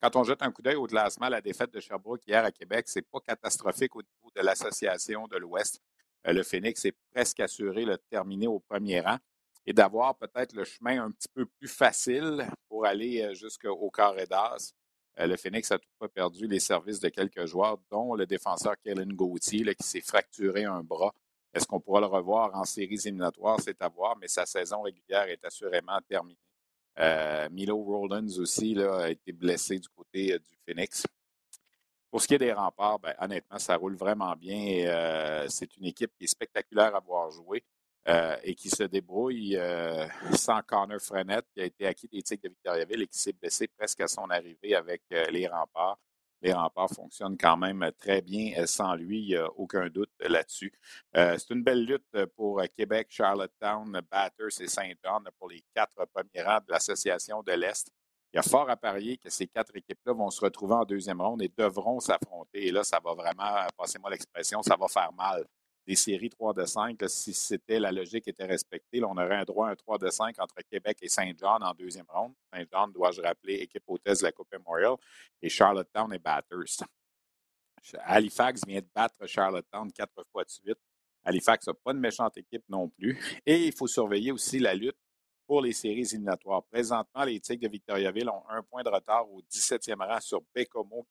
Quand 0.00 0.16
on 0.16 0.24
jette 0.24 0.42
un 0.42 0.50
coup 0.50 0.62
d'œil 0.62 0.76
au 0.76 0.86
classement, 0.86 1.28
la 1.28 1.40
défaite 1.40 1.72
de 1.72 1.80
Sherbrooke 1.80 2.26
hier 2.26 2.44
à 2.44 2.52
Québec, 2.52 2.86
c'est 2.88 3.02
pas 3.02 3.20
catastrophique 3.20 3.94
au 3.96 4.02
niveau 4.02 4.30
de 4.34 4.40
l'association 4.42 5.26
de 5.26 5.36
l'Ouest. 5.36 5.80
Euh, 6.26 6.32
le 6.32 6.42
Phoenix 6.42 6.84
est 6.84 6.96
presque 7.12 7.40
assuré 7.40 7.84
de 7.84 7.96
terminer 8.10 8.46
au 8.46 8.60
premier 8.60 9.00
rang 9.00 9.18
et 9.66 9.72
d'avoir 9.72 10.16
peut-être 10.16 10.54
le 10.54 10.64
chemin 10.64 11.04
un 11.04 11.10
petit 11.10 11.28
peu 11.34 11.46
plus 11.46 11.68
facile 11.68 12.46
pour 12.68 12.86
aller 12.86 13.22
euh, 13.22 13.34
jusqu'au 13.34 13.90
carré 13.90 14.26
d'as. 14.26 14.72
Euh, 15.18 15.26
le 15.26 15.36
Phoenix 15.36 15.70
a 15.72 15.78
toutefois 15.78 16.08
perdu 16.08 16.46
les 16.46 16.60
services 16.60 17.00
de 17.00 17.08
quelques 17.08 17.46
joueurs, 17.46 17.78
dont 17.90 18.14
le 18.14 18.26
défenseur 18.26 18.74
Kellen 18.82 19.12
Gauthier, 19.12 19.74
qui 19.74 19.86
s'est 19.86 20.00
fracturé 20.00 20.64
un 20.64 20.82
bras. 20.82 21.12
Est-ce 21.54 21.66
qu'on 21.66 21.80
pourra 21.80 22.00
le 22.00 22.06
revoir 22.06 22.54
en 22.54 22.64
séries 22.64 23.00
éliminatoires? 23.06 23.58
C'est 23.60 23.80
à 23.80 23.88
voir, 23.88 24.16
mais 24.18 24.28
sa 24.28 24.44
saison 24.44 24.82
régulière 24.82 25.28
est 25.28 25.42
assurément 25.44 25.98
terminée. 26.06 26.38
Euh, 26.98 27.48
Milo 27.50 27.76
Rollins 27.76 28.38
aussi 28.38 28.74
là, 28.74 29.04
a 29.04 29.08
été 29.10 29.32
blessé 29.32 29.78
du 29.78 29.88
côté 29.88 30.32
euh, 30.32 30.38
du 30.38 30.56
Phoenix. 30.66 31.06
Pour 32.10 32.22
ce 32.22 32.28
qui 32.28 32.34
est 32.34 32.38
des 32.38 32.52
remparts, 32.52 32.98
ben, 32.98 33.14
honnêtement, 33.18 33.58
ça 33.58 33.76
roule 33.76 33.96
vraiment 33.96 34.34
bien. 34.34 34.86
Euh, 34.86 35.46
c'est 35.48 35.76
une 35.76 35.84
équipe 35.84 36.12
qui 36.16 36.24
est 36.24 36.28
spectaculaire 36.28 36.94
à 36.94 37.00
voir 37.00 37.30
jouer 37.30 37.64
et 38.44 38.54
qui 38.54 38.70
se 38.70 38.84
débrouille 38.84 39.58
sans 40.32 40.62
Connor 40.62 41.00
Frenette, 41.00 41.44
qui 41.52 41.60
a 41.60 41.64
été 41.64 41.88
acquis 41.88 42.06
des 42.06 42.22
Tigres 42.22 42.44
de 42.44 42.48
Victoriaville 42.50 43.02
et 43.02 43.08
qui 43.08 43.18
s'est 43.18 43.32
blessé 43.32 43.66
presque 43.66 44.00
à 44.00 44.06
son 44.06 44.30
arrivée 44.30 44.76
avec 44.76 45.02
les 45.10 45.48
remparts 45.48 45.98
les 46.42 46.52
remparts 46.52 46.90
fonctionnent 46.90 47.36
quand 47.38 47.56
même 47.56 47.90
très 47.98 48.20
bien 48.22 48.52
euh, 48.58 48.66
sans 48.66 48.94
lui, 48.94 49.20
il 49.20 49.26
n'y 49.28 49.36
a 49.36 49.48
aucun 49.56 49.88
doute 49.88 50.10
là-dessus. 50.20 50.72
Euh, 51.16 51.36
c'est 51.38 51.54
une 51.54 51.62
belle 51.62 51.84
lutte 51.84 52.24
pour 52.36 52.60
euh, 52.60 52.66
Québec, 52.76 53.08
Charlottetown, 53.10 54.00
Batters 54.10 54.60
et 54.60 54.68
Saint-John 54.68 55.28
pour 55.38 55.48
les 55.48 55.62
quatre 55.74 56.04
premiers 56.12 56.42
rangs 56.46 56.60
de 56.66 56.72
l'Association 56.72 57.42
de 57.42 57.52
l'Est. 57.52 57.90
Il 58.32 58.36
y 58.36 58.40
a 58.40 58.42
fort 58.42 58.68
à 58.68 58.76
parier 58.76 59.16
que 59.16 59.30
ces 59.30 59.46
quatre 59.46 59.74
équipes-là 59.74 60.12
vont 60.12 60.30
se 60.30 60.40
retrouver 60.44 60.74
en 60.74 60.84
deuxième 60.84 61.20
ronde 61.20 61.42
et 61.42 61.50
devront 61.56 62.00
s'affronter. 62.00 62.66
Et 62.66 62.70
là, 62.72 62.84
ça 62.84 63.00
va 63.02 63.14
vraiment, 63.14 63.66
passez-moi 63.78 64.10
l'expression, 64.10 64.62
ça 64.62 64.76
va 64.76 64.88
faire 64.88 65.12
mal 65.12 65.46
des 65.86 65.94
séries 65.94 66.30
3 66.30 66.52
de 66.52 66.64
5, 66.64 66.98
si 67.06 67.32
c'était 67.32 67.78
la 67.78 67.92
logique 67.92 68.26
était 68.26 68.44
respectée, 68.44 69.02
on 69.04 69.12
aurait 69.12 69.36
un 69.36 69.44
droit 69.44 69.68
à 69.68 69.70
un 69.70 69.76
3 69.76 69.98
de 69.98 70.10
5 70.10 70.34
entre 70.40 70.56
Québec 70.68 70.98
et 71.00 71.08
Saint-Jean 71.08 71.58
en 71.60 71.74
deuxième 71.74 72.06
ronde. 72.08 72.34
Saint-Jean, 72.52 72.88
dois-je 72.88 73.20
rappeler, 73.20 73.54
équipe 73.54 73.84
hôtesse 73.86 74.18
de 74.18 74.24
la 74.24 74.32
Coupe 74.32 74.52
Memorial, 74.52 74.96
et 75.40 75.48
Charlottetown 75.48 76.12
et 76.12 76.18
Batters. 76.18 76.82
Halifax 78.02 78.62
vient 78.66 78.80
de 78.80 78.88
battre 78.92 79.26
Charlottetown 79.26 79.92
quatre 79.92 80.24
fois 80.32 80.42
de 80.42 80.50
suite. 80.50 80.78
Halifax 81.22 81.68
n'a 81.68 81.74
pas 81.74 81.92
de 81.92 81.98
méchante 81.98 82.36
équipe 82.36 82.64
non 82.68 82.88
plus. 82.88 83.18
Et 83.46 83.66
il 83.66 83.72
faut 83.72 83.86
surveiller 83.86 84.32
aussi 84.32 84.58
la 84.58 84.74
lutte 84.74 84.96
pour 85.46 85.60
les 85.60 85.72
séries 85.72 86.00
éliminatoires. 86.00 86.64
Présentement, 86.64 87.22
les 87.22 87.38
Tigres 87.38 87.68
de 87.68 87.68
Victoriaville 87.68 88.28
ont 88.28 88.42
un 88.48 88.62
point 88.62 88.82
de 88.82 88.88
retard 88.88 89.30
au 89.30 89.40
17e 89.42 90.04
rang 90.04 90.20
sur 90.20 90.42
Bécomo. 90.52 91.06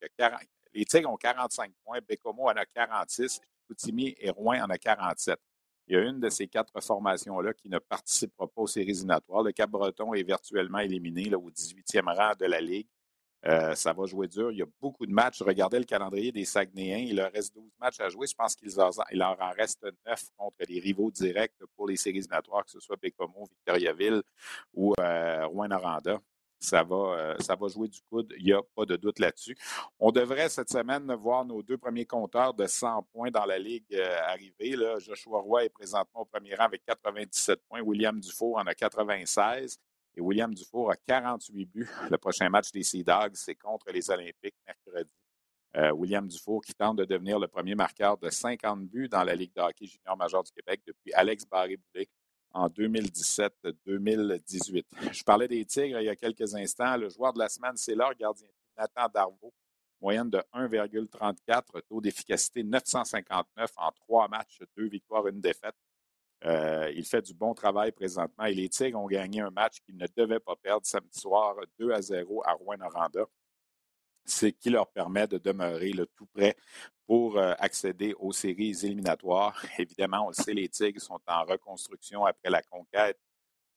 Les 0.73 0.83
Tigres 0.83 1.09
ont 1.09 1.15
45 1.15 1.71
points, 1.85 1.99
Bécomo 2.05 2.49
en 2.49 2.55
a 2.55 2.65
46 2.65 3.39
Koutimi 3.67 4.15
et 4.19 4.30
Rouen 4.30 4.62
en 4.62 4.69
a 4.69 4.78
47. 4.78 5.39
Il 5.88 5.93
y 5.95 5.97
a 5.97 6.01
une 6.01 6.19
de 6.19 6.30
ces 6.30 6.47
quatre 6.47 6.82
formations-là 6.82 7.54
qui 7.54 7.69
ne 7.69 7.78
participera 7.78 8.47
pas 8.47 8.62
aux 8.62 8.67
séries 8.67 8.89
éliminatoires. 8.89 9.43
Le 9.43 9.51
Cap-Breton 9.51 10.13
est 10.13 10.23
virtuellement 10.23 10.80
éliminé 10.80 11.25
là, 11.25 11.38
au 11.38 11.51
18e 11.51 12.12
rang 12.15 12.34
de 12.39 12.45
la 12.45 12.60
Ligue. 12.60 12.88
Euh, 13.45 13.75
ça 13.75 13.93
va 13.93 14.06
jouer 14.08 14.28
dur. 14.28 14.51
Il 14.51 14.58
y 14.58 14.62
a 14.63 14.65
beaucoup 14.82 15.06
de 15.06 15.12
matchs. 15.12 15.43
Regardez 15.43 15.78
le 15.78 15.86
calendrier 15.86 16.32
des 16.32 16.45
Saguenayens. 16.45 17.06
Il 17.08 17.17
leur 17.17 17.32
reste 17.32 17.54
12 17.54 17.63
matchs 17.80 17.99
à 17.99 18.10
jouer. 18.10 18.25
Je 18.25 18.34
pense 18.34 18.56
qu'il 18.56 18.75
leur 18.75 19.39
en 19.39 19.51
reste 19.51 19.86
9 20.08 20.23
contre 20.36 20.58
les 20.67 20.80
rivaux 20.80 21.12
directs 21.12 21.54
pour 21.75 21.88
les 21.88 21.95
séries 21.95 22.17
éliminatoires, 22.17 22.65
que 22.65 22.71
ce 22.71 22.80
soit 22.80 22.97
Bécomo, 22.99 23.45
Victoriaville 23.51 24.23
ou 24.73 24.93
euh, 24.99 25.45
Rouen-Noranda 25.45 26.19
ça 26.65 26.84
va, 26.84 26.95
euh, 26.95 27.36
ça 27.39 27.56
va 27.56 27.67
jouer 27.67 27.88
du 27.88 27.99
coude. 28.10 28.34
Il 28.38 28.45
n'y 28.45 28.54
a 28.54 28.62
pas 28.75 28.86
de 28.86 28.95
doute 28.95 29.19
là-dessus. 29.19 29.58
On 29.99 30.12
devrait 30.12 30.49
cette 30.49 30.69
semaine 30.69 31.13
voir 31.13 31.45
nos 31.45 31.63
deux 31.63 31.78
premiers 31.78 32.06
compteurs 32.06 32.54
de 32.54 32.65
100 32.65 33.04
points 33.13 33.32
dans 33.32 33.45
la 33.45 33.58
Ligue 33.58 33.86
euh, 33.93 34.17
arriver. 34.28 34.75
Joshua 34.99 35.39
Roy 35.39 35.65
est 35.65 35.69
présentement 35.69 36.21
au 36.21 36.25
premier 36.25 36.56
rang 36.56 36.65
avec 36.65 36.84
97 36.86 37.62
points. 37.69 37.82
William 37.82 38.19
Dufour 38.19 38.58
en 38.58 38.65
a 38.65 38.73
96. 38.73 39.78
Et 40.17 40.21
William 40.21 40.54
Dufour 40.54 40.91
a 40.91 40.95
48 40.95 41.65
buts. 41.65 41.89
Le 42.10 42.17
prochain 42.17 42.49
match 42.49 42.71
des 42.71 42.84
Sea 42.84 43.04
Dogs, 43.04 43.36
c'est 43.36 43.56
contre 43.56 43.91
les 43.91 44.10
Olympiques 44.10 44.56
mercredi. 44.65 45.12
Euh, 45.75 45.91
William 45.91 46.25
Dufour 46.25 46.62
qui 46.62 46.73
tente 46.73 46.97
de 46.97 47.06
devenir 47.06 47.38
le 47.38 47.47
premier 47.47 47.75
marqueur 47.75 48.17
de 48.17 48.30
50 48.30 48.88
buts 48.88 49.10
dans 49.10 49.23
la 49.23 49.36
Ligue 49.36 49.54
de 49.54 49.62
hockey 49.62 49.86
junior 49.86 50.15
major 50.15 50.41
du 50.41 50.51
Québec 50.51 50.82
depuis 50.88 51.12
Alex 51.13 51.45
Barré-Boulet 51.45 52.08
en 52.55 52.67
2017-2018. 52.69 54.85
Je 55.11 55.23
parlais 55.23 55.47
des 55.47 55.63
Tigres 55.65 55.99
il 55.99 56.05
y 56.05 56.09
a 56.09 56.15
quelques 56.15 56.55
instants. 56.55 56.97
Le 56.97 57.09
joueur 57.09 57.33
de 57.33 57.39
la 57.39 57.49
semaine, 57.49 57.75
c'est 57.75 57.95
leur 57.95 58.15
gardien, 58.15 58.47
Nathan 58.77 59.07
Darvaux. 59.13 59.53
moyenne 60.01 60.29
de 60.29 60.41
1,34, 60.53 61.81
taux 61.87 62.01
d'efficacité 62.01 62.63
959 62.63 63.71
en 63.77 63.91
trois 63.91 64.27
matchs, 64.27 64.59
deux 64.77 64.87
victoires, 64.87 65.27
une 65.27 65.41
défaite. 65.41 65.75
Euh, 66.45 66.91
il 66.95 67.05
fait 67.05 67.21
du 67.21 67.33
bon 67.33 67.53
travail 67.53 67.91
présentement 67.91 68.45
et 68.45 68.53
les 68.53 68.69
Tigres 68.69 68.99
ont 68.99 69.07
gagné 69.07 69.41
un 69.41 69.49
match 69.49 69.79
qu'ils 69.81 69.97
ne 69.97 70.07
devaient 70.15 70.39
pas 70.39 70.55
perdre 70.55 70.85
samedi 70.85 71.19
soir, 71.19 71.55
2 71.79 71.91
à 71.91 72.01
0 72.01 72.43
à 72.45 72.53
Rouen-Noranda. 72.53 73.25
Ce 74.25 74.45
qui 74.47 74.69
leur 74.69 74.87
permet 74.87 75.27
de 75.27 75.37
demeurer 75.37 75.91
le 75.91 76.05
tout 76.07 76.25
prêt 76.27 76.55
pour 77.07 77.37
euh, 77.37 77.53
accéder 77.59 78.13
aux 78.19 78.31
séries 78.31 78.75
éliminatoires. 78.83 79.63
Évidemment, 79.77 80.25
on 80.25 80.29
le 80.29 80.33
sait, 80.33 80.53
les 80.53 80.69
Tigres 80.69 81.01
sont 81.01 81.19
en 81.27 81.43
reconstruction 81.43 82.25
après 82.25 82.49
la 82.49 82.61
conquête 82.61 83.19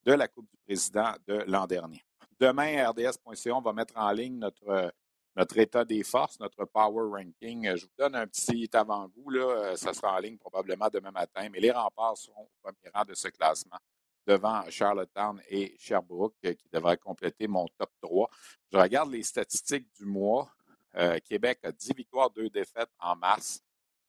de 0.05 0.13
la 0.13 0.29
Coupe 0.29 0.49
du 0.51 0.57
Président 0.67 1.13
de 1.27 1.45
l'an 1.47 1.67
dernier. 1.67 2.03
Demain, 2.41 2.89
RDS.ca, 2.91 3.55
on 3.55 3.61
va 3.61 3.73
mettre 3.73 3.97
en 3.97 4.11
ligne 4.13 4.39
notre 4.39 4.93
notre 5.39 5.57
état 5.59 5.85
des 5.85 6.03
forces, 6.03 6.41
notre 6.41 6.65
power 6.65 7.09
ranking. 7.11 7.77
Je 7.77 7.85
vous 7.85 7.93
donne 7.97 8.17
un 8.17 8.27
petit 8.27 8.69
avant-goût. 8.73 9.31
Là. 9.31 9.41
Euh, 9.41 9.77
ça 9.77 9.95
sera 9.95 10.17
en 10.17 10.19
ligne 10.19 10.37
probablement 10.37 10.89
demain 10.93 11.13
matin, 11.13 11.49
mais 11.49 11.61
les 11.61 11.71
remparts 11.71 12.19
seront 12.19 12.43
au 12.43 12.51
premier 12.61 12.91
rang 12.93 13.05
de 13.05 13.15
ce 13.15 13.29
classement 13.29 13.79
devant 14.27 14.69
Charlottetown 14.69 15.41
et 15.49 15.77
Sherbrooke, 15.79 16.35
euh, 16.45 16.55
qui 16.55 16.69
devraient 16.73 16.97
compléter 16.97 17.47
mon 17.47 17.67
top 17.79 17.91
3. 18.03 18.29
Je 18.73 18.79
regarde 18.79 19.13
les 19.13 19.23
statistiques 19.23 19.87
du 19.97 20.07
mois. 20.07 20.51
Euh, 20.97 21.19
Québec 21.25 21.61
a 21.63 21.73
10 21.73 21.95
victoires, 21.95 22.31
2 22.31 22.49
défaites 22.51 22.91
en 22.99 23.17
mars. 23.17 23.61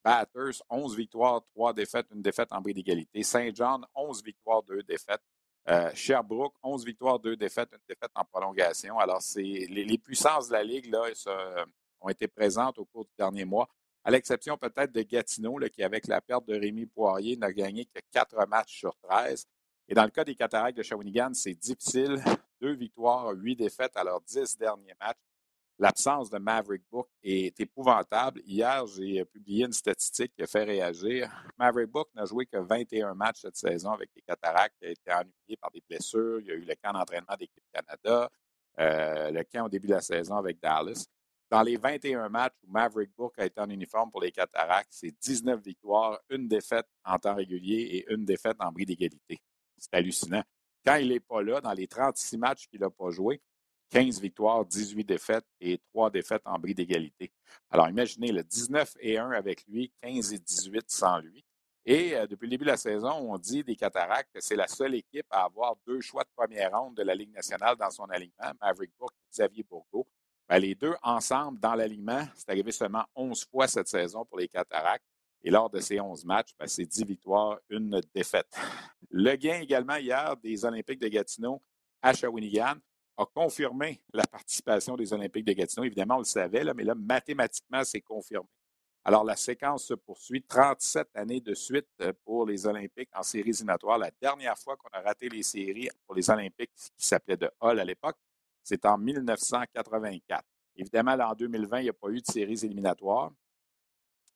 Batters, 0.04 0.62
11 0.70 0.96
victoires, 0.96 1.42
3 1.54 1.74
défaites, 1.74 2.08
une 2.14 2.22
défaite 2.22 2.52
en 2.52 2.62
bris 2.62 2.74
d'égalité. 2.74 3.22
Saint-Jean, 3.24 3.82
11 3.96 4.24
victoires, 4.24 4.64
2 4.64 4.84
défaites. 4.84 5.22
Euh, 5.68 5.92
Sherbrooke, 5.94 6.56
11 6.64 6.86
victoires, 6.86 7.20
2 7.20 7.36
défaites, 7.36 7.70
une 7.74 7.84
défaite 7.88 8.12
en 8.16 8.24
prolongation. 8.24 8.98
Alors, 8.98 9.22
c'est 9.22 9.42
les, 9.42 9.98
puissances 9.98 10.48
de 10.48 10.54
la 10.54 10.64
Ligue 10.64 10.90
ont 12.02 12.10
été 12.10 12.28
présentes 12.28 12.80
au 12.80 12.86
cours 12.86 13.04
du 13.04 13.12
dernier 13.18 13.44
mois, 13.44 13.68
à 14.04 14.12
l'exception 14.12 14.58
peut-être 14.58 14.94
de 14.94 15.02
Gatineau, 15.02 15.60
qui, 15.72 15.84
avec 15.84 16.08
la 16.08 16.22
perte 16.22 16.48
de 16.48 16.56
Rémi 16.56 16.86
Poirier, 16.86 17.36
n'a 17.36 17.52
gagné 17.52 17.86
que 17.86 18.00
4 18.12 18.48
matchs 18.48 18.80
sur 18.80 18.96
13. 19.02 19.46
Et 19.90 19.94
dans 19.94 20.04
le 20.04 20.10
cas 20.10 20.24
des 20.24 20.36
Cataractes 20.36 20.78
de 20.78 20.84
Shawinigan, 20.84 21.34
c'est 21.34 21.56
difficile. 21.56 22.24
Deux 22.62 22.74
victoires, 22.74 23.32
huit 23.36 23.56
défaites 23.56 23.96
à 23.98 24.04
leurs 24.04 24.22
dix 24.22 24.58
derniers 24.58 24.94
matchs. 25.00 25.18
L'absence 25.82 26.30
de 26.30 26.38
Maverick 26.40 26.84
Book 26.92 27.08
est 27.24 27.58
épouvantable. 27.58 28.42
Hier, 28.46 28.86
j'ai 28.88 29.24
publié 29.24 29.66
une 29.66 29.72
statistique 29.72 30.34
qui 30.36 30.44
a 30.44 30.48
fait 30.48 30.66
réagir. 30.66 31.32
Maverick 31.58 31.90
Book 31.90 32.10
n'a 32.16 32.26
joué 32.26 32.46
que 32.46 32.58
21 32.58 33.14
matchs 33.14 33.42
cette 33.44 33.56
saison 33.56 33.92
avec 33.92 34.10
les 34.14 34.22
Cataractes. 34.22 34.76
Il 34.82 34.90
a 34.90 34.92
été 34.92 35.14
ennuyé 35.14 35.56
par 35.58 35.72
des 35.72 35.82
blessures. 35.90 36.42
Il 36.42 36.48
y 36.48 36.52
a 36.52 36.56
eu 36.56 36.66
le 36.66 36.76
camp 36.84 36.92
d'entraînement 36.92 37.34
d'équipe 37.40 37.64
Canada, 37.74 38.30
euh, 38.78 39.32
le 39.32 39.42
camp 39.46 39.68
au 39.68 39.70
début 39.70 39.88
de 39.88 39.94
la 39.94 40.02
saison 40.02 40.36
avec 40.36 40.60
Dallas. 40.60 41.06
Dans 41.50 41.62
les 41.62 41.78
21 41.78 42.28
matchs 42.28 42.56
où 42.62 42.70
Maverick 42.70 43.12
Book 43.16 43.36
a 43.38 43.46
été 43.46 43.62
en 43.62 43.70
uniforme 43.70 44.12
pour 44.12 44.22
les 44.22 44.34
Cataractes, 44.34 44.92
c'est 44.92 45.18
19 45.18 45.62
victoires, 45.62 46.20
une 46.30 46.50
défaite 46.50 46.88
en 47.06 47.18
temps 47.18 47.36
régulier 47.36 47.80
et 47.94 48.14
une 48.14 48.26
défaite 48.26 48.58
en 48.60 48.70
bris 48.74 48.86
d'égalité. 48.86 49.40
C'est 49.78 49.94
hallucinant. 49.94 50.44
Quand 50.86 50.96
il 50.98 51.08
n'est 51.08 51.22
pas 51.22 51.42
là, 51.42 51.62
dans 51.62 51.72
les 51.72 51.88
36 51.88 52.38
matchs 52.38 52.68
qu'il 52.68 52.82
n'a 52.82 52.90
pas 52.90 53.12
joué, 53.12 53.42
15 53.90 54.22
victoires, 54.22 54.66
18 54.66 55.04
défaites 55.04 55.46
et 55.60 55.80
3 55.94 56.12
défaites 56.12 56.42
en 56.46 56.60
bris 56.60 56.76
d'égalité. 56.76 57.32
Alors, 57.70 57.90
imaginez 57.90 58.32
le 58.32 58.44
19 58.44 58.96
et 59.00 59.18
1 59.18 59.32
avec 59.32 59.66
lui, 59.68 59.92
15 60.02 60.34
et 60.34 60.40
18 60.40 60.86
sans 60.88 61.20
lui. 61.20 61.44
Et 61.86 62.16
euh, 62.16 62.28
depuis 62.28 62.46
le 62.46 62.52
début 62.52 62.66
de 62.66 62.70
la 62.70 62.78
saison, 62.78 63.12
on 63.12 63.38
dit 63.38 63.64
des 63.64 63.76
Cataractes 63.76 64.30
que 64.34 64.42
c'est 64.42 64.56
la 64.56 64.68
seule 64.68 64.96
équipe 64.96 65.26
à 65.32 65.46
avoir 65.46 65.76
deux 65.88 66.02
choix 66.02 66.24
de 66.24 66.30
première 66.36 66.78
ronde 66.78 66.96
de 66.96 67.04
la 67.04 67.16
Ligue 67.16 67.34
nationale 67.34 67.76
dans 67.78 67.90
son 67.90 68.04
alignement, 68.06 68.52
Maverick 68.62 68.92
Bourque 69.00 69.16
et 69.16 69.32
Xavier 69.32 69.64
Bourgault. 69.64 70.08
Ben, 70.48 70.60
les 70.60 70.76
deux 70.76 70.96
ensemble 71.02 71.60
dans 71.60 71.76
l'alignement, 71.76 72.28
c'est 72.36 72.50
arrivé 72.50 72.72
seulement 72.72 73.06
11 73.16 73.46
fois 73.46 73.68
cette 73.68 73.88
saison 73.88 74.26
pour 74.26 74.38
les 74.38 74.48
Cataractes. 74.48 75.06
Et 75.42 75.50
lors 75.50 75.70
de 75.70 75.80
ces 75.80 76.00
11 76.00 76.26
matchs, 76.26 76.50
ben, 76.60 76.68
c'est 76.68 76.86
10 76.86 77.06
victoires, 77.06 77.58
une 77.70 78.02
défaite. 78.14 78.54
Le 79.10 79.36
gain 79.36 79.62
également 79.62 79.96
hier 79.96 80.36
des 80.38 80.66
Olympiques 80.66 81.00
de 81.00 81.08
Gatineau 81.08 81.62
à 82.02 82.14
Shawinigan 82.14 82.76
a 83.20 83.26
confirmé 83.26 84.02
la 84.14 84.26
participation 84.26 84.96
des 84.96 85.12
Olympiques 85.12 85.46
de 85.46 85.52
Gatineau. 85.52 85.86
Évidemment, 85.86 86.16
on 86.16 86.20
le 86.20 86.24
savait, 86.24 86.64
là, 86.64 86.74
mais 86.74 86.86
là, 86.86 86.96
mathématiquement, 86.96 87.84
c'est 87.84 88.02
confirmé. 88.02 88.48
Alors, 89.04 89.24
la 89.24 89.36
séquence 89.36 89.86
se 89.86 89.94
poursuit. 89.94 90.44
37 90.44 91.10
années 91.16 91.42
de 91.42 91.54
suite 91.54 91.88
euh, 92.02 92.14
pour 92.24 92.46
les 92.46 92.66
Olympiques 92.66 93.10
en 93.14 93.24
séries 93.24 93.50
éliminatoires. 93.50 93.98
La 93.98 94.12
dernière 94.22 94.58
fois 94.58 94.78
qu'on 94.78 94.90
a 94.94 95.02
raté 95.02 95.28
les 95.30 95.44
séries 95.44 95.90
pour 96.06 96.16
les 96.16 96.30
Olympiques, 96.30 96.72
qui 96.76 97.06
s'appelait 97.06 97.38
de 97.38 97.50
Hall 97.60 97.80
à 97.80 97.86
l'époque, 97.86 98.18
c'est 98.64 98.86
en 98.86 98.98
1984. 98.98 100.44
Évidemment, 100.78 101.12
en 101.12 101.34
2020, 101.34 101.80
il 101.80 101.84
n'y 101.84 101.90
a 101.90 101.94
pas 101.94 102.10
eu 102.10 102.22
de 102.22 102.26
séries 102.26 102.60
éliminatoires. 102.64 103.32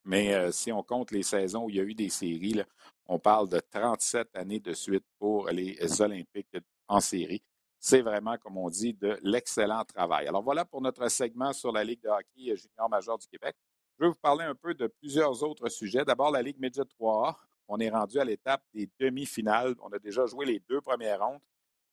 Mais 0.06 0.34
euh, 0.34 0.52
si 0.52 0.72
on 0.74 0.84
compte 0.84 1.12
les 1.12 1.24
saisons 1.24 1.66
où 1.66 1.70
il 1.70 1.78
y 1.78 1.80
a 1.80 1.84
eu 1.84 1.94
des 1.94 2.10
séries, 2.10 2.62
on 3.06 3.20
parle 3.20 3.48
de 3.48 3.60
37 3.60 4.36
années 4.36 4.60
de 4.60 4.74
suite 4.74 5.06
pour 5.18 5.48
les 5.50 6.02
Olympiques 6.02 6.58
en 6.90 7.00
série 7.00 7.42
c'est 7.86 8.02
vraiment, 8.02 8.38
comme 8.38 8.58
on 8.58 8.70
dit, 8.70 8.94
de 8.94 9.20
l'excellent 9.24 9.84
travail. 9.84 10.26
Alors 10.26 10.42
voilà 10.42 10.64
pour 10.64 10.82
notre 10.82 11.06
segment 11.10 11.52
sur 11.52 11.74
la 11.74 11.84
Ligue 11.84 12.02
de 12.02 12.08
hockey 12.08 12.56
junior 12.56 12.88
majeur 12.90 13.18
du 13.18 13.28
Québec. 13.28 13.58
Je 14.00 14.06
vais 14.06 14.10
vous 14.10 14.16
parler 14.16 14.46
un 14.46 14.56
peu 14.56 14.74
de 14.74 14.88
plusieurs 14.88 15.44
autres 15.44 15.68
sujets. 15.68 16.06
D'abord, 16.06 16.32
la 16.32 16.42
Ligue 16.42 16.58
Midget 16.62 16.84
3A. 16.98 17.36
On 17.68 17.78
est 17.80 17.90
rendu 17.90 18.20
à 18.20 18.24
l'étape 18.24 18.64
des 18.74 18.90
demi-finales. 18.98 19.76
On 19.82 19.90
a 19.90 20.00
déjà 20.00 20.26
joué 20.26 20.46
les 20.46 20.62
deux 20.62 20.80
premières 20.80 21.20
rondes. 21.28 21.42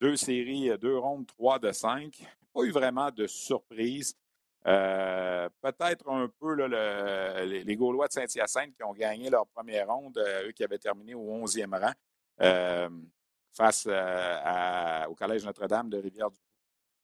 Deux 0.01 0.15
séries, 0.15 0.71
deux 0.79 0.97
rondes, 0.97 1.27
trois 1.27 1.59
de 1.59 1.73
cinq. 1.73 2.25
Pas 2.55 2.63
eu 2.63 2.71
vraiment 2.71 3.11
de 3.11 3.27
surprise. 3.27 4.15
Euh, 4.69 5.49
peut-être 5.61 6.09
un 6.09 6.29
peu 6.39 6.55
les 7.65 7.77
Gaulois 7.77 8.07
de 8.07 8.13
Saint-Hyacinthe 8.13 8.77
qui 8.77 8.85
ont 8.85 8.95
gagné 8.95 9.29
leur 9.29 9.49
première 9.49 9.89
ronde, 9.89 10.17
euh, 10.19 10.47
eux 10.47 10.53
qui 10.53 10.63
avaient 10.63 10.79
terminé 10.79 11.15
au 11.15 11.45
11e 11.45 11.77
rang. 11.77 11.93
Euh, 12.43 12.89
face 13.53 13.87
au 13.87 15.15
Collège 15.15 15.45
Notre-Dame 15.45 15.91
de 15.91 15.99
Rivière-du-Loup. 15.99 16.45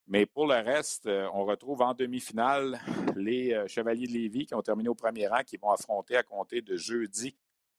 Mais 0.08 0.24
pour 0.24 0.46
le 0.46 0.54
reste, 0.54 1.08
on 1.32 1.44
retrouve 1.44 1.82
en 1.82 1.92
demi-finale 1.92 2.80
les 3.16 3.64
Chevaliers 3.66 4.06
de 4.06 4.12
Lévis 4.12 4.46
qui 4.46 4.54
ont 4.54 4.62
terminé 4.62 4.88
au 4.88 4.94
premier 4.94 5.26
rang, 5.26 5.42
qui 5.44 5.56
vont 5.56 5.70
affronter 5.70 6.16
à 6.16 6.22
compter 6.22 6.62
de 6.62 6.76
jeudi 6.76 7.36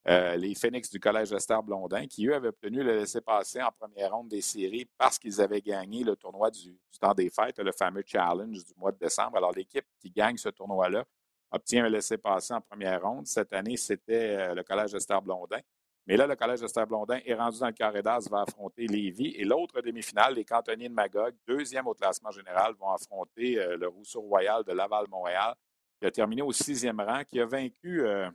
les 0.07 0.55
Phoenix 0.55 0.89
du 0.89 0.99
Collège 0.99 1.33
Esther 1.33 1.61
Blondin, 1.61 2.07
qui, 2.07 2.27
eux, 2.27 2.35
avaient 2.35 2.47
obtenu 2.47 2.81
le 2.81 2.99
laisser-passer 2.99 3.61
en 3.61 3.71
première 3.71 4.13
ronde 4.13 4.29
des 4.29 4.41
séries 4.41 4.87
parce 4.97 5.19
qu'ils 5.19 5.41
avaient 5.41 5.61
gagné 5.61 6.03
le 6.03 6.15
tournoi 6.15 6.49
du, 6.49 6.77
temps 6.99 7.13
des 7.13 7.29
fêtes, 7.29 7.59
le 7.59 7.73
fameux 7.73 8.03
challenge 8.05 8.63
du 8.65 8.73
mois 8.77 8.91
de 8.91 8.97
décembre. 8.97 9.37
Alors, 9.37 9.51
l'équipe 9.51 9.85
qui 9.99 10.09
gagne 10.09 10.37
ce 10.37 10.49
tournoi-là 10.49 11.03
obtient 11.51 11.85
un 11.85 11.89
laisser-passer 11.89 12.53
en 12.53 12.61
première 12.61 13.01
ronde. 13.01 13.27
Cette 13.27 13.51
année, 13.53 13.77
c'était 13.77 14.53
le 14.53 14.63
Collège 14.63 14.95
Esther 14.95 15.21
Blondin. 15.21 15.59
Mais 16.07 16.15
là, 16.15 16.25
le 16.25 16.37
Collège 16.37 16.61
de 16.61 16.85
Blondin 16.85 17.19
est 17.25 17.33
rendu 17.33 17.59
dans 17.59 17.67
le 17.67 17.73
carré 17.73 18.01
d'as, 18.01 18.29
va 18.29 18.43
affronter 18.43 18.87
Lévis. 18.87 19.35
Et 19.35 19.43
l'autre 19.43 19.81
demi-finale, 19.81 20.35
les 20.35 20.45
cantonniers 20.45 20.87
de 20.87 20.93
Magog, 20.93 21.35
deuxième 21.45 21.85
au 21.85 21.93
classement 21.93 22.31
général, 22.31 22.73
vont 22.75 22.91
affronter 22.91 23.59
euh, 23.59 23.75
le 23.75 23.89
Rousseau 23.89 24.21
Royal 24.21 24.63
de 24.63 24.71
Laval-Montréal, 24.71 25.53
qui 25.99 26.07
a 26.07 26.11
terminé 26.11 26.41
au 26.41 26.53
sixième 26.53 27.01
rang, 27.01 27.25
qui 27.25 27.41
a 27.41 27.45
vaincu 27.45 28.05
euh, 28.05 28.29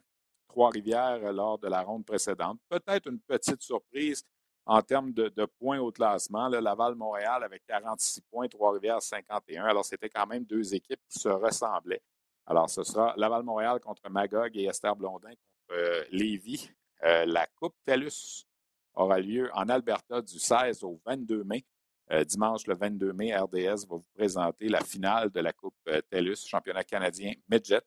Trois-Rivières 0.49 1.25
euh, 1.25 1.33
lors 1.33 1.59
de 1.59 1.67
la 1.67 1.81
ronde 1.81 2.05
précédente. 2.05 2.59
Peut-être 2.69 3.09
une 3.09 3.21
petite 3.21 3.63
surprise 3.63 4.23
en 4.67 4.83
termes 4.83 5.15
de, 5.15 5.47
points 5.59 5.81
au 5.81 5.91
classement. 5.91 6.49
Laval-Montréal 6.49 7.43
avec 7.43 7.65
46 7.65 8.21
points, 8.31 8.49
Trois-Rivières 8.49 9.01
51. 9.01 9.65
Alors, 9.65 9.87
c'était 9.87 10.11
quand 10.11 10.27
même 10.27 10.45
deux 10.45 10.75
équipes 10.75 11.01
qui 11.09 11.19
se 11.19 11.31
ressemblaient. 11.31 12.03
Alors, 12.45 12.69
ce 12.69 12.83
sera 12.83 13.15
Laval-Montréal 13.17 13.81
contre 13.81 14.11
Magog 14.11 14.55
et 14.59 14.65
Esther 14.65 14.95
Blondin 14.95 15.31
contre 15.31 16.07
Lévis. 16.11 16.71
Euh, 17.05 17.25
la 17.27 17.47
Coupe 17.57 17.75
TELUS 17.85 18.47
aura 18.95 19.19
lieu 19.19 19.51
en 19.55 19.69
Alberta 19.69 20.21
du 20.23 20.39
16 20.39 20.85
au 20.85 21.01
22 21.07 21.45
mai. 21.45 21.65
Euh, 22.11 22.25
dimanche, 22.25 22.67
le 22.67 22.75
22 22.75 23.13
mai, 23.13 23.35
RDS 23.35 23.87
va 23.89 23.97
vous 23.97 24.07
présenter 24.15 24.69
la 24.69 24.83
finale 24.83 25.31
de 25.31 25.41
la 25.41 25.53
Coupe 25.53 25.75
euh, 25.89 26.01
TELUS, 26.11 26.47
championnat 26.47 26.85
canadien 26.85 27.33
Midget. 27.49 27.83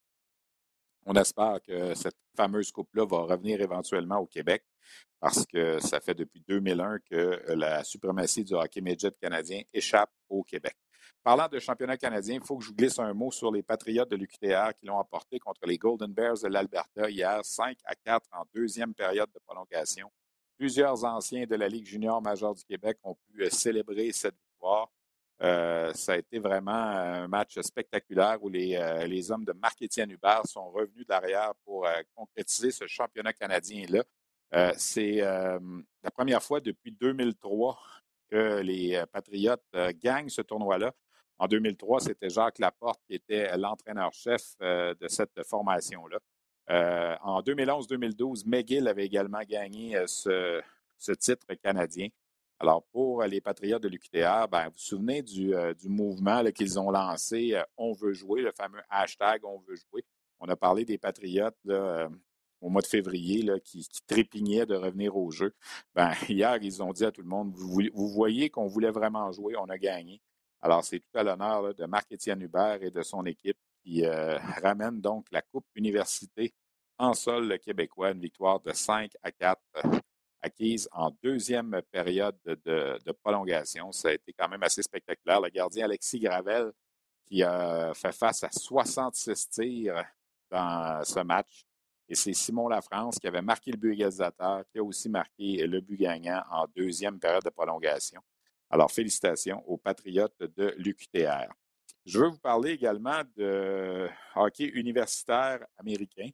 On 1.06 1.13
espère 1.13 1.60
que 1.62 1.93
cette 1.93 2.17
fameuse 2.36 2.71
coupe-là 2.71 3.06
va 3.06 3.19
revenir 3.19 3.62
éventuellement 3.62 4.17
au 4.17 4.25
Québec 4.25 4.63
parce 5.19 5.45
que 5.45 5.80
ça 5.80 5.99
fait 5.99 6.16
depuis 6.16 6.43
2001 6.47 6.99
que 6.99 7.41
la 7.53 7.84
suprématie 7.84 8.43
du 8.43 8.53
hockey 8.53 8.82
midget 8.82 9.11
canadien 9.22 9.61
échappe 9.72 10.11
au 10.30 10.43
Québec. 10.43 10.76
Parlant 11.26 11.47
de 11.47 11.57
championnat 11.57 11.97
canadien, 11.97 12.36
il 12.36 12.45
faut 12.45 12.55
que 12.55 12.63
je 12.63 12.69
vous 12.69 12.76
glisse 12.76 12.99
un 12.99 13.11
mot 13.15 13.32
sur 13.32 13.51
les 13.51 13.63
Patriotes 13.63 14.11
de 14.11 14.15
l'UQTR 14.15 14.76
qui 14.80 14.86
l'ont 14.86 14.99
emporté 14.99 15.39
contre 15.39 15.65
les 15.65 15.80
Golden 15.80 16.13
Bears 16.13 16.38
de 16.43 16.49
l'Alberta 16.49 17.09
hier, 17.09 17.43
5 17.43 17.80
à 17.84 17.95
4 17.95 18.30
en 18.34 18.43
deuxième 18.53 18.93
période 18.93 19.32
de 19.34 19.39
prolongation. 19.43 20.11
Plusieurs 20.55 21.03
anciens 21.03 21.47
de 21.47 21.55
la 21.55 21.67
Ligue 21.67 21.88
junior 21.88 22.21
majeure 22.21 22.53
du 22.53 22.63
Québec 22.63 22.99
ont 23.01 23.15
pu 23.15 23.41
euh, 23.41 23.49
célébrer 23.49 24.11
cette 24.11 24.36
victoire. 24.36 24.91
Euh, 25.41 25.91
ça 25.95 26.13
a 26.13 26.17
été 26.17 26.38
vraiment 26.38 26.73
un 26.73 27.28
match 27.28 27.59
spectaculaire 27.59 28.38
où 28.43 28.49
les, 28.49 28.76
euh, 28.76 29.34
hommes 29.34 29.45
de 29.45 29.53
Marc-Étienne 29.53 30.11
Hubert 30.11 30.45
sont 30.45 30.69
revenus 30.69 31.07
derrière 31.07 31.53
pour 31.65 31.88
concrétiser 32.13 32.69
ce 32.69 32.86
championnat 32.86 33.34
canadien-là. 33.34 34.03
C'est 34.78 35.21
la 35.21 36.11
première 36.13 36.43
fois 36.43 36.61
depuis 36.61 36.91
2003 36.91 37.80
que 38.30 38.61
les 38.61 39.03
Patriotes 39.11 39.65
gagnent 39.99 40.30
ce 40.30 40.43
tournoi-là. 40.43 40.93
En 41.38 41.48
2003, 41.48 42.00
c'était 42.00 42.30
Jacques 42.30 42.60
Laporte 42.60 43.02
qui 43.08 43.16
était 43.16 43.58
l'entraîneur-chef 43.58 44.58
de 44.60 45.08
cette 45.08 45.44
formation-là. 45.44 47.18
en 47.22 47.42
2011-2012, 47.42 48.44
McGill 48.46 48.88
avait 48.88 49.06
également 49.06 49.42
gagné 49.48 50.02
ce, 50.08 50.62
titre 51.20 51.48
canadien. 51.62 52.08
Alors, 52.60 52.84
pour 52.94 53.22
les 53.24 53.42
Patriotes 53.42 53.84
de 53.84 53.90
l'UQTR, 53.90 54.48
ben, 54.50 54.66
vous 54.66 54.72
vous 54.72 54.78
souvenez 54.78 55.22
du, 55.22 55.54
mouvement 55.84 56.42
qu'ils 56.52 56.80
ont 56.80 56.90
lancé 56.90 57.62
On 57.76 57.92
veut 57.92 58.14
jouer, 58.14 58.42
le 58.42 58.54
fameux 58.54 58.82
hashtag 58.90 59.44
On 59.44 59.60
veut 59.60 59.76
jouer. 59.76 60.06
On 60.40 60.48
a 60.48 60.56
parlé 60.56 60.86
des 60.86 60.98
Patriotes 60.98 61.58
au 62.62 62.70
mois 62.70 62.82
de 62.82 62.88
février 62.88 63.42
là, 63.44 63.60
qui, 63.60 63.88
trépignaient 64.08 64.66
de 64.66 64.76
revenir 64.76 65.16
au 65.16 65.32
jeu. 65.32 65.54
Ben, 65.94 66.12
hier, 66.30 66.58
ils 66.62 66.82
ont 66.82 66.94
dit 66.94 67.06
à 67.06 67.12
tout 67.12 67.22
le 67.22 67.28
monde 67.28 67.54
Vous, 67.54 67.82
vous 67.94 68.08
voyez 68.10 68.50
qu'on 68.50 68.68
voulait 68.68 68.92
vraiment 68.92 69.32
jouer, 69.32 69.56
on 69.58 69.70
a 69.70 69.78
gagné. 69.78 70.22
Alors, 70.66 70.84
c'est 70.84 70.99
tout 70.99 71.16
à 71.16 71.22
l'honneur 71.22 71.76
de 71.76 71.86
Marc-Étienne 71.86 72.41
Hubert 72.41 72.82
et 72.82 72.89
de 72.89 73.03
son 73.03 73.24
équipe 73.28 73.59
qui 73.84 74.03
euh, 74.03 74.39
ramène 74.63 74.99
donc 74.99 75.28
la 75.32 75.43
Coupe 75.43 75.68
Université 75.76 76.55
en 76.97 77.13
sol 77.13 77.59
québécois, 77.59 78.09
une 78.09 78.20
victoire 78.20 78.59
de 78.61 78.74
5 78.74 79.11
à 79.22 79.32
4 79.32 79.61
euh, 79.76 79.99
acquise 80.41 80.89
en 80.91 81.11
deuxième 81.22 81.84
période 81.91 82.36
de, 82.43 82.55
de, 82.66 83.11
prolongation. 83.11 83.91
Ça 83.91 84.07
a 84.07 84.13
été 84.13 84.34
quand 84.34 84.49
même 84.49 84.63
assez 84.63 84.82
spectaculaire. 84.82 85.39
Le 85.39 85.49
gardien 85.49 85.86
Alexis 85.86 86.20
Gravel 86.20 86.72
qui 87.28 87.43
a 87.43 87.93
fait 87.93 88.11
face 88.11 88.43
à 88.43 88.49
66 88.49 89.49
tirs 89.51 90.03
dans 90.49 91.03
ce 91.03 91.20
match. 91.20 91.63
Et 92.09 92.16
c'est 92.16 92.34
Simon 92.34 92.70
Lafrance 92.70 93.20
qui 93.20 93.28
avait 93.28 93.43
marqué 93.43 93.70
le 93.70 93.78
but 93.78 93.93
égalisateur, 93.93 94.63
qui 94.72 94.80
a 94.80 94.84
aussi 94.84 95.09
marqué 95.09 95.68
le 95.68 95.80
but 95.80 95.99
gagnant 95.99 96.41
en 96.49 96.66
deuxième 96.76 97.20
période 97.20 97.43
de 97.43 97.51
prolongation. 97.51 98.24
Alors, 98.76 98.91
félicitations 98.91 99.63
aux 99.69 99.78
Patriotes 99.78 100.38
de 100.38 100.76
l'UQTR. 100.78 101.49
Je 102.05 102.19
veux 102.19 102.28
vous 102.28 102.39
parler 102.39 102.71
également 102.71 103.21
de 103.38 104.09
hockey 104.36 104.65
universitaire 104.65 105.65
américain. 105.78 106.28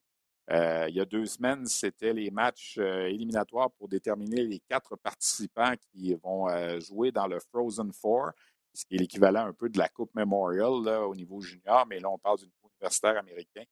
Euh, 0.50 0.88
il 0.90 0.96
y 0.96 1.00
a 1.00 1.06
deux 1.06 1.28
semaines, 1.28 1.68
c'était 1.68 2.14
les 2.14 2.32
matchs 2.32 2.80
euh, 2.80 3.06
éliminatoires 3.06 3.70
pour 3.70 3.88
déterminer 3.88 4.44
les 4.44 4.60
quatre 4.60 4.96
participants 4.96 5.76
qui 5.92 6.16
vont 6.16 6.50
euh, 6.50 6.80
jouer 6.80 7.12
dans 7.12 7.28
le 7.28 7.40
Frozen 7.40 7.94
Four, 7.94 8.32
ce 8.74 8.86
qui 8.86 8.96
est 8.96 8.98
l'équivalent 8.98 9.46
un 9.46 9.54
peu 9.54 9.70
de 9.70 9.78
la 9.78 9.88
Coupe 9.88 10.16
Memorial 10.16 10.88
au 11.06 11.14
niveau 11.14 11.42
junior, 11.42 11.86
mais 11.86 12.00
là, 12.00 12.10
on 12.10 12.18
parle 12.18 12.40
du 12.40 12.46
niveau 12.46 12.72
universitaire 12.74 13.20
américain. 13.20 13.66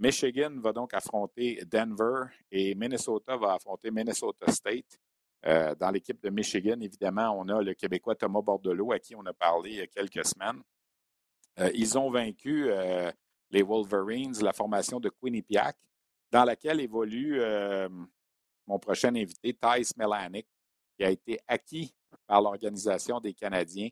Michigan 0.00 0.50
va 0.58 0.72
donc 0.72 0.94
affronter 0.94 1.62
Denver 1.64 2.24
et 2.50 2.74
Minnesota 2.74 3.36
va 3.36 3.54
affronter 3.54 3.92
Minnesota 3.92 4.50
State. 4.50 4.98
Euh, 5.46 5.74
dans 5.74 5.90
l'équipe 5.90 6.22
de 6.22 6.30
Michigan, 6.30 6.78
évidemment, 6.80 7.34
on 7.38 7.48
a 7.48 7.62
le 7.62 7.74
Québécois 7.74 8.14
Thomas 8.14 8.42
Bordelot, 8.42 8.92
à 8.92 8.98
qui 8.98 9.14
on 9.14 9.24
a 9.24 9.32
parlé 9.32 9.70
il 9.70 9.76
y 9.76 9.80
a 9.80 9.86
quelques 9.86 10.24
semaines. 10.24 10.62
Euh, 11.58 11.70
ils 11.74 11.96
ont 11.98 12.10
vaincu 12.10 12.70
les 13.50 13.62
Wolverines, 13.62 14.34
la 14.42 14.52
formation 14.52 15.00
de 15.00 15.08
Quinnipiac, 15.08 15.76
dans 16.30 16.44
laquelle 16.44 16.80
évolue 16.80 17.40
mon 18.66 18.78
prochain 18.78 19.14
invité, 19.14 19.52
Thijs 19.52 19.92
Melanic, 19.96 20.46
qui 20.96 21.04
a 21.04 21.10
été 21.10 21.40
acquis 21.48 21.92
par 22.26 22.40
l'Organisation 22.40 23.18
des 23.20 23.34
Canadiens 23.34 23.88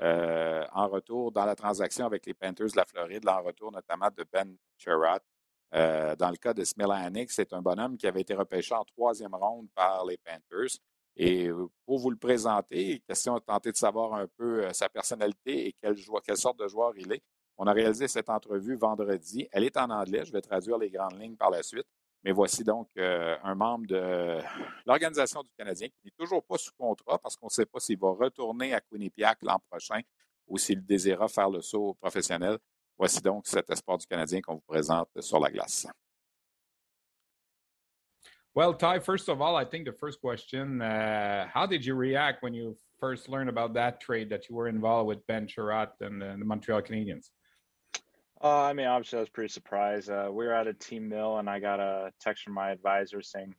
euh, 0.00 0.64
en 0.72 0.88
retour 0.88 1.32
dans 1.32 1.44
la 1.44 1.54
transaction 1.54 2.06
avec 2.06 2.24
les 2.26 2.34
Panthers 2.34 2.68
de 2.68 2.76
la 2.76 2.84
Floride, 2.84 3.28
en 3.28 3.42
retour 3.42 3.70
notamment 3.70 4.08
de 4.16 4.24
Ben 4.32 4.56
Sherratt. 4.76 5.22
Euh, 5.74 6.14
dans 6.16 6.30
le 6.30 6.36
cas 6.36 6.52
de 6.52 6.64
Smilanic, 6.64 7.30
c'est 7.30 7.52
un 7.52 7.62
bonhomme 7.62 7.96
qui 7.96 8.06
avait 8.06 8.20
été 8.20 8.34
repêché 8.34 8.74
en 8.74 8.84
troisième 8.84 9.34
ronde 9.34 9.68
par 9.74 10.04
les 10.04 10.18
Panthers. 10.18 10.78
Et 11.16 11.48
euh, 11.48 11.66
pour 11.86 11.98
vous 11.98 12.10
le 12.10 12.16
présenter, 12.16 13.00
question 13.06 13.34
de 13.34 13.40
tenter 13.40 13.72
de 13.72 13.76
savoir 13.76 14.14
un 14.14 14.26
peu 14.36 14.70
sa 14.72 14.88
personnalité 14.88 15.68
et 15.68 15.74
quelle, 15.80 15.96
sorte 16.36 16.58
de 16.58 16.68
joueur 16.68 16.92
il 16.96 17.12
est. 17.12 17.22
On 17.58 17.66
a 17.66 17.72
réalisé 17.72 18.08
cette 18.08 18.28
entrevue 18.30 18.76
vendredi. 18.76 19.48
Elle 19.52 19.64
est 19.64 19.76
en 19.76 19.90
anglais. 19.90 20.24
Je 20.24 20.32
vais 20.32 20.40
traduire 20.40 20.78
les 20.78 20.90
grandes 20.90 21.18
lignes 21.20 21.36
par 21.36 21.50
la 21.50 21.62
suite. 21.62 21.86
Mais 22.24 22.32
voici 22.32 22.62
donc 22.62 22.88
euh, 22.98 23.36
un 23.42 23.54
membre 23.54 23.86
de 23.86 24.38
l'Organisation 24.86 25.42
du 25.42 25.50
Canadien 25.56 25.88
qui 25.88 25.94
n'est 26.04 26.14
toujours 26.16 26.44
pas 26.44 26.56
sous 26.56 26.72
contrat 26.78 27.18
parce 27.18 27.36
qu'on 27.36 27.46
ne 27.46 27.50
sait 27.50 27.66
pas 27.66 27.80
s'il 27.80 27.98
va 27.98 28.10
retourner 28.10 28.74
à 28.74 28.80
Quinnipiac 28.80 29.38
l'an 29.42 29.58
prochain 29.70 30.00
ou 30.46 30.58
s'il 30.58 30.84
désirera 30.84 31.28
faire 31.28 31.50
le 31.50 31.60
saut 31.60 31.94
professionnel. 32.00 32.58
Voici 32.98 33.20
donc 33.20 33.46
cet 33.46 33.68
espoir 33.70 33.98
du 33.98 34.06
Canadien 34.06 34.40
qu'on 34.40 34.54
vous 34.54 34.64
présente 34.66 35.08
sur 35.20 35.40
la 35.40 35.50
glace. 35.50 35.86
Well, 38.54 38.74
Ty, 38.74 38.98
first 38.98 39.28
of 39.30 39.40
all, 39.40 39.56
I 39.56 39.64
think 39.64 39.86
the 39.86 39.92
first 39.92 40.20
question, 40.20 40.82
uh, 40.82 41.48
how 41.48 41.66
did 41.66 41.86
you 41.86 41.94
react 41.94 42.42
when 42.42 42.52
you 42.52 42.76
first 43.00 43.28
learned 43.28 43.48
about 43.48 43.72
that 43.74 43.98
trade 43.98 44.28
that 44.28 44.48
you 44.48 44.54
were 44.54 44.68
involved 44.68 45.08
with 45.08 45.26
Ben 45.26 45.46
Sherratt 45.46 45.88
and 46.00 46.20
the 46.20 46.44
Montreal 46.44 46.82
Canadiens? 46.82 47.30
Uh, 48.44 48.62
I 48.62 48.72
mean, 48.72 48.86
obviously, 48.86 49.18
I 49.18 49.20
was 49.20 49.30
pretty 49.30 49.52
surprised. 49.52 50.10
Uh, 50.10 50.28
we 50.30 50.44
were 50.44 50.52
at 50.52 50.66
a 50.66 50.74
team 50.74 51.08
mill, 51.08 51.38
and 51.38 51.48
I 51.48 51.60
got 51.60 51.80
a 51.80 52.10
text 52.20 52.42
from 52.42 52.54
my 52.54 52.72
advisor 52.72 53.22
saying, 53.22 53.54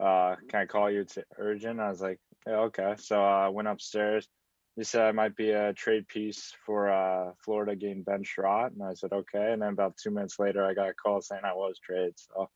uh, 0.00 0.36
"Can 0.48 0.60
I 0.60 0.66
call 0.66 0.90
you? 0.90 1.00
It's 1.00 1.18
urgent." 1.36 1.80
I 1.80 1.90
was 1.90 2.00
like, 2.00 2.20
yeah, 2.46 2.54
"Okay." 2.68 2.94
So 2.98 3.20
uh, 3.20 3.46
I 3.46 3.48
went 3.48 3.68
upstairs. 3.68 4.28
He 4.78 4.84
said 4.84 5.02
I 5.02 5.12
might 5.12 5.34
be 5.34 5.50
a 5.50 5.72
trade 5.72 6.06
piece 6.06 6.54
for 6.64 6.88
uh, 6.88 7.32
Florida 7.44 7.74
game 7.74 8.04
Ben 8.04 8.22
Sherratt, 8.22 8.68
and 8.68 8.82
I 8.82 8.94
said, 8.94 9.12
"Okay." 9.12 9.52
And 9.52 9.60
then 9.60 9.72
about 9.72 9.96
two 9.96 10.12
minutes 10.12 10.38
later, 10.38 10.64
I 10.64 10.72
got 10.72 10.88
a 10.88 10.94
call 10.94 11.20
saying 11.20 11.42
I 11.44 11.52
was 11.52 11.80
traded. 11.80 12.14
So 12.16 12.48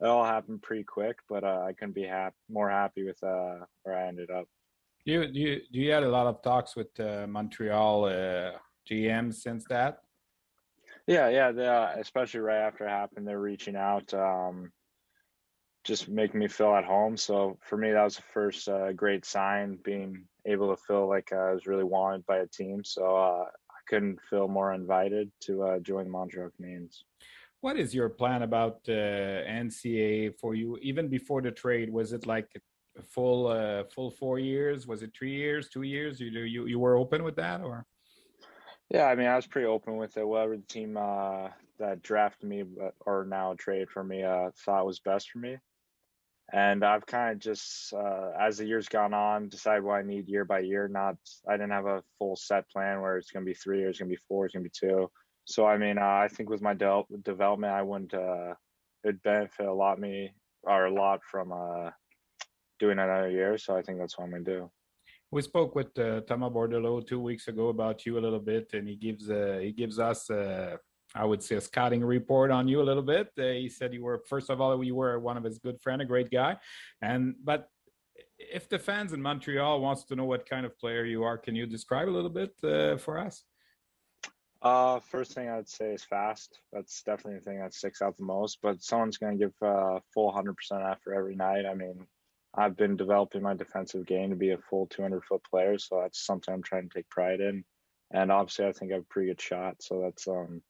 it 0.00 0.06
all 0.06 0.24
happened 0.24 0.60
pretty 0.60 0.84
quick, 0.84 1.16
but 1.26 1.42
uh, 1.42 1.62
I 1.66 1.72
couldn't 1.72 1.94
be 1.94 2.04
happy, 2.04 2.36
more 2.50 2.68
happy 2.68 3.04
with 3.04 3.18
where 3.22 3.96
I 3.96 4.08
ended 4.08 4.30
up. 4.30 4.44
You 5.06 5.22
you 5.32 5.62
you 5.70 5.90
had 5.90 6.02
a 6.02 6.10
lot 6.10 6.26
of 6.26 6.42
talks 6.42 6.76
with 6.76 6.90
Montreal 6.98 8.02
GM 8.90 9.32
since 9.32 9.64
that. 9.70 10.00
Yeah, 11.06 11.28
yeah, 11.28 11.50
they, 11.50 11.66
uh, 11.66 11.92
especially 11.98 12.40
right 12.40 12.60
after 12.60 12.86
it 12.86 12.90
happened, 12.90 13.26
they're 13.26 13.40
reaching 13.40 13.74
out, 13.74 14.12
um, 14.12 14.70
just 15.84 16.08
making 16.08 16.40
me 16.40 16.46
feel 16.46 16.74
at 16.74 16.84
home. 16.84 17.16
So 17.16 17.58
for 17.62 17.76
me, 17.76 17.90
that 17.92 18.04
was 18.04 18.16
the 18.16 18.22
first 18.34 18.68
uh, 18.68 18.92
great 18.92 19.24
sign, 19.24 19.78
being 19.82 20.26
able 20.46 20.74
to 20.74 20.82
feel 20.82 21.08
like 21.08 21.32
I 21.32 21.52
was 21.52 21.66
really 21.66 21.84
wanted 21.84 22.26
by 22.26 22.38
a 22.38 22.46
team. 22.46 22.84
So 22.84 23.16
uh, 23.16 23.44
I 23.70 23.80
couldn't 23.88 24.18
feel 24.28 24.48
more 24.48 24.72
invited 24.72 25.30
to 25.42 25.62
uh, 25.62 25.78
join 25.80 26.04
the 26.04 26.10
Montreal 26.10 26.50
Canadiens. 26.60 27.02
What 27.60 27.76
is 27.76 27.94
your 27.94 28.08
plan 28.08 28.42
about 28.42 28.80
uh, 28.88 28.92
NCA 28.92 30.38
for 30.38 30.54
you? 30.54 30.78
Even 30.80 31.08
before 31.08 31.42
the 31.42 31.50
trade, 31.50 31.92
was 31.92 32.12
it 32.12 32.26
like 32.26 32.48
a 32.56 33.02
full 33.02 33.48
uh, 33.48 33.84
full 33.84 34.10
four 34.10 34.38
years? 34.38 34.86
Was 34.86 35.02
it 35.02 35.12
three 35.16 35.34
years, 35.34 35.68
two 35.68 35.82
years? 35.82 36.20
You 36.20 36.30
you 36.40 36.66
you 36.66 36.78
were 36.78 36.96
open 36.96 37.22
with 37.22 37.36
that, 37.36 37.60
or? 37.60 37.86
Yeah, 38.90 39.04
I 39.04 39.14
mean, 39.14 39.28
I 39.28 39.36
was 39.36 39.46
pretty 39.46 39.68
open 39.68 39.98
with 39.98 40.16
it. 40.16 40.26
Whatever 40.26 40.56
the 40.56 40.62
team 40.62 40.96
uh, 40.96 41.48
that 41.78 42.02
drafted 42.02 42.48
me 42.48 42.64
or 43.06 43.24
now 43.24 43.54
traded 43.58 43.90
for 43.90 44.02
me 44.02 44.24
uh, 44.24 44.50
thought 44.64 44.86
was 44.86 44.98
best 44.98 45.30
for 45.30 45.38
me. 45.38 45.58
And 46.52 46.84
I've 46.84 47.06
kind 47.06 47.32
of 47.32 47.38
just, 47.38 47.92
uh, 47.92 48.30
as 48.40 48.58
the 48.58 48.66
years 48.66 48.88
gone 48.88 49.14
on, 49.14 49.48
decided 49.48 49.84
what 49.84 49.94
I 49.94 50.02
need 50.02 50.28
year 50.28 50.44
by 50.44 50.60
year. 50.60 50.88
Not, 50.88 51.16
I 51.48 51.52
didn't 51.52 51.70
have 51.70 51.86
a 51.86 52.02
full 52.18 52.34
set 52.36 52.68
plan 52.70 53.00
where 53.00 53.16
it's 53.16 53.30
going 53.30 53.44
to 53.44 53.50
be 53.50 53.54
three 53.54 53.78
years, 53.78 53.98
going 53.98 54.08
to 54.10 54.16
be 54.16 54.22
four, 54.28 54.46
it's 54.46 54.54
going 54.54 54.64
to 54.64 54.70
be 54.70 54.88
two. 54.88 55.10
So 55.44 55.66
I 55.66 55.78
mean, 55.78 55.98
uh, 55.98 56.02
I 56.02 56.28
think 56.28 56.50
with 56.50 56.60
my 56.60 56.74
de- 56.74 57.02
development, 57.22 57.72
I 57.72 57.82
wouldn't. 57.82 58.14
Uh, 58.14 58.54
it'd 59.04 59.22
benefit 59.22 59.66
a 59.66 59.72
lot 59.72 59.98
me 59.98 60.32
or 60.62 60.86
a 60.86 60.92
lot 60.92 61.20
from 61.30 61.52
uh, 61.52 61.90
doing 62.78 62.98
another 62.98 63.30
year. 63.30 63.56
So 63.58 63.76
I 63.76 63.82
think 63.82 63.98
that's 63.98 64.18
what 64.18 64.24
I'm 64.24 64.30
going 64.30 64.44
to 64.44 64.50
do. 64.58 64.70
We 65.32 65.42
spoke 65.42 65.74
with 65.74 65.96
uh, 65.98 66.22
Thomas 66.22 66.52
Bordelot 66.52 67.06
two 67.06 67.20
weeks 67.20 67.46
ago 67.48 67.68
about 67.68 68.04
you 68.04 68.18
a 68.18 68.20
little 68.20 68.40
bit, 68.40 68.70
and 68.74 68.88
he 68.88 68.96
gives 68.96 69.30
uh, 69.30 69.58
he 69.62 69.72
gives 69.72 69.98
us, 69.98 70.28
uh, 70.30 70.76
I 71.14 71.24
would 71.24 71.42
say, 71.42 71.56
a 71.56 71.60
scouting 71.60 72.04
report 72.04 72.50
on 72.50 72.68
you 72.68 72.80
a 72.80 72.84
little 72.84 73.02
bit. 73.02 73.30
Uh, 73.38 73.42
he 73.42 73.68
said 73.68 73.92
you 73.92 74.04
were 74.04 74.22
first 74.28 74.50
of 74.50 74.60
all 74.60 74.82
you 74.84 74.94
were 74.94 75.18
one 75.18 75.36
of 75.36 75.44
his 75.44 75.58
good 75.58 75.80
friend, 75.80 76.00
a 76.02 76.04
great 76.04 76.30
guy, 76.30 76.56
and 77.02 77.34
but 77.42 77.68
if 78.38 78.68
the 78.68 78.78
fans 78.78 79.12
in 79.12 79.20
Montreal 79.20 79.80
wants 79.80 80.04
to 80.04 80.16
know 80.16 80.24
what 80.24 80.48
kind 80.48 80.64
of 80.64 80.78
player 80.78 81.04
you 81.04 81.22
are, 81.24 81.36
can 81.36 81.54
you 81.54 81.66
describe 81.66 82.08
a 82.08 82.10
little 82.10 82.30
bit 82.30 82.52
uh, 82.64 82.96
for 82.96 83.18
us? 83.18 83.44
Uh, 84.62 85.00
first 85.00 85.32
thing 85.32 85.48
I'd 85.48 85.68
say 85.68 85.92
is 85.92 86.04
fast. 86.04 86.60
That's 86.72 87.02
definitely 87.02 87.38
the 87.38 87.44
thing 87.44 87.60
that 87.60 87.74
sticks 87.74 88.02
out 88.02 88.16
the 88.16 88.24
most. 88.24 88.58
But 88.62 88.82
someone's 88.82 89.16
going 89.16 89.38
to 89.38 89.44
give 89.46 89.54
uh, 89.62 90.00
full 90.12 90.32
100% 90.32 90.54
effort 90.90 91.14
every 91.14 91.34
night. 91.34 91.64
I 91.64 91.74
mean, 91.74 92.06
I've 92.54 92.76
been 92.76 92.96
developing 92.96 93.42
my 93.42 93.54
defensive 93.54 94.06
game 94.06 94.30
to 94.30 94.36
be 94.36 94.50
a 94.50 94.58
full 94.58 94.86
200 94.86 95.24
foot 95.24 95.42
player, 95.48 95.78
so 95.78 96.00
that's 96.02 96.24
something 96.24 96.52
I'm 96.52 96.62
trying 96.62 96.88
to 96.88 96.94
take 96.94 97.08
pride 97.08 97.40
in. 97.40 97.64
And 98.12 98.32
obviously, 98.32 98.66
I 98.66 98.72
think 98.72 98.90
I 98.90 98.96
have 98.96 99.04
a 99.04 99.06
pretty 99.06 99.28
good 99.28 99.40
shot, 99.40 99.76
so 99.80 100.00
that's 100.00 100.26
um 100.26 100.60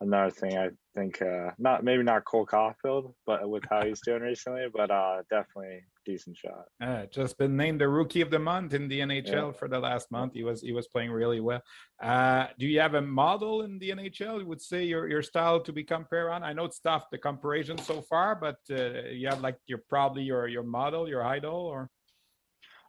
another 0.00 0.30
thing 0.30 0.56
I 0.56 0.70
think 0.94 1.22
uh, 1.22 1.50
not 1.58 1.84
maybe 1.84 2.02
not 2.02 2.24
Cole 2.24 2.46
Caulfield, 2.46 3.14
but 3.26 3.48
with 3.48 3.64
how 3.68 3.84
he's 3.84 4.00
doing 4.00 4.22
recently, 4.22 4.66
but 4.72 4.90
uh, 4.90 5.22
definitely 5.30 5.84
decent 6.04 6.36
shot. 6.36 6.66
Uh, 6.80 7.06
just 7.06 7.36
been 7.38 7.56
named 7.56 7.80
the 7.80 7.88
rookie 7.88 8.20
of 8.20 8.30
the 8.30 8.38
month 8.38 8.74
in 8.74 8.88
the 8.88 9.00
NHL 9.00 9.26
yeah. 9.26 9.52
for 9.52 9.68
the 9.68 9.78
last 9.78 10.10
month. 10.10 10.34
He 10.34 10.44
was 10.44 10.60
he 10.62 10.72
was 10.72 10.88
playing 10.88 11.10
really 11.10 11.40
well. 11.40 11.62
Uh, 12.02 12.46
do 12.58 12.66
you 12.66 12.80
have 12.80 12.94
a 12.94 13.02
model 13.02 13.62
in 13.62 13.78
the 13.78 13.90
NHL? 13.90 14.40
You 14.40 14.46
would 14.46 14.62
say 14.62 14.84
your 14.84 15.08
your 15.08 15.22
style 15.22 15.60
to 15.60 15.72
be 15.72 15.84
compared 15.84 16.30
on? 16.30 16.42
I 16.42 16.52
know 16.52 16.64
it's 16.64 16.80
tough 16.80 17.10
the 17.10 17.18
comparison 17.18 17.78
so 17.78 18.02
far, 18.02 18.34
but 18.34 18.58
uh, 18.70 19.08
you 19.10 19.28
have 19.28 19.40
like 19.40 19.56
your 19.66 19.82
probably 19.88 20.22
your 20.22 20.48
your 20.48 20.62
model, 20.62 21.08
your 21.08 21.24
idol, 21.24 21.54
or 21.54 21.90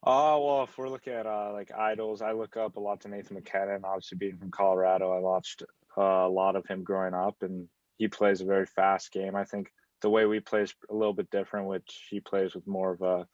Oh 0.04 0.46
well, 0.46 0.64
if 0.64 0.78
we're 0.78 0.90
looking 0.90 1.14
at 1.14 1.26
uh, 1.26 1.52
like 1.54 1.72
idols, 1.72 2.22
I 2.22 2.32
look 2.32 2.56
up 2.56 2.78
a 2.78 2.80
lot 2.80 3.02
to 3.02 3.10
Nathan 3.10 3.36
MacKinnon. 3.36 3.82
Obviously, 3.84 4.18
being 4.18 4.38
from 4.38 4.52
Colorado, 4.52 5.12
I 5.12 5.20
watched 5.20 5.64
uh, 5.98 6.28
a 6.28 6.30
lot 6.30 6.56
of 6.56 6.66
him 6.68 6.84
growing 6.84 7.14
up, 7.14 7.36
and 7.42 7.68
he 7.98 8.08
plays 8.08 8.42
a 8.42 8.46
very 8.46 8.66
fast 8.66 9.12
game. 9.12 9.36
I 9.36 9.46
think 9.46 9.70
the 10.02 10.10
way 10.10 10.26
we 10.26 10.40
play 10.40 10.62
is 10.62 10.74
a 10.90 10.94
little 10.94 11.14
bit 11.14 11.30
different, 11.32 11.68
which 11.68 12.08
he 12.10 12.20
plays 12.20 12.54
with 12.54 12.68
more 12.68 12.92
of 12.92 13.02
a 13.02 13.28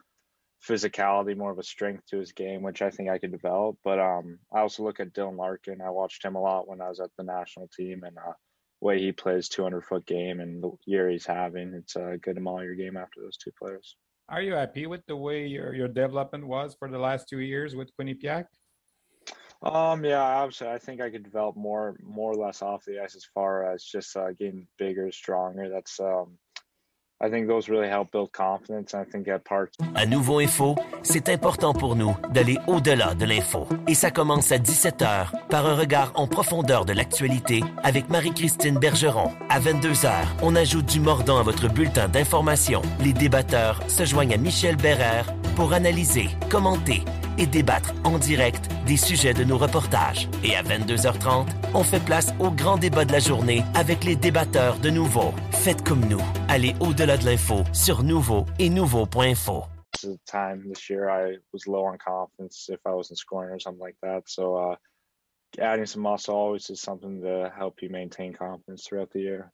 physicality, 0.65 1.35
more 1.35 1.51
of 1.51 1.59
a 1.59 1.63
strength 1.63 2.05
to 2.07 2.17
his 2.17 2.31
game, 2.31 2.63
which 2.63 2.81
I 2.81 2.89
think 2.89 3.09
I 3.09 3.17
could 3.17 3.31
develop. 3.31 3.77
But 3.83 3.99
um, 3.99 4.39
I 4.53 4.61
also 4.61 4.83
look 4.83 4.99
at 4.99 5.13
Dylan 5.13 5.37
Larkin. 5.37 5.81
I 5.81 5.89
watched 5.89 6.23
him 6.23 6.35
a 6.35 6.41
lot 6.41 6.67
when 6.67 6.81
I 6.81 6.87
was 6.87 7.01
at 7.01 7.09
the 7.17 7.23
national 7.23 7.69
team, 7.75 8.03
and 8.05 8.17
uh, 8.17 8.31
way 8.83 8.99
he 8.99 9.11
plays 9.11 9.49
200 9.49 9.83
foot 9.83 10.05
game 10.05 10.39
and 10.39 10.61
the 10.61 10.71
year 10.85 11.09
he's 11.09 11.25
having, 11.25 11.73
it's 11.73 11.95
a 11.95 12.17
good 12.21 12.35
to 12.35 12.41
your 12.41 12.75
game 12.75 12.97
after 12.97 13.21
those 13.21 13.37
two 13.37 13.51
players. 13.57 13.95
Are 14.29 14.41
you 14.41 14.53
happy 14.53 14.85
with 14.85 15.05
the 15.07 15.15
way 15.15 15.47
your, 15.47 15.73
your 15.73 15.87
development 15.87 16.45
was 16.45 16.75
for 16.77 16.89
the 16.89 16.99
last 16.99 17.27
two 17.29 17.39
years 17.39 17.75
with 17.75 17.89
Quinnipiac? 17.99 18.45
Um, 19.63 20.03
yeah, 20.03 20.21
obviously, 20.21 20.67
I 20.67 20.77
think 20.77 20.99
I 20.99 21.09
could 21.09 21.23
develop 21.23 21.55
more, 21.55 21.95
more 22.03 22.33
or 22.33 22.35
less 22.35 22.61
off 22.61 22.83
the 22.85 23.01
ice 23.01 23.15
as 23.15 23.23
far 23.23 23.73
as 23.73 23.83
just 23.83 24.15
uh, 24.17 24.31
getting 24.37 24.67
bigger, 24.77 25.09
stronger. 25.11 25.69
That's 25.69 25.99
um, 26.01 26.37
I 27.21 27.29
think 27.29 27.47
those 27.47 27.69
really 27.69 27.87
help 27.87 28.11
build 28.11 28.33
confidence. 28.33 28.93
I 28.93 29.05
think 29.09 29.29
at 29.29 29.39
parts. 29.45 29.71
À 29.95 30.05
Nouveau 30.05 30.39
Info, 30.39 30.75
c'est 31.03 31.29
important 31.29 31.71
pour 31.71 31.95
nous 31.95 32.13
d'aller 32.33 32.57
au-delà 32.67 33.13
de 33.13 33.23
l'info. 33.23 33.65
Et 33.87 33.93
ça 33.93 34.11
commence 34.11 34.51
à 34.51 34.57
17h 34.57 35.47
par 35.47 35.65
un 35.65 35.75
regard 35.75 36.11
en 36.15 36.27
profondeur 36.27 36.83
de 36.83 36.91
l'actualité 36.91 37.61
avec 37.81 38.09
Marie-Christine 38.09 38.77
Bergeron. 38.77 39.31
À 39.47 39.61
22h, 39.61 40.09
on 40.41 40.53
ajoute 40.57 40.87
du 40.87 40.99
mordant 40.99 41.37
à 41.37 41.43
votre 41.43 41.69
bulletin 41.69 42.09
d'information. 42.09 42.81
Les 42.99 43.13
débatteurs 43.13 43.79
se 43.89 44.03
joignent 44.03 44.33
à 44.33 44.37
Michel 44.37 44.75
Bérère 44.75 45.33
pour 45.55 45.73
analyser, 45.73 46.27
commenter 46.49 47.03
et 47.37 47.45
débattre 47.45 47.93
en 48.03 48.19
direct 48.19 48.69
des 48.85 48.97
sujets 48.97 49.33
de 49.33 49.43
nos 49.43 49.57
reportages. 49.57 50.29
Et 50.43 50.55
à 50.55 50.63
22h30, 50.63 51.47
on 51.73 51.83
fait 51.83 52.03
place 52.03 52.33
au 52.39 52.51
grand 52.51 52.77
débat 52.77 53.05
de 53.05 53.11
la 53.11 53.19
journée 53.19 53.63
avec 53.73 54.03
les 54.03 54.15
débatteurs 54.15 54.79
de 54.79 54.89
Nouveau. 54.89 55.33
Faites 55.51 55.83
comme 55.83 56.05
nous. 56.05 56.21
Allez 56.47 56.75
au-delà 56.79 57.17
de 57.17 57.25
l'info 57.25 57.63
sur 57.73 58.03
Nouveau 58.03 58.45
et 58.59 58.69
Nouveau.info. 58.69 59.63
The 60.01 60.19
time 60.25 60.67
this 60.67 60.89
year, 60.89 61.09
I 61.09 61.37
was 61.53 61.65
low 61.65 61.85
on 61.85 61.97
confidence 61.97 62.69
if 62.69 62.79
I 62.85 62.93
wasn't 62.93 63.17
scoring 63.17 63.51
or 63.51 63.59
something 63.59 63.81
like 63.81 63.95
that. 64.01 64.23
So, 64.27 64.55
uh, 64.55 64.75
adding 65.59 65.85
some 65.85 66.01
muscle 66.01 66.35
always 66.35 66.69
is 66.69 66.81
something 66.81 67.21
to 67.21 67.51
help 67.55 67.81
you 67.81 67.89
maintain 67.89 68.33
confidence 68.33 68.85
throughout 68.85 69.11
the 69.11 69.21
year. 69.21 69.51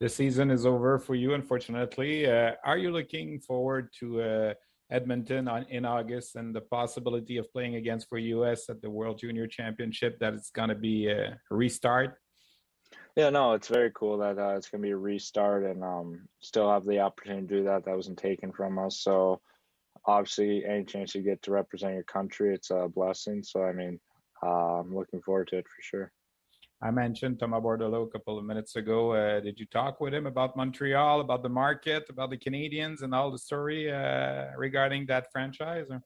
The 0.00 0.08
season 0.08 0.52
is 0.52 0.64
over 0.64 1.00
for 1.00 1.16
you, 1.16 1.34
unfortunately. 1.34 2.26
Uh, 2.26 2.52
are 2.64 2.78
you 2.78 2.92
looking 2.92 3.40
forward 3.40 3.88
to 3.98 4.20
uh, 4.20 4.54
Edmonton 4.90 5.48
on, 5.48 5.64
in 5.68 5.84
August 5.84 6.36
and 6.36 6.54
the 6.54 6.60
possibility 6.60 7.36
of 7.36 7.50
playing 7.52 7.76
against 7.76 8.08
for 8.08 8.18
US 8.18 8.70
at 8.70 8.80
the 8.80 8.90
World 8.90 9.18
Junior 9.18 9.46
Championship 9.46 10.18
that 10.20 10.34
it's 10.34 10.50
going 10.50 10.70
to 10.70 10.74
be 10.74 11.08
a 11.08 11.38
restart? 11.50 12.18
Yeah, 13.16 13.30
no, 13.30 13.54
it's 13.54 13.68
very 13.68 13.90
cool 13.94 14.18
that 14.18 14.38
uh, 14.38 14.54
it's 14.56 14.68
going 14.68 14.80
to 14.80 14.86
be 14.86 14.92
a 14.92 14.96
restart 14.96 15.64
and 15.64 15.82
um, 15.82 16.28
still 16.40 16.70
have 16.70 16.84
the 16.84 17.00
opportunity 17.00 17.46
to 17.46 17.54
do 17.56 17.64
that. 17.64 17.84
That 17.84 17.96
wasn't 17.96 18.18
taken 18.18 18.52
from 18.52 18.78
us. 18.78 19.00
So 19.00 19.40
obviously, 20.06 20.64
any 20.64 20.84
chance 20.84 21.14
you 21.14 21.22
get 21.22 21.42
to 21.42 21.50
represent 21.50 21.94
your 21.94 22.04
country, 22.04 22.54
it's 22.54 22.70
a 22.70 22.88
blessing. 22.88 23.42
So 23.42 23.62
I 23.62 23.72
mean, 23.72 23.98
uh, 24.42 24.80
I'm 24.80 24.94
looking 24.94 25.20
forward 25.20 25.48
to 25.48 25.58
it 25.58 25.66
for 25.66 25.82
sure. 25.82 26.12
I 26.80 26.92
mentioned 26.92 27.40
Thomas 27.40 27.60
Bordeleau 27.60 28.06
a 28.06 28.10
couple 28.10 28.38
of 28.38 28.44
minutes 28.44 28.76
ago. 28.76 29.12
Uh, 29.12 29.40
did 29.40 29.58
you 29.58 29.66
talk 29.66 30.00
with 30.00 30.14
him 30.14 30.26
about 30.26 30.56
Montreal, 30.56 31.20
about 31.20 31.42
the 31.42 31.48
market, 31.48 32.04
about 32.08 32.30
the 32.30 32.36
Canadians, 32.36 33.02
and 33.02 33.12
all 33.12 33.32
the 33.32 33.38
story 33.38 33.90
uh, 33.90 34.46
regarding 34.56 35.04
that 35.06 35.26
franchise? 35.32 35.86
Or? 35.90 36.02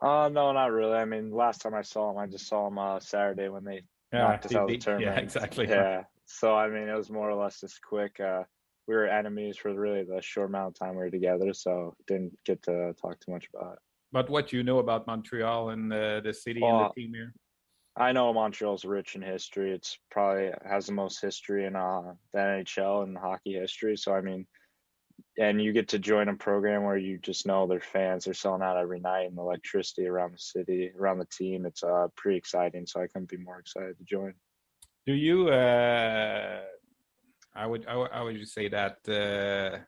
Uh, 0.00 0.28
no, 0.28 0.52
not 0.52 0.70
really. 0.70 0.94
I 0.94 1.04
mean, 1.04 1.32
last 1.32 1.62
time 1.62 1.74
I 1.74 1.82
saw 1.82 2.12
him, 2.12 2.18
I 2.18 2.26
just 2.26 2.46
saw 2.46 2.68
him 2.68 2.78
uh, 2.78 3.00
Saturday 3.00 3.48
when 3.48 3.64
they 3.64 3.82
yeah, 4.12 4.20
knocked 4.20 4.46
us 4.46 4.54
out 4.54 4.62
of 4.62 4.68
the 4.68 4.78
tournament. 4.78 5.16
Yeah, 5.16 5.22
exactly. 5.22 5.68
Yeah. 5.68 6.04
So 6.26 6.54
I 6.54 6.68
mean, 6.68 6.88
it 6.88 6.96
was 6.96 7.10
more 7.10 7.28
or 7.28 7.34
less 7.34 7.60
just 7.60 7.80
quick. 7.82 8.20
Uh, 8.20 8.44
we 8.86 8.94
were 8.94 9.08
enemies 9.08 9.56
for 9.56 9.74
really 9.74 10.04
the 10.04 10.22
short 10.22 10.48
amount 10.48 10.68
of 10.68 10.78
time 10.78 10.90
we 10.90 11.02
were 11.02 11.10
together, 11.10 11.52
so 11.52 11.94
didn't 12.06 12.32
get 12.44 12.62
to 12.64 12.94
talk 13.00 13.18
too 13.20 13.32
much 13.32 13.48
about 13.52 13.74
it. 13.74 13.78
But 14.12 14.30
what 14.30 14.48
do 14.48 14.56
you 14.56 14.62
know 14.62 14.78
about 14.78 15.06
Montreal 15.06 15.70
and 15.70 15.92
uh, 15.92 16.20
the 16.20 16.32
city 16.32 16.62
and 16.62 16.84
the 16.84 16.90
team 16.94 17.12
here? 17.12 17.34
I 17.96 18.12
know 18.12 18.32
Montreal's 18.32 18.84
rich 18.84 19.14
in 19.14 19.22
history. 19.22 19.72
It's 19.72 19.98
probably 20.10 20.50
has 20.64 20.86
the 20.86 20.92
most 20.92 21.20
history 21.20 21.64
in 21.64 21.76
uh, 21.76 22.14
the 22.32 22.38
NHL 22.38 23.04
and 23.04 23.16
hockey 23.16 23.54
history. 23.54 23.96
So 23.96 24.12
I 24.12 24.20
mean, 24.20 24.46
and 25.38 25.62
you 25.62 25.72
get 25.72 25.88
to 25.88 25.98
join 26.00 26.28
a 26.28 26.34
program 26.34 26.82
where 26.82 26.96
you 26.96 27.18
just 27.18 27.46
know 27.46 27.66
their 27.66 27.80
fans 27.80 28.26
are 28.26 28.34
selling 28.34 28.62
out 28.62 28.76
every 28.76 28.98
night 28.98 29.28
and 29.28 29.38
electricity 29.38 30.06
around 30.06 30.32
the 30.32 30.38
city, 30.38 30.90
around 30.98 31.18
the 31.18 31.26
team. 31.26 31.66
It's 31.66 31.84
uh, 31.84 32.08
pretty 32.16 32.36
exciting. 32.36 32.86
So 32.86 33.00
I 33.00 33.06
couldn't 33.06 33.28
be 33.28 33.36
more 33.36 33.60
excited 33.60 33.96
to 33.98 34.04
join. 34.04 34.34
Do 35.06 35.12
you? 35.12 35.48
Uh, 35.50 36.62
I 37.54 37.66
would. 37.66 37.86
I 37.86 37.96
would, 37.96 38.10
I 38.12 38.44
say 38.44 38.68
that. 38.68 38.98
Uh, 39.08 39.78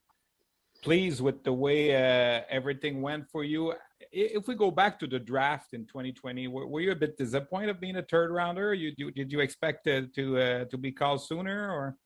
pleased 0.83 1.21
with 1.21 1.43
the 1.43 1.53
way 1.53 1.97
uh, 1.97 2.43
everything 2.49 3.03
went 3.03 3.29
for 3.31 3.43
you 3.43 3.75
if 4.13 4.49
we 4.49 4.55
go 4.55 4.71
back 4.71 4.99
to 5.01 5.07
the 5.07 5.19
draft 5.19 5.73
in 5.73 5.87
2020, 5.87 6.49
were, 6.49 6.67
were 6.67 6.81
you 6.81 6.93
a 6.93 6.97
bit 6.97 7.17
disappointed 7.17 7.71
of 7.71 7.81
being 7.81 7.97
a 7.97 8.03
third 8.03 8.31
rounder? 8.31 8.75
You, 8.75 8.93
you 8.97 9.11
did 9.11 9.33
you 9.33 9.41
expect 9.41 9.85
to 9.85 10.07
to, 10.09 10.39
uh, 10.39 10.65
to 10.67 10.79
be 10.79 10.93
called 10.93 11.23
sooner 11.23 11.71
or? 11.73 11.97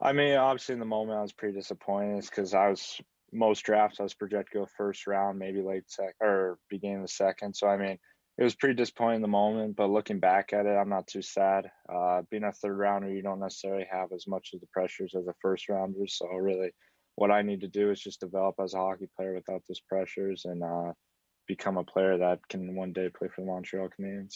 I 0.00 0.12
mean, 0.12 0.36
obviously 0.36 0.74
in 0.74 0.78
the 0.78 0.86
moment 0.86 1.18
I 1.18 1.22
was 1.22 1.32
pretty 1.32 1.58
disappointed 1.58 2.24
because 2.24 2.54
I 2.54 2.68
was 2.68 3.00
most 3.32 3.64
drafts 3.64 3.98
I 3.98 4.04
was 4.04 4.14
projected 4.14 4.52
to 4.52 4.58
go 4.60 4.68
first 4.76 5.06
round, 5.06 5.38
maybe 5.38 5.60
late 5.60 5.90
sec 5.90 6.14
or 6.20 6.58
beginning 6.70 6.98
of 6.98 7.02
the 7.02 7.08
second. 7.08 7.54
So 7.54 7.66
I 7.66 7.76
mean, 7.76 7.98
it 8.36 8.42
was 8.42 8.54
pretty 8.54 8.74
disappointing 8.74 9.16
in 9.16 9.22
the 9.22 9.28
moment, 9.28 9.76
but 9.76 9.90
looking 9.90 10.18
back 10.18 10.52
at 10.52 10.66
it, 10.66 10.76
I'm 10.76 10.88
not 10.88 11.06
too 11.06 11.22
sad. 11.22 11.70
Uh, 11.92 12.22
being 12.30 12.44
a 12.44 12.52
third 12.52 12.76
rounder, 12.76 13.08
you 13.08 13.22
don't 13.22 13.38
necessarily 13.38 13.86
have 13.90 14.12
as 14.12 14.26
much 14.26 14.50
of 14.54 14.60
the 14.60 14.66
pressures 14.72 15.14
as 15.16 15.26
a 15.28 15.34
first 15.40 15.68
rounder. 15.68 16.06
So 16.06 16.26
really, 16.26 16.72
what 17.16 17.30
I 17.30 17.42
need 17.42 17.60
to 17.60 17.68
do 17.68 17.90
is 17.90 18.00
just 18.00 18.20
develop 18.20 18.56
as 18.62 18.74
a 18.74 18.78
hockey 18.78 19.08
player 19.16 19.34
without 19.34 19.62
those 19.68 19.80
pressures 19.80 20.44
and 20.44 20.62
uh, 20.62 20.92
become 21.46 21.76
a 21.76 21.84
player 21.84 22.18
that 22.18 22.40
can 22.48 22.74
one 22.74 22.92
day 22.92 23.08
play 23.08 23.28
for 23.28 23.42
the 23.42 23.46
Montreal 23.46 23.88
Canadiens. 23.88 24.34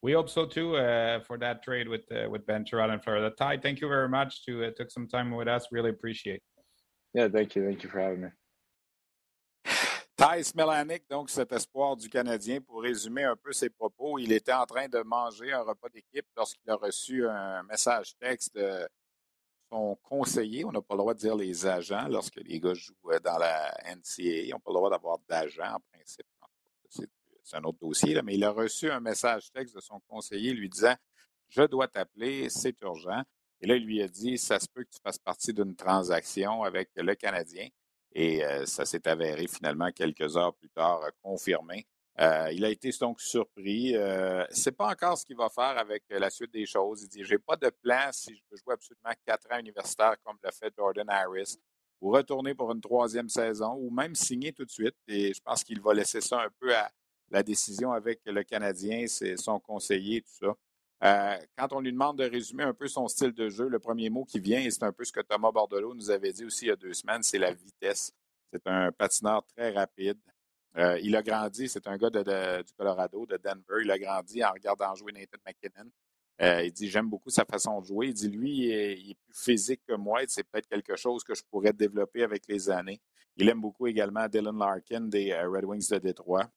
We 0.00 0.12
hope 0.12 0.28
so 0.28 0.46
too 0.46 0.76
uh, 0.76 1.20
for 1.20 1.38
that 1.38 1.64
trade 1.64 1.88
with 1.88 2.04
uh, 2.12 2.30
with 2.30 2.46
Ben 2.46 2.64
Chiarot 2.64 2.92
in 2.92 3.00
Florida. 3.00 3.32
Ty, 3.36 3.58
thank 3.58 3.80
you 3.80 3.88
very 3.88 4.08
much 4.08 4.44
to 4.46 4.64
uh, 4.64 4.70
took 4.76 4.92
some 4.92 5.08
time 5.08 5.32
with 5.32 5.48
us. 5.48 5.66
Really 5.72 5.90
appreciate. 5.90 6.40
Yeah, 7.14 7.28
thank 7.28 7.56
you, 7.56 7.64
thank 7.66 7.82
you 7.82 7.88
for 7.88 7.98
having 7.98 8.20
me. 8.20 8.28
Ty 10.16 10.42
Smelanik, 10.42 11.02
donc 11.08 11.30
cet 11.30 11.52
espoir 11.52 11.96
du 11.96 12.08
Canadien, 12.08 12.60
pour 12.60 12.82
résumer 12.82 13.24
un 13.24 13.36
peu 13.36 13.52
ses 13.52 13.70
propos, 13.70 14.18
il 14.18 14.32
était 14.32 14.52
en 14.52 14.66
train 14.66 14.88
de 14.88 14.98
manger 15.02 15.52
un 15.52 15.62
repas 15.62 15.88
d'équipe 15.88 16.26
lorsqu'il 16.36 16.68
a 16.70 16.74
reçu 16.74 17.28
un 17.28 17.62
message 17.64 18.16
texte 18.20 18.58
de 19.70 19.76
son 19.76 19.96
conseiller. 20.02 20.64
On 20.64 20.72
n'a 20.72 20.80
pas 20.80 20.94
le 20.94 20.98
droit 20.98 21.14
de 21.14 21.18
dire 21.18 21.36
les 21.36 21.66
agents 21.66 22.08
lorsque 22.08 22.36
les 22.36 22.60
gars 22.60 22.74
jouent 22.74 22.94
euh, 23.10 23.20
dans 23.20 23.38
la 23.38 23.74
NCAA. 23.84 24.44
Ils 24.46 24.50
n'ont 24.50 24.60
pas 24.60 24.70
le 24.70 24.76
droit 24.76 24.90
d'avoir 24.90 25.18
d'agents 25.28 25.74
en 25.74 25.80
principe. 25.92 26.26
C'est 26.88 27.56
un 27.56 27.64
autre 27.64 27.78
dossier, 27.80 28.12
là, 28.12 28.22
mais 28.22 28.34
il 28.34 28.44
a 28.44 28.50
reçu 28.50 28.90
un 28.90 29.00
message 29.00 29.50
texte 29.52 29.74
de 29.74 29.80
son 29.80 30.00
conseiller 30.06 30.52
lui 30.52 30.68
disant 30.68 30.94
Je 31.48 31.62
dois 31.62 31.88
t'appeler, 31.88 32.50
c'est 32.50 32.78
urgent. 32.82 33.22
Et 33.62 33.66
là, 33.66 33.76
il 33.76 33.84
lui 33.84 34.02
a 34.02 34.08
dit 34.08 34.36
Ça 34.36 34.60
se 34.60 34.66
peut 34.68 34.84
que 34.84 34.90
tu 34.90 35.00
fasses 35.02 35.18
partie 35.18 35.54
d'une 35.54 35.74
transaction 35.74 36.62
avec 36.62 36.90
le 36.94 37.14
Canadien. 37.14 37.68
Et 38.12 38.44
euh, 38.44 38.66
ça 38.66 38.84
s'est 38.84 39.06
avéré 39.08 39.46
finalement 39.46 39.90
quelques 39.92 40.36
heures 40.36 40.54
plus 40.54 40.68
tard 40.70 41.02
euh, 41.02 41.10
confirmé. 41.22 41.86
Euh, 42.20 42.50
il 42.52 42.64
a 42.64 42.68
été 42.68 42.90
donc 43.00 43.20
surpris. 43.20 43.96
Euh, 43.96 44.44
c'est 44.50 44.72
pas 44.72 44.88
encore 44.88 45.16
ce 45.16 45.24
qu'il 45.24 45.36
va 45.36 45.48
faire 45.48 45.78
avec 45.78 46.02
la 46.10 46.30
suite 46.30 46.52
des 46.52 46.66
choses. 46.66 47.02
Il 47.04 47.08
dit 47.08 47.24
J'ai 47.24 47.38
pas 47.38 47.56
de 47.56 47.70
plan 47.70 48.10
si 48.10 48.34
je 48.34 48.42
veux 48.50 48.56
jouer 48.56 48.74
absolument 48.74 49.12
quatre 49.24 49.46
ans 49.52 49.58
universitaire 49.58 50.16
comme 50.24 50.36
l'a 50.42 50.50
fait 50.50 50.72
Jordan 50.76 51.08
Harris, 51.08 51.58
ou 52.00 52.10
retourner 52.10 52.54
pour 52.54 52.72
une 52.72 52.80
troisième 52.80 53.28
saison, 53.28 53.74
ou 53.78 53.90
même 53.90 54.14
signer 54.16 54.52
tout 54.52 54.64
de 54.64 54.70
suite. 54.70 54.96
Et 55.06 55.32
je 55.32 55.40
pense 55.40 55.62
qu'il 55.62 55.80
va 55.80 55.94
laisser 55.94 56.20
ça 56.20 56.42
un 56.42 56.50
peu 56.58 56.74
à 56.74 56.90
la 57.30 57.42
décision 57.42 57.92
avec 57.92 58.20
le 58.24 58.42
Canadien, 58.42 59.06
c'est 59.06 59.36
son 59.36 59.60
conseiller, 59.60 60.22
tout 60.22 60.46
ça. 60.46 60.56
Euh, 61.04 61.38
quand 61.56 61.72
on 61.72 61.80
lui 61.80 61.92
demande 61.92 62.18
de 62.18 62.24
résumer 62.24 62.64
un 62.64 62.74
peu 62.74 62.88
son 62.88 63.06
style 63.06 63.32
de 63.32 63.48
jeu, 63.48 63.68
le 63.68 63.78
premier 63.78 64.10
mot 64.10 64.24
qui 64.24 64.40
vient, 64.40 64.60
et 64.60 64.70
c'est 64.70 64.82
un 64.82 64.92
peu 64.92 65.04
ce 65.04 65.12
que 65.12 65.20
Thomas 65.20 65.52
Bordelot 65.52 65.94
nous 65.94 66.10
avait 66.10 66.32
dit 66.32 66.44
aussi 66.44 66.64
il 66.64 66.68
y 66.68 66.72
a 66.72 66.76
deux 66.76 66.94
semaines, 66.94 67.22
c'est 67.22 67.38
la 67.38 67.52
vitesse. 67.52 68.12
C'est 68.52 68.66
un 68.66 68.90
patineur 68.90 69.44
très 69.46 69.70
rapide. 69.70 70.18
Euh, 70.76 70.98
il 71.02 71.16
a 71.16 71.22
grandi, 71.22 71.68
c'est 71.68 71.86
un 71.86 71.96
gars 71.96 72.10
du 72.10 72.72
Colorado, 72.76 73.26
de 73.26 73.36
Denver. 73.36 73.82
Il 73.82 73.90
a 73.90 73.98
grandi 73.98 74.44
en 74.44 74.52
regardant 74.52 74.94
jouer 74.94 75.12
Nathan 75.12 75.38
McKinnon. 75.46 75.90
Euh, 76.40 76.62
il 76.62 76.72
dit 76.72 76.88
J'aime 76.88 77.08
beaucoup 77.08 77.30
sa 77.30 77.44
façon 77.44 77.80
de 77.80 77.86
jouer. 77.86 78.08
Il 78.08 78.14
dit 78.14 78.28
Lui, 78.28 78.56
il 78.58 79.10
est, 79.10 79.14
plus 79.14 79.34
physique 79.34 79.82
que 79.86 79.94
moi. 79.94 80.20
C'est 80.28 80.44
peut-être 80.44 80.68
quelque 80.68 80.96
chose 80.96 81.24
que 81.24 81.34
je 81.34 81.42
pourrais 81.50 81.72
développer 81.72 82.22
avec 82.22 82.46
les 82.48 82.70
années. 82.70 83.00
Il 83.36 83.48
aime 83.48 83.60
beaucoup 83.60 83.86
également 83.86 84.28
Dylan 84.28 84.58
Larkin 84.58 85.02
des 85.02 85.32
euh, 85.32 85.48
Red 85.48 85.64
Wings 85.64 85.88
de 85.90 85.98
Détroit. 85.98 86.48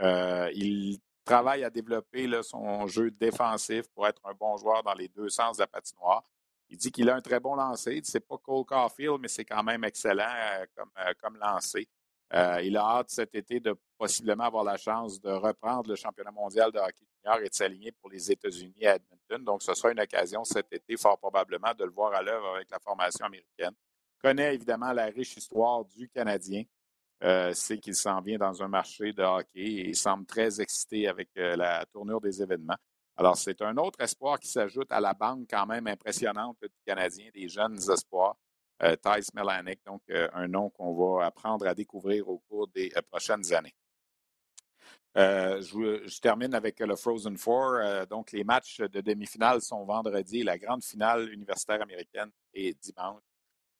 il 0.00 0.98
travaille 1.24 1.62
à 1.62 1.70
développer 1.70 2.28
son 2.42 2.86
jeu 2.86 3.10
défensif 3.10 3.86
pour 3.94 4.06
être 4.06 4.22
un 4.24 4.32
bon 4.32 4.56
joueur 4.56 4.82
dans 4.82 4.94
les 4.94 5.08
deux 5.08 5.28
sens 5.28 5.58
de 5.58 5.62
la 5.62 5.66
patinoire. 5.66 6.24
Il 6.70 6.78
dit 6.78 6.90
qu'il 6.90 7.08
a 7.10 7.16
un 7.16 7.20
très 7.20 7.38
bon 7.40 7.54
lancer. 7.54 8.00
C'est 8.02 8.26
pas 8.26 8.38
Cole 8.38 8.64
Caulfield, 8.64 9.18
mais 9.20 9.28
c'est 9.28 9.44
quand 9.44 9.62
même 9.62 9.84
excellent 9.84 10.64
comme, 10.74 10.90
comme 11.20 11.36
lancer. 11.38 11.88
Euh, 12.34 12.60
il 12.62 12.76
a 12.76 12.82
hâte 12.82 13.10
cet 13.10 13.34
été 13.34 13.58
de 13.58 13.74
possiblement 13.96 14.44
avoir 14.44 14.62
la 14.62 14.76
chance 14.76 15.20
de 15.20 15.30
reprendre 15.30 15.88
le 15.88 15.96
championnat 15.96 16.30
mondial 16.30 16.70
de 16.70 16.78
hockey 16.78 17.06
junior 17.16 17.40
et 17.40 17.48
de 17.48 17.54
s'aligner 17.54 17.92
pour 17.92 18.10
les 18.10 18.30
États-Unis 18.30 18.86
à 18.86 18.96
Edmonton. 18.96 19.44
Donc, 19.44 19.62
ce 19.62 19.72
sera 19.74 19.92
une 19.92 20.00
occasion 20.00 20.44
cet 20.44 20.72
été, 20.72 20.96
fort 20.96 21.18
probablement, 21.18 21.72
de 21.74 21.84
le 21.84 21.90
voir 21.90 22.12
à 22.14 22.22
l'œuvre 22.22 22.54
avec 22.56 22.70
la 22.70 22.78
formation 22.78 23.24
américaine. 23.24 23.72
Connaît 24.22 24.54
évidemment 24.54 24.92
la 24.92 25.06
riche 25.06 25.36
histoire 25.36 25.84
du 25.84 26.08
Canadien. 26.08 26.64
Euh, 27.24 27.52
c'est 27.52 27.78
qu'il 27.78 27.96
s'en 27.96 28.20
vient 28.20 28.38
dans 28.38 28.62
un 28.62 28.68
marché 28.68 29.12
de 29.12 29.22
hockey 29.22 29.60
et 29.60 29.88
il 29.88 29.96
semble 29.96 30.24
très 30.24 30.60
excité 30.60 31.08
avec 31.08 31.30
euh, 31.36 31.56
la 31.56 31.84
tournure 31.86 32.20
des 32.20 32.42
événements. 32.42 32.76
Alors, 33.16 33.36
c'est 33.36 33.60
un 33.62 33.76
autre 33.78 34.00
espoir 34.00 34.38
qui 34.38 34.46
s'ajoute 34.46 34.92
à 34.92 35.00
la 35.00 35.14
banque 35.14 35.48
quand 35.50 35.66
même 35.66 35.88
impressionnante 35.88 36.58
du 36.62 36.68
Canadien, 36.86 37.30
des 37.34 37.48
jeunes 37.48 37.78
espoirs. 37.90 38.36
Euh, 38.82 38.94
Thijs 38.94 39.34
Melanek, 39.34 39.80
donc 39.84 40.02
euh, 40.10 40.28
un 40.32 40.46
nom 40.46 40.70
qu'on 40.70 40.94
va 40.94 41.26
apprendre 41.26 41.66
à 41.66 41.74
découvrir 41.74 42.28
au 42.28 42.38
cours 42.48 42.68
des 42.68 42.92
euh, 42.96 43.02
prochaines 43.02 43.52
années. 43.52 43.74
Je, 45.16 46.20
termine 46.20 46.54
avec 46.54 46.78
le 46.78 46.94
Frozen 46.94 47.36
Four. 47.36 47.80
donc, 48.08 48.30
les 48.30 48.44
matchs 48.44 48.80
de 48.80 49.00
demi-finale 49.00 49.60
sont 49.60 49.84
vendredi. 49.84 50.44
La 50.44 50.56
grande 50.58 50.84
finale 50.84 51.32
universitaire 51.32 51.82
américaine 51.82 52.30
est 52.54 52.80
dimanche. 52.80 53.20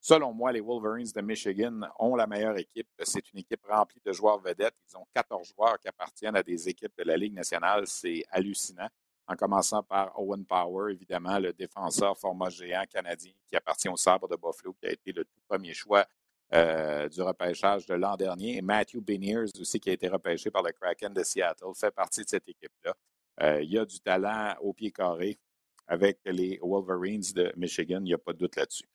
Selon 0.01 0.33
moi, 0.33 0.51
les 0.51 0.59
Wolverines 0.59 1.11
de 1.15 1.21
Michigan 1.21 1.81
ont 1.97 2.17
la 2.17 2.27
meilleure 2.27 2.57
équipe. 2.57 2.89
C'est 3.03 3.31
une 3.31 3.39
équipe 3.39 3.65
remplie 3.65 4.01
de 4.05 4.11
joueurs 4.11 4.41
vedettes. 4.41 4.75
Ils 4.89 4.97
ont 4.97 5.05
14 5.13 5.53
joueurs 5.55 5.79
qui 5.79 5.87
appartiennent 5.87 6.35
à 6.35 6.43
des 6.43 6.67
équipes 6.67 6.97
de 6.97 7.03
la 7.05 7.15
Ligue 7.15 7.33
nationale. 7.33 7.87
C'est 7.87 8.25
hallucinant 8.31 8.89
en 9.29 9.35
commençant 9.35 9.83
par 9.83 10.19
Owen 10.19 10.43
Power, 10.43 10.91
évidemment, 10.91 11.37
le 11.37 11.53
défenseur 11.53 12.17
format 12.17 12.49
géant 12.49 12.83
canadien 12.91 13.31
qui 13.47 13.55
appartient 13.55 13.87
au 13.87 13.95
sabre 13.95 14.27
de 14.27 14.35
Buffalo, 14.35 14.73
qui 14.73 14.87
a 14.87 14.91
été 14.91 15.11
le 15.11 15.23
tout 15.23 15.39
premier 15.47 15.73
choix 15.73 16.03
euh, 16.51 17.07
du 17.07 17.21
repêchage 17.21 17.85
de 17.85 17.93
l'an 17.93 18.17
dernier. 18.17 18.57
Et 18.57 18.61
Matthew 18.63 19.01
Beniers 19.01 19.51
aussi, 19.59 19.79
qui 19.79 19.91
a 19.91 19.93
été 19.93 20.07
repêché 20.07 20.49
par 20.49 20.63
le 20.63 20.71
Kraken 20.71 21.13
de 21.13 21.21
Seattle, 21.21 21.75
fait 21.75 21.91
partie 21.91 22.23
de 22.23 22.27
cette 22.27 22.49
équipe-là. 22.49 22.95
Euh, 23.41 23.61
il 23.61 23.69
y 23.69 23.77
a 23.77 23.85
du 23.85 23.99
talent 23.99 24.55
au 24.61 24.73
pied 24.73 24.91
carré 24.91 25.37
avec 25.85 26.19
les 26.25 26.59
Wolverines 26.61 27.23
de 27.35 27.53
Michigan, 27.55 27.97
il 27.99 28.05
n'y 28.05 28.13
a 28.13 28.17
pas 28.17 28.33
de 28.33 28.37
doute 28.39 28.55
là-dessus. 28.55 28.87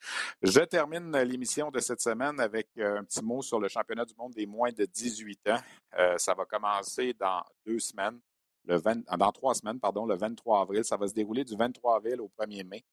Je 0.42 0.60
termine 0.60 1.16
l'émission 1.18 1.70
de 1.70 1.78
cette 1.78 2.00
semaine 2.00 2.38
avec 2.40 2.68
euh, 2.78 2.98
un 2.98 3.04
petit 3.04 3.22
mot 3.22 3.40
sur 3.40 3.60
le 3.60 3.68
championnat 3.68 4.04
du 4.04 4.14
monde 4.16 4.32
des 4.32 4.46
moins 4.46 4.72
de 4.72 4.84
18 4.84 5.48
ans. 5.50 5.60
ça 6.18 6.34
va 6.34 6.44
commencer 6.44 7.14
dans 7.14 7.44
deux 7.64 7.78
semaines 7.78 8.18
le 8.66 8.80
dans 9.16 9.32
trois 9.32 9.54
semaines, 9.54 9.80
pardon, 9.80 10.06
le 10.06 10.16
23 10.16 10.62
avril. 10.62 10.84
Ça 10.84 10.96
va 10.96 11.08
se 11.08 11.14
dérouler 11.14 11.44
du 11.44 11.56
23 11.56 11.96
avril 11.96 12.20
au 12.20 12.30
1er 12.38 12.64
mai. 12.64 12.84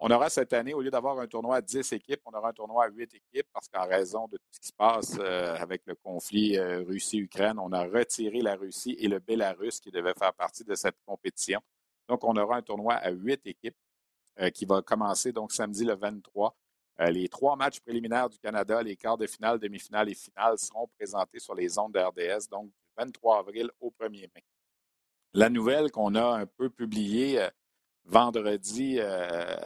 On 0.00 0.10
aura 0.10 0.28
cette 0.28 0.52
année, 0.52 0.74
au 0.74 0.82
lieu 0.82 0.90
d'avoir 0.90 1.18
un 1.18 1.26
tournoi 1.26 1.56
à 1.56 1.62
10 1.62 1.92
équipes, 1.92 2.20
on 2.24 2.32
aura 2.32 2.50
un 2.50 2.52
tournoi 2.52 2.84
à 2.84 2.88
8 2.88 3.14
équipes 3.14 3.46
parce 3.52 3.68
qu'en 3.68 3.86
raison 3.86 4.26
de 4.26 4.36
tout 4.36 4.48
ce 4.50 4.60
qui 4.60 4.66
se 4.68 4.72
passe 4.72 5.16
euh, 5.18 5.54
avec 5.56 5.82
le 5.86 5.94
conflit 5.94 6.58
euh, 6.58 6.82
Russie-Ukraine, 6.82 7.58
on 7.58 7.72
a 7.72 7.84
retiré 7.84 8.40
la 8.40 8.56
Russie 8.56 8.96
et 8.98 9.08
le 9.08 9.20
Bélarus 9.20 9.80
qui 9.80 9.90
devaient 9.90 10.14
faire 10.18 10.34
partie 10.34 10.64
de 10.64 10.74
cette 10.74 10.96
compétition. 11.06 11.60
Donc, 12.08 12.24
on 12.24 12.36
aura 12.36 12.56
un 12.56 12.62
tournoi 12.62 12.94
à 12.94 13.10
8 13.10 13.46
équipes 13.46 13.76
euh, 14.40 14.50
qui 14.50 14.66
va 14.66 14.82
commencer 14.82 15.32
donc 15.32 15.52
samedi 15.52 15.84
le 15.84 15.94
23. 15.94 16.54
les 17.10 17.28
trois 17.28 17.56
matchs 17.56 17.80
préliminaires 17.80 18.28
du 18.28 18.38
Canada, 18.38 18.82
les 18.82 18.96
quarts 18.96 19.16
de 19.16 19.26
finale, 19.26 19.58
demi-finale 19.58 20.08
et 20.10 20.14
finale 20.14 20.58
seront 20.58 20.88
présentés 20.98 21.38
sur 21.38 21.54
les 21.54 21.78
ondes 21.78 21.92
d'RDS, 21.92 22.48
donc 22.50 22.66
du 22.66 22.82
23 22.98 23.38
avril 23.38 23.70
au 23.80 23.90
1er 23.90 24.28
mai. 24.34 24.44
La 25.36 25.50
nouvelle 25.50 25.90
qu'on 25.90 26.14
a 26.14 26.24
un 26.24 26.46
peu 26.46 26.70
publiée 26.70 27.42
euh, 27.42 27.50
vendredi 28.04 28.98
euh, 29.00 29.56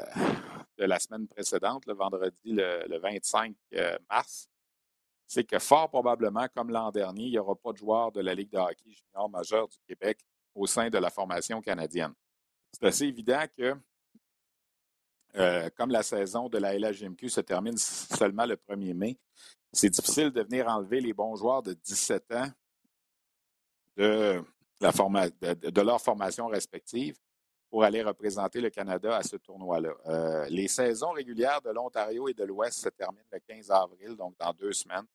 de 0.79 0.85
la 0.85 0.99
semaine 0.99 1.29
précédente, 1.29 1.85
le 1.85 1.93
vendredi 1.93 2.53
le, 2.53 2.99
25 2.99 3.55
euh, 3.75 3.99
mars, 4.09 4.49
c'est 5.27 5.45
que 5.45 5.59
fort 5.59 5.91
probablement, 5.91 6.47
comme 6.55 6.71
l'an 6.71 6.91
dernier, 6.91 7.25
il 7.25 7.33
n'y 7.33 7.39
aura 7.39 7.55
pas 7.55 7.73
de 7.73 7.77
joueurs 7.77 8.11
de 8.13 8.23
la 8.23 8.35
Ligue 8.35 8.51
de 8.51 8.57
hockey 8.57 8.93
junior 8.93 9.29
majeur 9.29 9.69
du 9.69 9.77
Québec 9.87 10.19
au 10.55 10.67
sein 10.67 10.89
de 10.89 10.97
la 10.97 11.11
formation 11.11 11.61
canadienne. 11.61 12.15
C'est 12.73 12.87
assez 12.87 13.05
évident 13.05 13.45
que, 13.55 13.75
comme 15.77 15.91
la 15.91 16.03
saison 16.03 16.49
de 16.49 16.57
la 16.57 16.79
LHMQ 16.79 17.29
se 17.29 17.43
termine 17.43 17.77
seulement 17.77 18.47
le 18.47 18.57
1er 18.57 18.95
mai, 18.95 19.19
c'est 19.71 19.91
difficile 19.91 20.31
de 20.31 20.41
venir 20.43 20.67
enlever 20.67 21.03
les 21.03 21.13
bons 21.13 21.37
joueurs 21.37 21.63
de 21.63 21.75
17 21.75 22.33
ans 22.33 22.51
de, 23.97 24.43
de, 24.81 25.81
leur 25.81 26.01
formation 26.01 26.47
respective 26.47 27.17
pour 27.71 27.85
aller 27.85 28.03
représenter 28.03 28.61
le 28.61 28.71
Canada 28.71 29.17
à 29.17 29.23
ce 29.23 29.37
tournoi-là. 29.37 29.93
Euh, 30.07 30.47
les 30.49 30.69
saisons 30.69 31.11
régulières 31.11 31.61
de 31.61 31.71
l'Ontario 31.71 32.29
et 32.29 32.35
de 32.35 32.45
l'Ouest 32.45 32.79
se 32.79 32.89
terminent 32.89 33.27
le 33.31 33.41
15 33.41 33.71
avril, 33.71 34.17
donc 34.17 34.35
dans 34.39 34.53
deux 34.53 34.73
semaines. 34.73 35.07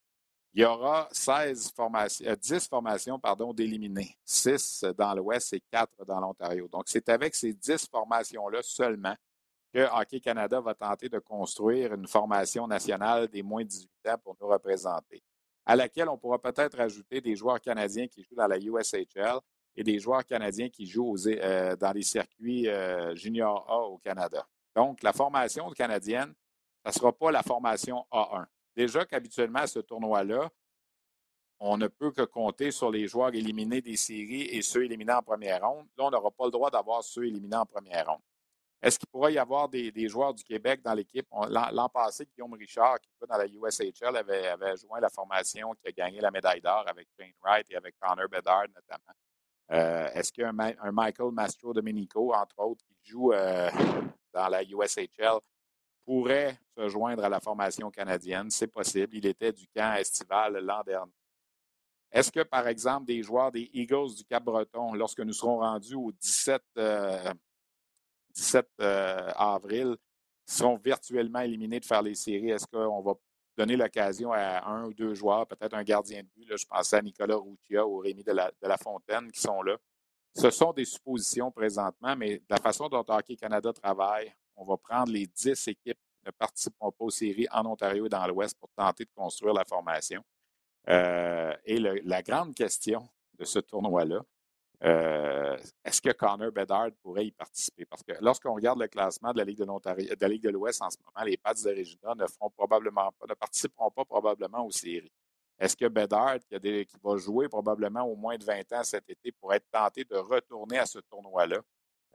Il 0.56 0.62
y 0.62 0.66
aura 0.66 1.08
16 1.12 1.72
formations, 1.76 2.32
10 2.40 2.54
euh, 2.54 2.60
formations 2.70 3.18
pardon, 3.18 3.54
d'éliminés, 3.54 4.16
6 4.24 4.86
dans 4.96 5.16
l'Ouest 5.16 5.54
et 5.54 5.62
4 5.72 6.06
dans 6.06 6.20
l'Ontario. 6.20 6.68
Donc, 6.68 6.84
c'est 6.86 7.10
avec 7.10 7.34
ces 7.34 7.54
10 7.54 7.88
formations-là 7.90 8.60
seulement 8.62 9.16
que 9.74 9.88
Hockey 10.00 10.20
Canada 10.20 10.62
va 10.62 10.76
tenter 10.76 11.10
de 11.10 11.18
construire 11.18 11.96
une 11.96 12.08
formation 12.08 12.68
nationale 12.68 13.28
des 13.28 13.42
moins 13.42 13.64
de 13.64 13.70
18 13.70 13.90
ans 14.10 14.18
pour 14.24 14.38
nous 14.40 14.48
représenter, 14.48 15.24
à 15.66 15.76
laquelle 15.76 16.08
on 16.08 16.20
pourra 16.20 16.38
peut-être 16.38 16.80
ajouter 16.80 17.20
des 17.20 17.36
joueurs 17.36 17.60
canadiens 17.60 18.08
qui 18.08 18.22
jouent 18.22 18.36
dans 18.36 18.46
la 18.46 18.60
USHL 18.60 19.40
et 19.76 19.84
des 19.84 20.00
joueurs 20.00 20.26
canadiens 20.26 20.70
qui 20.70 20.86
jouent 20.86 21.16
euh, 21.28 21.76
dans 21.76 21.92
les 21.92 22.04
circuits 22.04 22.68
euh, 22.68 23.16
junior 23.16 23.66
A 23.70 23.80
au 23.88 23.98
Canada. 23.98 24.48
Donc, 24.76 25.04
la 25.04 25.14
formation 25.14 25.70
canadienne, 25.72 26.34
ça 26.84 26.90
ne 26.90 26.94
sera 26.94 27.12
pas 27.12 27.32
la 27.32 27.44
formation 27.44 28.06
A1. 28.12 28.46
Déjà 28.76 29.06
qu'habituellement, 29.06 29.60
à 29.60 29.68
ce 29.68 29.80
tournoi-là, 29.80 30.50
on 31.60 31.78
ne 31.78 31.88
peut 31.88 32.12
que 32.12 32.24
compter 32.24 32.72
sur 32.72 32.92
les 32.92 33.08
joueurs 33.08 33.34
éliminés 33.34 33.82
des 33.82 33.96
séries 33.96 34.44
et 34.44 34.62
ceux 34.62 34.84
éliminés 34.84 35.14
en 35.14 35.22
première 35.22 35.62
ronde. 35.62 35.88
Là, 35.98 36.06
on 36.06 36.12
n'aura 36.12 36.32
pas 36.32 36.46
le 36.46 36.52
droit 36.52 36.70
d'avoir 36.70 37.04
ceux 37.04 37.26
éliminés 37.26 37.56
en 37.56 37.66
première 37.66 38.08
ronde. 38.08 38.22
Est-ce 38.82 39.00
qu'il 39.00 39.08
pourrait 39.08 39.34
y 39.34 39.38
avoir 39.38 39.70
des, 39.70 40.10
joueurs 40.10 40.34
du 40.34 40.44
Québec 40.44 40.82
dans 40.84 40.94
l'équipe? 40.94 41.26
L'an 41.32 41.88
passé, 41.88 42.26
Guillaume 42.26 42.54
Richard, 42.56 43.00
qui 43.00 43.10
joue 43.18 43.26
dans 43.26 43.38
la 43.38 43.46
USHL, 43.48 44.18
avait, 44.18 44.48
avait 44.48 44.76
joint 44.76 45.00
la 45.00 45.10
formation 45.10 45.74
qui 45.76 45.88
a 45.88 45.92
gagné 45.94 46.20
la 46.20 46.32
médaille 46.32 46.60
d'or 46.60 46.84
avec 46.86 47.08
Jane 47.18 47.32
Wright 47.42 47.66
et 47.70 47.78
avec 47.78 47.96
Connor 47.98 48.28
Bedard 48.28 48.66
notamment. 48.76 49.14
Euh, 49.72 50.10
est-ce 50.14 50.32
qu'un 50.32 50.58
un 50.60 50.92
Michael 50.92 51.32
Mastro 51.32 51.74
Domenico, 51.74 52.34
entre 52.34 52.60
autres, 52.60 52.84
qui 52.86 53.12
joue 53.12 53.32
euh, 53.32 53.70
dans 54.34 54.48
la 54.48 54.64
USHL, 54.64 55.40
pourrait 56.06 56.60
se 56.78 56.90
joindre 56.90 57.24
à 57.24 57.30
la 57.30 57.40
formation 57.40 57.90
canadienne? 57.90 58.50
C'est 58.50 58.68
possible. 58.68 59.16
Il 59.16 59.26
était 59.26 59.54
du 59.54 59.68
camp 59.68 59.96
estival 59.96 60.58
l'an 60.58 60.84
dernier. 60.86 61.12
Est-ce 62.12 62.32
que, 62.32 62.44
par 62.44 62.68
exemple, 62.68 63.06
des 63.06 63.24
joueurs 63.24 63.52
des 63.52 63.70
Eagles 63.74 64.14
du 64.16 64.24
Cap-Breton, 64.26 64.94
lorsque 64.94 65.22
nous 65.22 65.34
serons 65.34 65.58
rendus 65.58 65.96
au 65.96 66.12
17, 66.12 66.62
17 68.36 68.68
euh, 68.82 69.32
avril, 69.36 69.96
seront 70.46 70.78
virtuellement 70.78 71.40
éliminés 71.40 71.80
de 71.80 71.86
faire 71.86 72.04
les 72.04 72.14
séries? 72.14 72.52
Est-ce 72.52 72.68
qu'on 72.68 73.02
va 73.02 73.14
donner 73.58 73.76
l'occasion 73.76 74.32
à 74.32 74.66
un 74.68 74.86
ou 74.86 74.94
deux 74.94 75.14
joueurs, 75.14 75.48
peut-être 75.48 75.74
un 75.74 75.84
gardien 75.84 76.22
de 76.22 76.28
but. 76.36 76.58
Je 76.58 76.66
pensais 76.66 76.98
à 76.98 77.02
Nicolas 77.02 77.36
Routia 77.36 77.86
ou 77.86 77.98
Rémi 78.00 78.24
de 78.24 78.32
la, 78.32 78.78
Fontaine 78.78 79.32
qui 79.32 79.40
sont 79.40 79.62
là. 79.62 79.78
Ce 80.36 80.50
sont 80.50 80.74
des 80.74 80.86
suppositions 80.86 81.52
présentement, 81.52 82.16
mais 82.16 82.38
de 82.40 82.46
la 82.50 82.58
façon 82.58 82.90
dont 82.90 83.06
Hockey 83.08 83.36
Canada 83.36 83.72
travaille, 83.72 84.34
on 84.56 84.66
va 84.66 84.78
prendre 84.78 85.12
les 85.12 85.28
dix 85.28 85.68
équipes 85.68 86.00
qui 86.18 86.26
ne 86.26 86.32
participeront 86.32 86.92
pas 86.92 87.06
aux 87.06 87.12
séries 87.12 87.48
en 87.52 87.66
Ontario 87.66 88.08
et 88.08 88.10
dans 88.10 88.26
l'Ouest 88.26 88.58
pour 88.60 88.70
tenter 88.76 89.06
de 89.06 89.12
construire 89.16 89.54
la 89.54 89.66
formation. 89.66 90.24
Euh, 90.90 91.56
et 91.66 91.80
la 91.80 92.22
grande 92.24 92.56
question 92.56 93.08
de 93.38 93.46
ce 93.46 93.60
tournoi-là, 93.60 94.22
euh, 94.86 95.58
est-ce 95.86 96.02
que 96.02 96.12
Connor 96.12 96.52
Bedard 96.52 96.90
pourrait 97.02 97.28
y 97.28 97.32
participer? 97.32 97.86
Parce 97.86 98.04
que 98.04 98.12
lorsqu'on 98.20 98.54
regarde 98.54 98.80
le 98.80 98.88
classement 98.88 99.32
de 99.32 99.38
la 99.38 99.46
Ligue 99.46 100.44
de 100.44 100.50
l'Ouest 100.50 100.82
en 100.82 100.90
ce 100.90 100.98
moment, 101.06 101.26
les 101.26 101.38
Pats 101.38 101.54
de 101.54 101.70
Regina 101.70 102.14
ne 102.16 102.28
feront 102.28 102.50
probablement 102.50 103.12
pas, 103.18 103.26
ne 103.30 103.34
participeront 103.34 103.92
pas 103.92 104.04
probablement 104.04 104.66
aux 104.66 104.72
séries. 104.72 105.12
Est-ce 105.58 105.78
que 105.78 105.88
Bedard, 105.88 106.40
qui, 106.50 106.86
va 107.02 107.16
jouer 107.16 107.48
probablement 107.48 108.02
au 108.04 108.16
moins 108.16 108.38
de 108.38 108.44
20 108.44 108.74
ans 108.74 108.84
cet 108.84 109.10
été, 109.10 109.32
pourrait 109.32 109.58
être 109.58 109.70
tenté 109.72 110.04
de 110.04 110.18
retourner 110.18 110.80
à 110.80 110.86
ce 110.86 111.00
tournoi-là? 111.00 111.62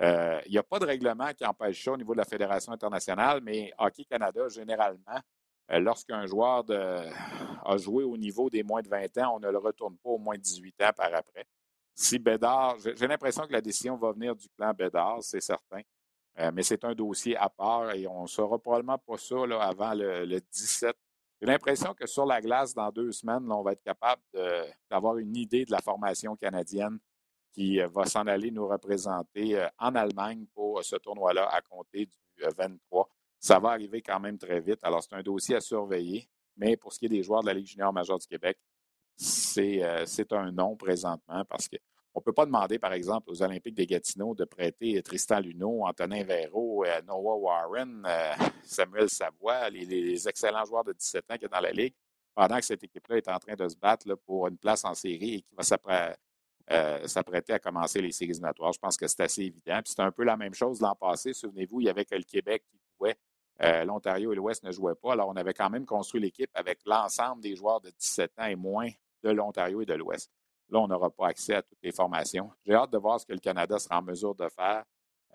Euh, 0.01 0.41
il 0.45 0.53
n'y 0.53 0.59
a 0.59 0.62
pas 0.62 0.79
de 0.79 0.85
règlement 0.85 1.33
qui 1.33 1.47
empêche 1.47 1.83
ça 1.83 1.93
au 1.93 1.97
niveau 1.97 2.12
de 2.12 2.19
la 2.19 2.25
Fédération 2.25 2.73
internationale, 2.73 3.41
mais 3.43 3.73
Hockey 3.79 4.05
Canada, 4.05 4.47
généralement, 4.49 5.19
euh, 5.71 5.79
lorsqu'un 5.79 6.27
joueur 6.27 6.64
a 6.69 7.77
joué 7.79 8.05
au 8.05 8.19
niveau 8.19 8.51
des 8.51 8.62
moins 8.62 8.83
de 8.83 8.89
20 8.89 9.19
ans, 9.19 9.37
on 9.37 9.41
ne 9.41 9.51
le 9.51 9.59
retourne 9.59 9.97
pas 9.97 10.11
au 10.11 10.19
moins 10.19 10.37
de 10.37 10.43
18 10.43 10.83
ans 10.83 10.93
par 10.95 11.14
après 11.14 11.47
si 12.01 12.21
Bédard, 12.21 12.77
j'ai 12.79 13.09
l'impression 13.09 13.45
que 13.45 13.53
la 13.53 13.61
décision 13.61 13.97
va 13.97 14.13
venir 14.13 14.37
du 14.37 14.49
clan 14.51 14.73
Bédard, 14.73 15.19
c'est 15.21 15.41
certain. 15.41 15.81
Euh, 16.39 16.53
mais 16.55 16.63
c'est 16.63 16.85
un 16.85 16.95
dossier 16.95 17.37
à 17.37 17.49
part 17.49 17.93
et 17.93 18.07
on 18.07 18.23
ne 18.23 18.27
saura 18.29 18.57
probablement 18.57 18.99
pas 18.99 19.19
ça 19.19 19.35
avant 19.61 19.95
le, 19.95 20.39
17. 20.39 20.97
J'ai 21.41 21.47
l'impression 21.47 21.95
que 21.95 22.07
sur 22.07 22.25
la 22.25 22.41
glace, 22.41 22.73
dans 22.73 22.93
deux 22.93 23.11
semaines, 23.11 23.51
on 23.51 23.63
va 23.63 23.73
être 23.73 23.83
capable 23.83 24.23
d'avoir 24.89 25.19
une 25.19 25.37
idée 25.37 25.65
de 25.65 25.73
la 25.73 25.81
formation 25.81 26.37
canadienne 26.37 27.01
qui 27.53 27.81
euh, 27.81 27.89
va 27.89 28.05
s'en 28.05 28.29
aller 28.29 28.53
nous 28.53 28.69
représenter 28.69 29.59
euh, 29.59 29.67
en 29.79 29.97
Allemagne 29.97 30.47
pour 30.55 30.85
ce 30.85 30.95
tournoi-là 30.95 31.49
à 31.53 31.61
compter 31.63 32.07
du 32.07 32.45
23. 32.57 33.09
Ça 33.41 33.59
va 33.59 33.71
arriver 33.71 34.03
quand 34.03 34.21
même 34.21 34.39
très 34.39 34.61
vite. 34.61 34.79
Alors, 34.83 35.03
c'est 35.03 35.17
un 35.17 35.23
dossier 35.23 35.57
à 35.57 35.61
surveiller. 35.61 36.29
Mais 36.57 36.77
pour 36.77 36.93
ce 36.93 37.01
qui 37.01 37.07
est 37.07 37.09
des 37.09 37.25
joueurs 37.25 37.41
de 37.43 37.47
la 37.47 37.55
Ligue 37.55 37.67
junior 37.67 37.93
majeure 37.93 38.19
du 38.19 38.27
Québec, 38.29 38.57
c'est 39.19 40.33
un 40.33 40.53
non 40.53 40.77
présentement 40.77 41.45
parce 41.45 41.69
qu'on 41.69 42.21
ne 42.21 42.23
peut 42.23 42.33
pas 42.33 42.47
demander, 42.47 42.79
par 42.79 42.93
exemple, 42.93 43.31
aux 43.31 43.43
Olympiques 43.43 43.75
des 43.75 43.87
Gatineaux 43.87 44.35
de 44.35 44.45
prêter 44.45 45.03
Tristan 45.03 45.41
Luneau, 45.41 45.85
Antonin 45.85 46.23
Véro, 46.23 46.85
Noah 47.07 47.37
Warren, 47.37 48.07
Samuel 48.62 49.11
Savoie, 49.11 49.71
les, 49.71 50.29
excellents 50.29 50.64
joueurs 50.64 50.85
de 50.85 50.93
17 50.93 51.25
ans 51.31 51.35
qui 51.35 51.45
sont 51.45 51.51
dans 51.51 51.61
la 51.61 51.73
Ligue, 51.73 51.95
pendant 52.35 52.59
que 52.59 52.64
cette 52.64 52.85
équipe-là 52.85 53.16
est 53.16 53.29
en 53.29 53.39
train 53.39 53.57
de 53.57 53.69
se 53.69 53.77
battre 53.77 54.14
pour 54.14 54.47
une 54.47 54.57
place 54.57 54.85
en 54.85 54.95
série 54.95 55.35
et 55.35 55.43
qui 55.43 55.55
va 55.57 55.64
s'apprêter 57.09 57.53
à 57.53 57.59
commencer 57.59 58.01
les 58.01 58.12
séries 58.12 58.31
éliminatoires. 58.31 58.73
Je 58.73 58.79
pense 58.79 58.97
que 58.97 59.09
c'est 59.09 59.23
assez 59.23 59.43
évident. 59.43 59.81
Puis 59.85 59.95
c'est 59.97 60.03
un 60.03 60.12
peu 60.12 60.23
la 60.23 60.37
même 60.37 60.55
chose 60.55 60.81
l'an 60.81 60.95
passé. 60.95 61.33
Souvenez-vous, 61.33 61.81
il 61.81 61.87
y 61.87 61.91
avait 61.91 62.05
que 62.05 62.14
le 62.14 62.23
Québec 62.23 62.62
qui 62.71 62.79
jouait. 62.97 63.16
L'Ontario 63.85 64.33
et 64.33 64.37
l'Ouest 64.37 64.62
ne 64.62 64.71
jouaient 64.71 64.95
pas. 64.95 65.14
Alors, 65.14 65.29
on 65.29 65.35
avait 65.35 65.55
quand 65.55 65.69
même 65.69 65.85
construit 65.85 66.21
l'équipe 66.21 66.51
avec 66.55 66.79
l'ensemble 66.87 67.43
des 67.43 67.57
joueurs 67.57 67.81
de 67.81 67.91
17 67.91 68.33
ans 68.39 68.47
et 68.47 68.55
moins 68.55 68.89
de 69.23 69.31
l'Ontario 69.31 69.81
et 69.83 69.87
de 69.87 69.95
l'Ouest. 69.95 70.31
Là, 70.71 70.81
on 70.81 70.89
n'aura 70.89 71.11
pas 71.11 71.29
accès 71.29 71.55
à 71.55 71.62
toutes 71.62 71.79
les 71.83 71.93
formations. 71.93 72.51
J'ai 72.64 72.75
hâte 72.75 72.93
de 72.93 72.99
voir 72.99 73.19
ce 73.21 73.27
que 73.27 73.33
le 73.33 73.39
Canada 73.39 73.79
sera 73.79 73.99
en 73.99 74.03
mesure 74.03 74.35
de 74.35 74.49
faire 74.49 74.85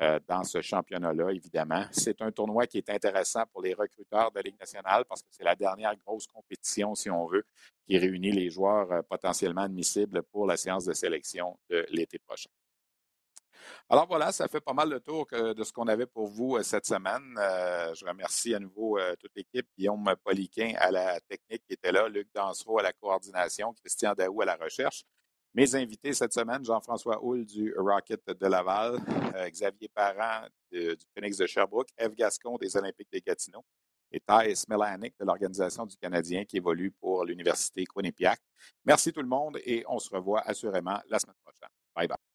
euh, 0.01 0.19
dans 0.27 0.43
ce 0.43 0.61
championnat-là, 0.61 1.31
évidemment. 1.31 1.85
C'est 1.91 2.21
un 2.21 2.31
tournoi 2.31 2.65
qui 2.67 2.77
est 2.79 2.89
intéressant 2.89 3.43
pour 3.51 3.61
les 3.61 3.73
recruteurs 3.73 4.31
de 4.31 4.41
Ligue 4.41 4.59
nationale 4.59 5.05
parce 5.07 5.21
que 5.21 5.27
c'est 5.31 5.43
la 5.43 5.55
dernière 5.55 5.95
grosse 5.97 6.27
compétition, 6.27 6.95
si 6.95 7.09
on 7.09 7.27
veut, 7.27 7.45
qui 7.85 7.97
réunit 7.97 8.31
les 8.31 8.49
joueurs 8.49 8.91
euh, 8.91 9.01
potentiellement 9.01 9.61
admissibles 9.61 10.23
pour 10.23 10.47
la 10.47 10.57
séance 10.57 10.85
de 10.85 10.93
sélection 10.93 11.57
de 11.69 11.85
l'été 11.89 12.19
prochain. 12.19 12.49
Alors 13.89 14.07
voilà, 14.07 14.31
ça 14.31 14.47
fait 14.47 14.61
pas 14.61 14.73
mal 14.73 14.89
le 14.89 14.99
tour 14.99 15.27
de 15.31 15.63
ce 15.63 15.71
qu'on 15.71 15.87
avait 15.87 16.05
pour 16.05 16.27
vous 16.27 16.57
euh, 16.57 16.63
cette 16.63 16.85
semaine. 16.85 17.33
je 17.35 18.05
remercie 18.05 18.53
à 18.55 18.59
nouveau 18.59 18.99
toute 19.19 19.31
l'équipe, 19.35 19.67
Guillaume 19.77 20.15
Poliquin 20.23 20.73
à 20.77 20.91
la 20.91 21.19
technique 21.21 21.63
qui 21.67 21.73
était 21.73 21.91
là, 21.91 22.07
Luc 22.07 22.27
Dansereau 22.33 22.79
à 22.79 22.83
la 22.83 22.93
coordination, 22.93 23.73
Christian 23.73 24.13
Daou 24.13 24.41
à 24.41 24.45
la 24.45 24.55
recherche. 24.55 25.05
Mes 25.55 25.75
invités 25.75 26.13
cette 26.13 26.33
semaine, 26.33 26.65
Jean-François 26.65 27.23
Houle 27.23 27.45
du 27.45 27.75
Rocket 27.77 28.25
de 28.25 28.47
Laval, 28.47 28.97
euh, 29.35 29.47
Xavier 29.49 29.87
Parent 29.93 30.47
du 30.71 30.97
Phoenix 31.13 31.37
de 31.37 31.45
Sherbrooke, 31.45 31.89
Eve 31.95 32.15
Gascon 32.15 32.57
des 32.57 32.75
Olympiques 32.75 33.11
de 33.13 33.19
Gatineau 33.19 33.63
et 34.11 34.19
Thais 34.19 34.55
Smelanik 34.55 35.13
de 35.19 35.25
l'Organisation 35.25 35.85
du 35.85 35.95
Canadien 35.97 36.43
qui 36.45 36.57
évolue 36.57 36.89
pour 36.89 37.23
l'Université 37.23 37.85
Quinnipiac. 37.85 38.39
Merci 38.83 39.13
tout 39.13 39.21
le 39.21 39.27
monde 39.27 39.59
et 39.63 39.83
on 39.87 39.99
se 39.99 40.09
revoit 40.09 40.41
assurément 40.41 40.99
la 41.07 41.19
semaine 41.19 41.35
prochaine. 41.43 41.69
Bye 41.95 42.07
bye. 42.07 42.32